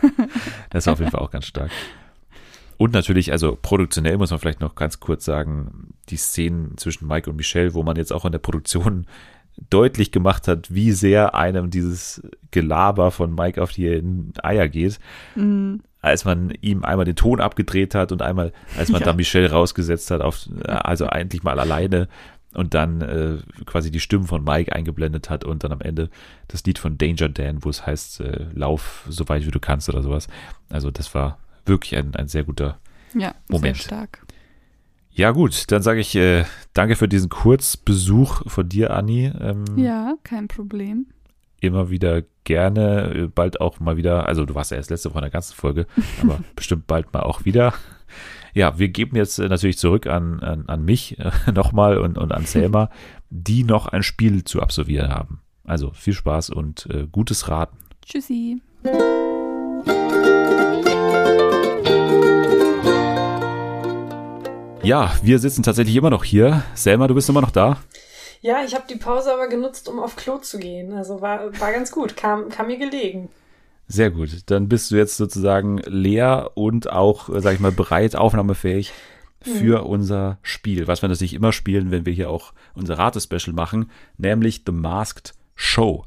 [0.69, 1.71] das ist auf jeden Fall auch ganz stark.
[2.81, 7.29] Und natürlich, also produktionell muss man vielleicht noch ganz kurz sagen, die Szenen zwischen Mike
[7.29, 9.05] und Michelle, wo man jetzt auch in der Produktion
[9.69, 14.01] deutlich gemacht hat, wie sehr einem dieses Gelaber von Mike auf die
[14.41, 14.99] Eier geht.
[15.35, 15.83] Mhm.
[16.01, 19.05] Als man ihm einmal den Ton abgedreht hat und einmal, als man ja.
[19.05, 22.07] dann Michelle rausgesetzt hat, auf, also eigentlich mal alleine
[22.55, 23.37] und dann äh,
[23.67, 26.09] quasi die Stimmen von Mike eingeblendet hat und dann am Ende
[26.47, 29.87] das Lied von Danger Dan, wo es heißt, äh, lauf so weit wie du kannst
[29.87, 30.27] oder sowas.
[30.71, 32.79] Also das war wirklich ein, ein sehr guter
[33.13, 33.77] ja, Moment.
[33.77, 34.25] Sehr stark.
[35.13, 39.31] Ja, gut, dann sage ich äh, danke für diesen Kurzbesuch von dir, Anni.
[39.39, 41.07] Ähm, ja, kein Problem.
[41.59, 45.19] Immer wieder gerne, äh, bald auch mal wieder, also du warst ja erst letzte Woche
[45.19, 45.85] in der ganzen Folge,
[46.21, 47.73] aber bestimmt bald mal auch wieder.
[48.53, 52.31] Ja, wir geben jetzt äh, natürlich zurück an, an, an mich äh, nochmal und, und
[52.31, 52.89] an Selma,
[53.29, 55.41] die noch ein Spiel zu absolvieren haben.
[55.65, 57.77] Also viel Spaß und äh, gutes Raten.
[58.05, 58.61] Tschüssi.
[64.83, 66.63] Ja, wir sitzen tatsächlich immer noch hier.
[66.73, 67.77] Selma, du bist immer noch da?
[68.41, 70.93] Ja, ich habe die Pause aber genutzt, um auf Klo zu gehen.
[70.93, 73.29] Also war, war ganz gut, kam, kam mir gelegen.
[73.87, 74.29] Sehr gut.
[74.47, 78.91] Dann bist du jetzt sozusagen leer und auch, sag ich mal, bereit, aufnahmefähig
[79.41, 79.87] für mhm.
[79.87, 84.63] unser Spiel, was wir natürlich immer spielen, wenn wir hier auch unser Rate-Special machen, nämlich
[84.65, 86.05] The Masked Show.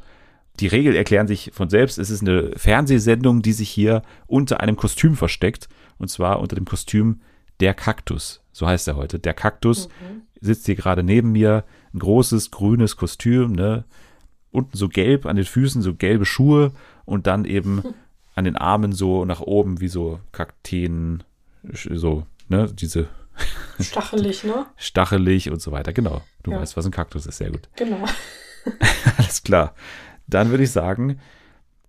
[0.59, 1.99] Die Regeln erklären sich von selbst.
[1.99, 5.69] Es ist eine Fernsehsendung, die sich hier unter einem Kostüm versteckt.
[5.99, 7.21] Und zwar unter dem Kostüm
[7.61, 9.19] Der Kaktus so heißt er heute.
[9.19, 10.23] Der Kaktus mhm.
[10.41, 13.85] sitzt hier gerade neben mir, ein großes grünes Kostüm, ne?
[14.51, 16.73] Unten so gelb an den Füßen, so gelbe Schuhe
[17.05, 17.83] und dann eben
[18.37, 21.25] an den Armen so nach oben wie so Kakteen,
[21.63, 23.09] so, ne, diese
[23.81, 24.67] Stachelig, ne?
[24.77, 26.23] Stachelig und so weiter, genau.
[26.45, 26.61] Du ja.
[26.61, 27.69] weißt, was ein Kaktus ist, sehr gut.
[27.75, 28.05] Genau.
[29.19, 29.75] Alles klar.
[30.29, 31.19] Dann würde ich sagen,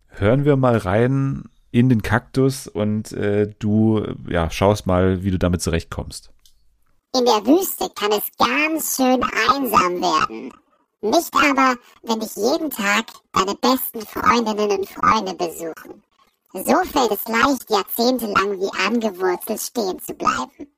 [0.08, 5.38] hören wir mal rein in den Kaktus und äh, du ja, schaust mal, wie du
[5.38, 6.32] damit zurechtkommst.
[7.18, 10.52] In der Wüste kann es ganz schön einsam werden.
[11.00, 16.04] Nicht aber, wenn dich jeden Tag deine besten Freundinnen und Freunde besuchen.
[16.52, 20.76] So fällt es leicht, jahrzehntelang wie angewurzelt stehen zu bleiben.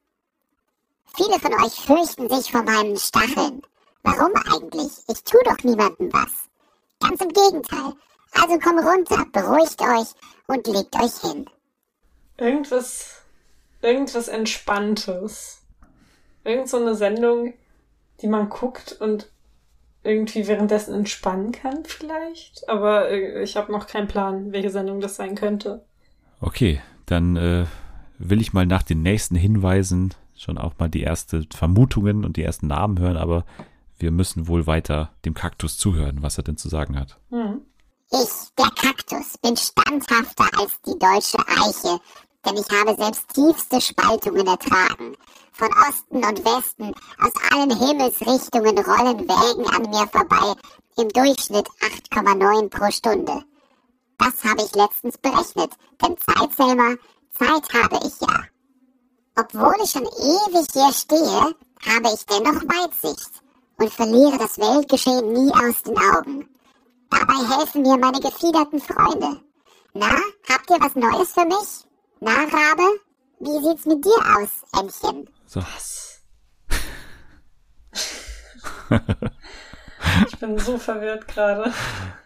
[1.16, 3.64] Viele von euch fürchten sich vor meinen Stacheln.
[4.04, 4.92] Warum eigentlich?
[5.08, 6.32] Ich tu doch niemandem was.
[7.00, 7.94] Ganz im Gegenteil.
[8.34, 10.10] Also komm runter, beruhigt euch
[10.46, 11.50] und legt euch hin.
[12.38, 13.24] Irgendwas,
[13.82, 15.57] irgendwas Entspanntes.
[16.48, 17.54] Irgend so eine Sendung,
[18.22, 19.30] die man guckt und
[20.04, 22.70] irgendwie währenddessen entspannen kann, vielleicht.
[22.70, 25.86] Aber äh, ich habe noch keinen Plan, welche Sendung das sein könnte.
[26.40, 27.66] Okay, dann äh,
[28.18, 32.44] will ich mal nach den nächsten Hinweisen schon auch mal die ersten Vermutungen und die
[32.44, 33.46] ersten Namen hören, aber
[33.98, 37.20] wir müssen wohl weiter dem Kaktus zuhören, was er denn zu sagen hat.
[37.32, 37.62] Hm.
[38.10, 42.00] Ich, der Kaktus, bin standhafter als die deutsche Eiche,
[42.48, 45.16] denn ich habe selbst tiefste Spaltungen ertragen.
[45.52, 50.54] Von Osten und Westen, aus allen Himmelsrichtungen rollen Wägen an mir vorbei,
[50.98, 51.68] im Durchschnitt
[52.14, 53.44] 8,9 pro Stunde.
[54.18, 56.96] Das habe ich letztens berechnet, denn Zeit, Selma,
[57.32, 58.44] Zeit habe ich ja.
[59.36, 61.56] Obwohl ich schon ewig hier stehe,
[61.86, 63.32] habe ich dennoch Weitsicht
[63.78, 66.50] und verliere das Weltgeschehen nie aus den Augen.
[67.10, 69.42] Dabei helfen mir meine gefiederten Freunde.
[69.94, 70.16] Na,
[70.50, 71.88] habt ihr was Neues für mich?
[72.20, 73.00] Na, Rabe?
[73.40, 75.30] Wie sieht's mit dir aus, Ännchen?
[75.46, 75.62] So.
[75.62, 76.24] Was?
[80.28, 81.72] ich bin so verwirrt gerade.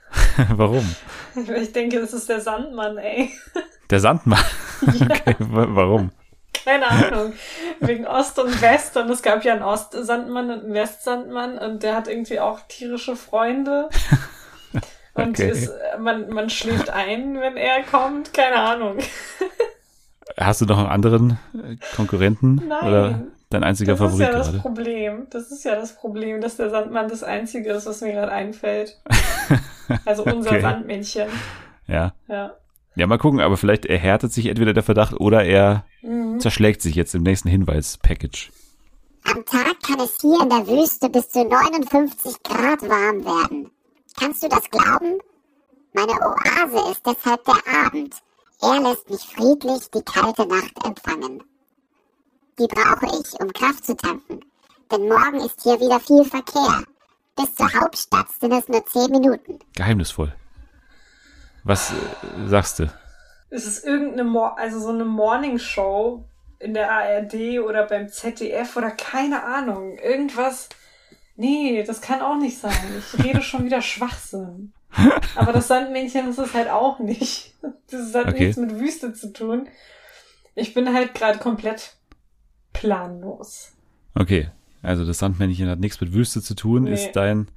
[0.56, 0.96] Warum?
[1.36, 3.32] Ich denke, das ist der Sandmann, ey.
[3.90, 4.44] Der Sandmann?
[4.82, 5.06] Ja.
[5.12, 6.10] Okay, warum?
[6.66, 7.34] Keine Ahnung.
[7.82, 8.98] Wegen Ost und West.
[8.98, 11.60] Und es gab ja einen Ostsandmann und einen Westsandmann.
[11.60, 13.90] Und der hat irgendwie auch tierische Freunde.
[15.14, 15.52] Und okay.
[15.52, 18.34] ist, man, man schläft ein, wenn er kommt.
[18.34, 18.98] Keine Ahnung.
[20.38, 22.62] Hast du noch einen anderen äh, Konkurrenten?
[22.68, 22.88] Nein.
[22.88, 24.38] Oder dein einziger das Favorit gerade?
[24.38, 25.28] Das ist ja das Problem.
[25.30, 28.99] Das ist ja das Problem, dass der Sandmann das Einzige ist, was mir gerade einfällt.
[30.06, 30.62] Also unser okay.
[30.62, 31.28] Sandmännchen.
[31.86, 32.14] Ja.
[32.30, 32.53] Ja.
[32.95, 36.40] Ja, mal gucken, aber vielleicht erhärtet sich entweder der Verdacht oder er mhm.
[36.40, 38.52] zerschlägt sich jetzt im nächsten Hinweis-Package.
[39.24, 43.72] Am Tag kann es hier in der Wüste bis zu 59 Grad warm werden.
[44.20, 45.20] Kannst du das glauben?
[45.94, 48.16] Meine Oase ist deshalb der Abend.
[48.62, 51.44] Er lässt mich friedlich die kalte Nacht empfangen.
[52.60, 54.42] Die brauche ich, um Kraft zu tanken,
[54.92, 56.84] denn morgen ist hier wieder viel Verkehr.
[57.36, 59.58] Bis zur Hauptstadt sind es nur zehn Minuten.
[59.76, 60.36] Geheimnisvoll.
[61.64, 61.96] Was äh,
[62.48, 62.94] sagst du?
[63.50, 66.24] Es ist irgendeine, Mo also so eine Morningshow
[66.60, 69.98] in der ARD oder beim ZDF oder keine Ahnung.
[69.98, 70.70] Irgendwas.
[71.36, 72.76] Nee, das kann auch nicht sein.
[73.00, 74.74] Ich rede schon wieder Schwachsinn.
[75.36, 77.56] Aber das Sandmännchen ist es halt auch nicht.
[77.90, 78.46] Das hat okay.
[78.46, 79.68] nichts mit Wüste zu tun.
[80.56, 81.96] Ich bin halt gerade komplett
[82.74, 83.72] planlos.
[84.16, 84.50] Okay,
[84.82, 86.94] also das Sandmännchen hat nichts mit Wüste zu tun, nee.
[86.94, 87.48] ist dein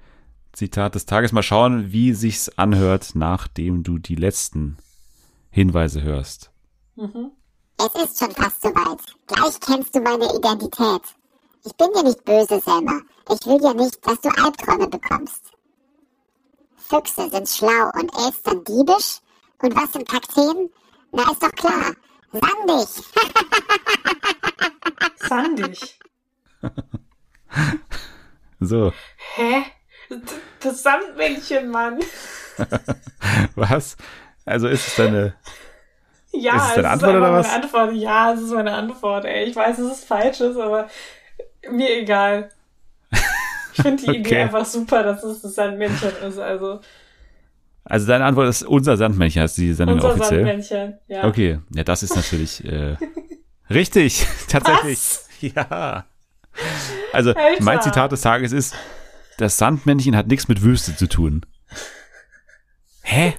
[0.53, 1.33] Zitat des Tages.
[1.33, 4.77] Mal schauen, wie sich's anhört, nachdem du die letzten
[5.51, 6.51] Hinweise hörst.
[6.97, 7.33] Mhm.
[7.79, 9.01] Es ist schon fast soweit.
[9.27, 11.03] Gleich kennst du meine Identität.
[11.65, 13.01] Ich bin dir nicht böse, Selma.
[13.31, 15.54] Ich will ja nicht, dass du Albträume bekommst.
[16.89, 19.21] Füchse sind schlau und Elstern diebisch.
[19.63, 20.71] Und was sind Kakteen?
[21.13, 21.93] Na, ist doch klar.
[22.33, 22.89] Sandig.
[25.29, 25.99] Sandig.
[28.61, 28.93] so.
[29.35, 29.65] Hä?
[30.61, 32.01] Das Sandmännchen, Mann.
[33.55, 33.97] was?
[34.45, 35.35] Also ist es deine.
[36.33, 37.47] Ja, ist es deine Antwort ist oder was?
[37.47, 37.93] Meine Antwort.
[37.95, 39.45] Ja, es ist meine Antwort, ey.
[39.45, 40.89] Ich weiß, dass es falsch ist, aber
[41.71, 42.51] mir egal.
[43.75, 44.19] Ich finde die okay.
[44.21, 46.39] Idee einfach super, dass es das Sandmännchen ist.
[46.39, 46.81] Also.
[47.85, 50.45] Also deine Antwort ist unser Sandmännchen, heißt die Sendung unser offiziell?
[50.45, 51.25] Sandmännchen, ja.
[51.25, 52.97] Okay, ja, das ist natürlich äh,
[53.69, 54.99] richtig, tatsächlich.
[54.99, 55.29] Was?
[55.41, 56.07] Ja.
[57.13, 57.63] Also Alter.
[57.63, 58.75] mein Zitat des Tages ist,
[59.37, 61.45] das Sandmännchen hat nichts mit Wüste zu tun.
[63.03, 63.35] Hä?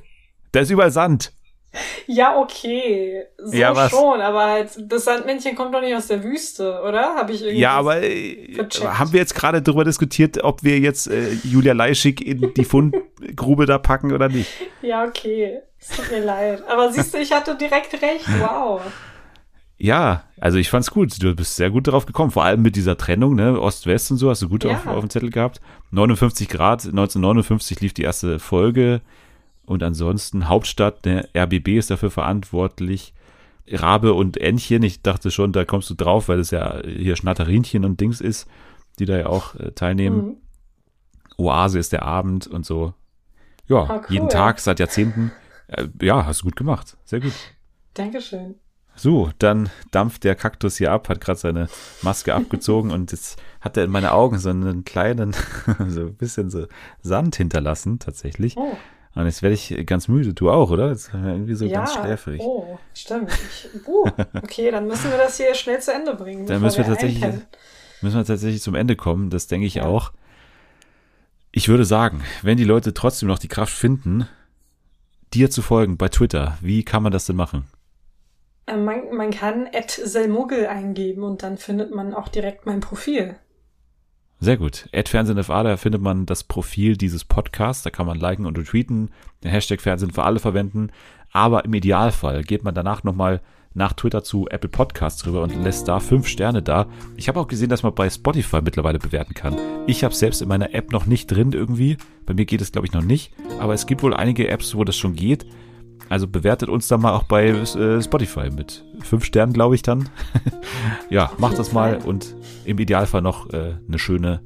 [0.51, 1.31] Da ist überall Sand.
[2.07, 3.23] Ja, okay.
[3.37, 7.15] So ja, schon, aber halt, das Sandmännchen kommt doch nicht aus der Wüste, oder?
[7.15, 7.61] Habe ich irgendwie.
[7.61, 12.25] Ja, aber äh, haben wir jetzt gerade darüber diskutiert, ob wir jetzt äh, Julia Leischig
[12.25, 14.49] in die Fundgrube da packen oder nicht?
[14.81, 15.59] Ja, okay.
[15.79, 16.63] Es tut mir leid.
[16.67, 18.25] Aber siehst du, ich hatte direkt recht.
[18.39, 18.81] Wow.
[19.77, 21.21] Ja, also ich fand's gut.
[21.21, 22.31] Du bist sehr gut darauf gekommen.
[22.31, 23.59] Vor allem mit dieser Trennung, ne?
[23.59, 24.71] Ost-West und so, hast du gut ja.
[24.71, 25.59] auf, auf dem Zettel gehabt.
[25.91, 29.01] 59 Grad, 1959 lief die erste Folge.
[29.65, 33.13] Und ansonsten Hauptstadt, ne, RBB ist dafür verantwortlich.
[33.67, 37.83] Rabe und Entchen, ich dachte schon, da kommst du drauf, weil es ja hier Schnatterinchen
[37.83, 38.47] und Dings ist,
[38.99, 40.17] die da ja auch äh, teilnehmen.
[40.17, 40.37] Mhm.
[41.37, 42.93] Oase ist der Abend und so.
[43.67, 44.05] Ja, oh, cool.
[44.09, 45.31] jeden Tag seit Jahrzehnten.
[45.67, 46.95] Äh, ja, hast du gut gemacht.
[47.05, 47.33] Sehr gut.
[47.95, 48.55] Dankeschön.
[48.95, 51.67] So, dann dampft der Kaktus hier ab, hat gerade seine
[52.01, 55.33] Maske abgezogen und jetzt hat er in meine Augen so einen kleinen,
[55.87, 56.67] so ein bisschen so
[57.01, 58.55] Sand hinterlassen, tatsächlich.
[58.55, 58.77] Oh.
[59.15, 60.33] Und jetzt werde ich ganz müde.
[60.33, 60.89] Du auch, oder?
[60.89, 62.41] Jetzt irgendwie so ja, ganz schläfrig.
[62.41, 63.31] Oh, stimmt.
[63.31, 64.05] Ich, uh,
[64.43, 66.45] okay, dann müssen wir das hier schnell zu Ende bringen.
[66.45, 67.23] Dann müssen wir, tatsächlich,
[68.01, 69.29] müssen wir tatsächlich zum Ende kommen.
[69.29, 69.85] Das denke ich ja.
[69.85, 70.11] auch.
[71.53, 74.27] Ich würde sagen, wenn die Leute trotzdem noch die Kraft finden,
[75.33, 77.65] dir zu folgen bei Twitter, wie kann man das denn machen?
[78.65, 83.35] Äh, man, man kann Selmugel eingeben und dann findet man auch direkt mein Profil.
[84.39, 84.89] Sehr gut.
[85.05, 87.83] Fernsehen FA, da findet man das Profil dieses Podcasts.
[87.83, 89.09] Da kann man liken und retweeten,
[89.43, 90.89] den Hashtag Fernsehen für alle verwenden.
[91.31, 93.41] Aber im Idealfall geht man danach nochmal
[93.75, 96.87] nach Twitter zu Apple Podcasts rüber und lässt da fünf Sterne da.
[97.17, 99.57] Ich habe auch gesehen, dass man bei Spotify mittlerweile bewerten kann.
[99.85, 101.97] Ich habe selbst in meiner App noch nicht drin irgendwie.
[102.25, 103.33] Bei mir geht es, glaube ich, noch nicht.
[103.59, 105.45] Aber es gibt wohl einige Apps, wo das schon geht.
[106.09, 110.09] Also bewertet uns dann mal auch bei äh, Spotify mit fünf Sternen, glaube ich dann.
[111.09, 114.41] ja, macht das mal und im Idealfall noch äh, eine schöne,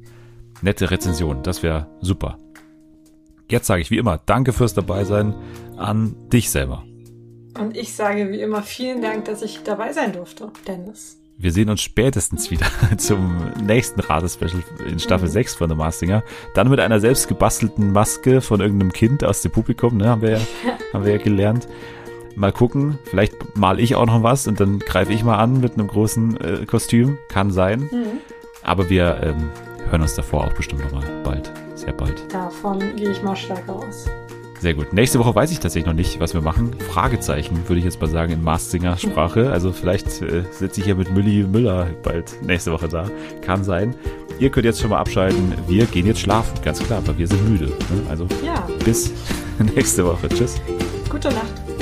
[0.62, 1.42] nette Rezension.
[1.42, 2.38] Das wäre super.
[3.50, 5.34] Jetzt sage ich wie immer Danke fürs Dabeisein
[5.76, 6.84] an dich selber.
[7.58, 11.19] Und ich sage wie immer vielen Dank, dass ich dabei sein durfte, Dennis.
[11.42, 12.66] Wir sehen uns spätestens wieder
[12.98, 15.32] zum nächsten Radespecial in Staffel mhm.
[15.32, 16.22] 6 von The Mastinger.
[16.54, 20.32] Dann mit einer selbst gebastelten Maske von irgendeinem Kind aus dem Publikum, ne, haben wir
[20.32, 20.40] ja,
[20.92, 21.66] haben wir ja gelernt.
[22.36, 25.74] Mal gucken, vielleicht mal ich auch noch was und dann greife ich mal an mit
[25.74, 27.16] einem großen äh, Kostüm.
[27.28, 27.88] Kann sein.
[27.90, 28.20] Mhm.
[28.62, 29.50] Aber wir ähm,
[29.88, 31.50] hören uns davor auch bestimmt nochmal bald.
[31.74, 32.32] Sehr bald.
[32.32, 34.06] Davon gehe ich mal stark aus.
[34.60, 34.92] Sehr gut.
[34.92, 36.76] Nächste Woche weiß ich tatsächlich noch nicht, was wir machen.
[36.90, 39.50] Fragezeichen, würde ich jetzt mal sagen, in Marstinger Sprache.
[39.50, 43.10] Also vielleicht äh, sitze ich ja mit Mülli Müller bald nächste Woche da.
[43.40, 43.94] Kann sein.
[44.38, 45.54] Ihr könnt jetzt schon mal abschalten.
[45.66, 47.68] Wir gehen jetzt schlafen, ganz klar, weil wir sind müde.
[47.68, 47.74] Ne?
[48.10, 48.68] Also ja.
[48.84, 49.12] bis
[49.74, 50.28] nächste Woche.
[50.28, 50.60] Tschüss.
[51.08, 51.79] Gute Nacht.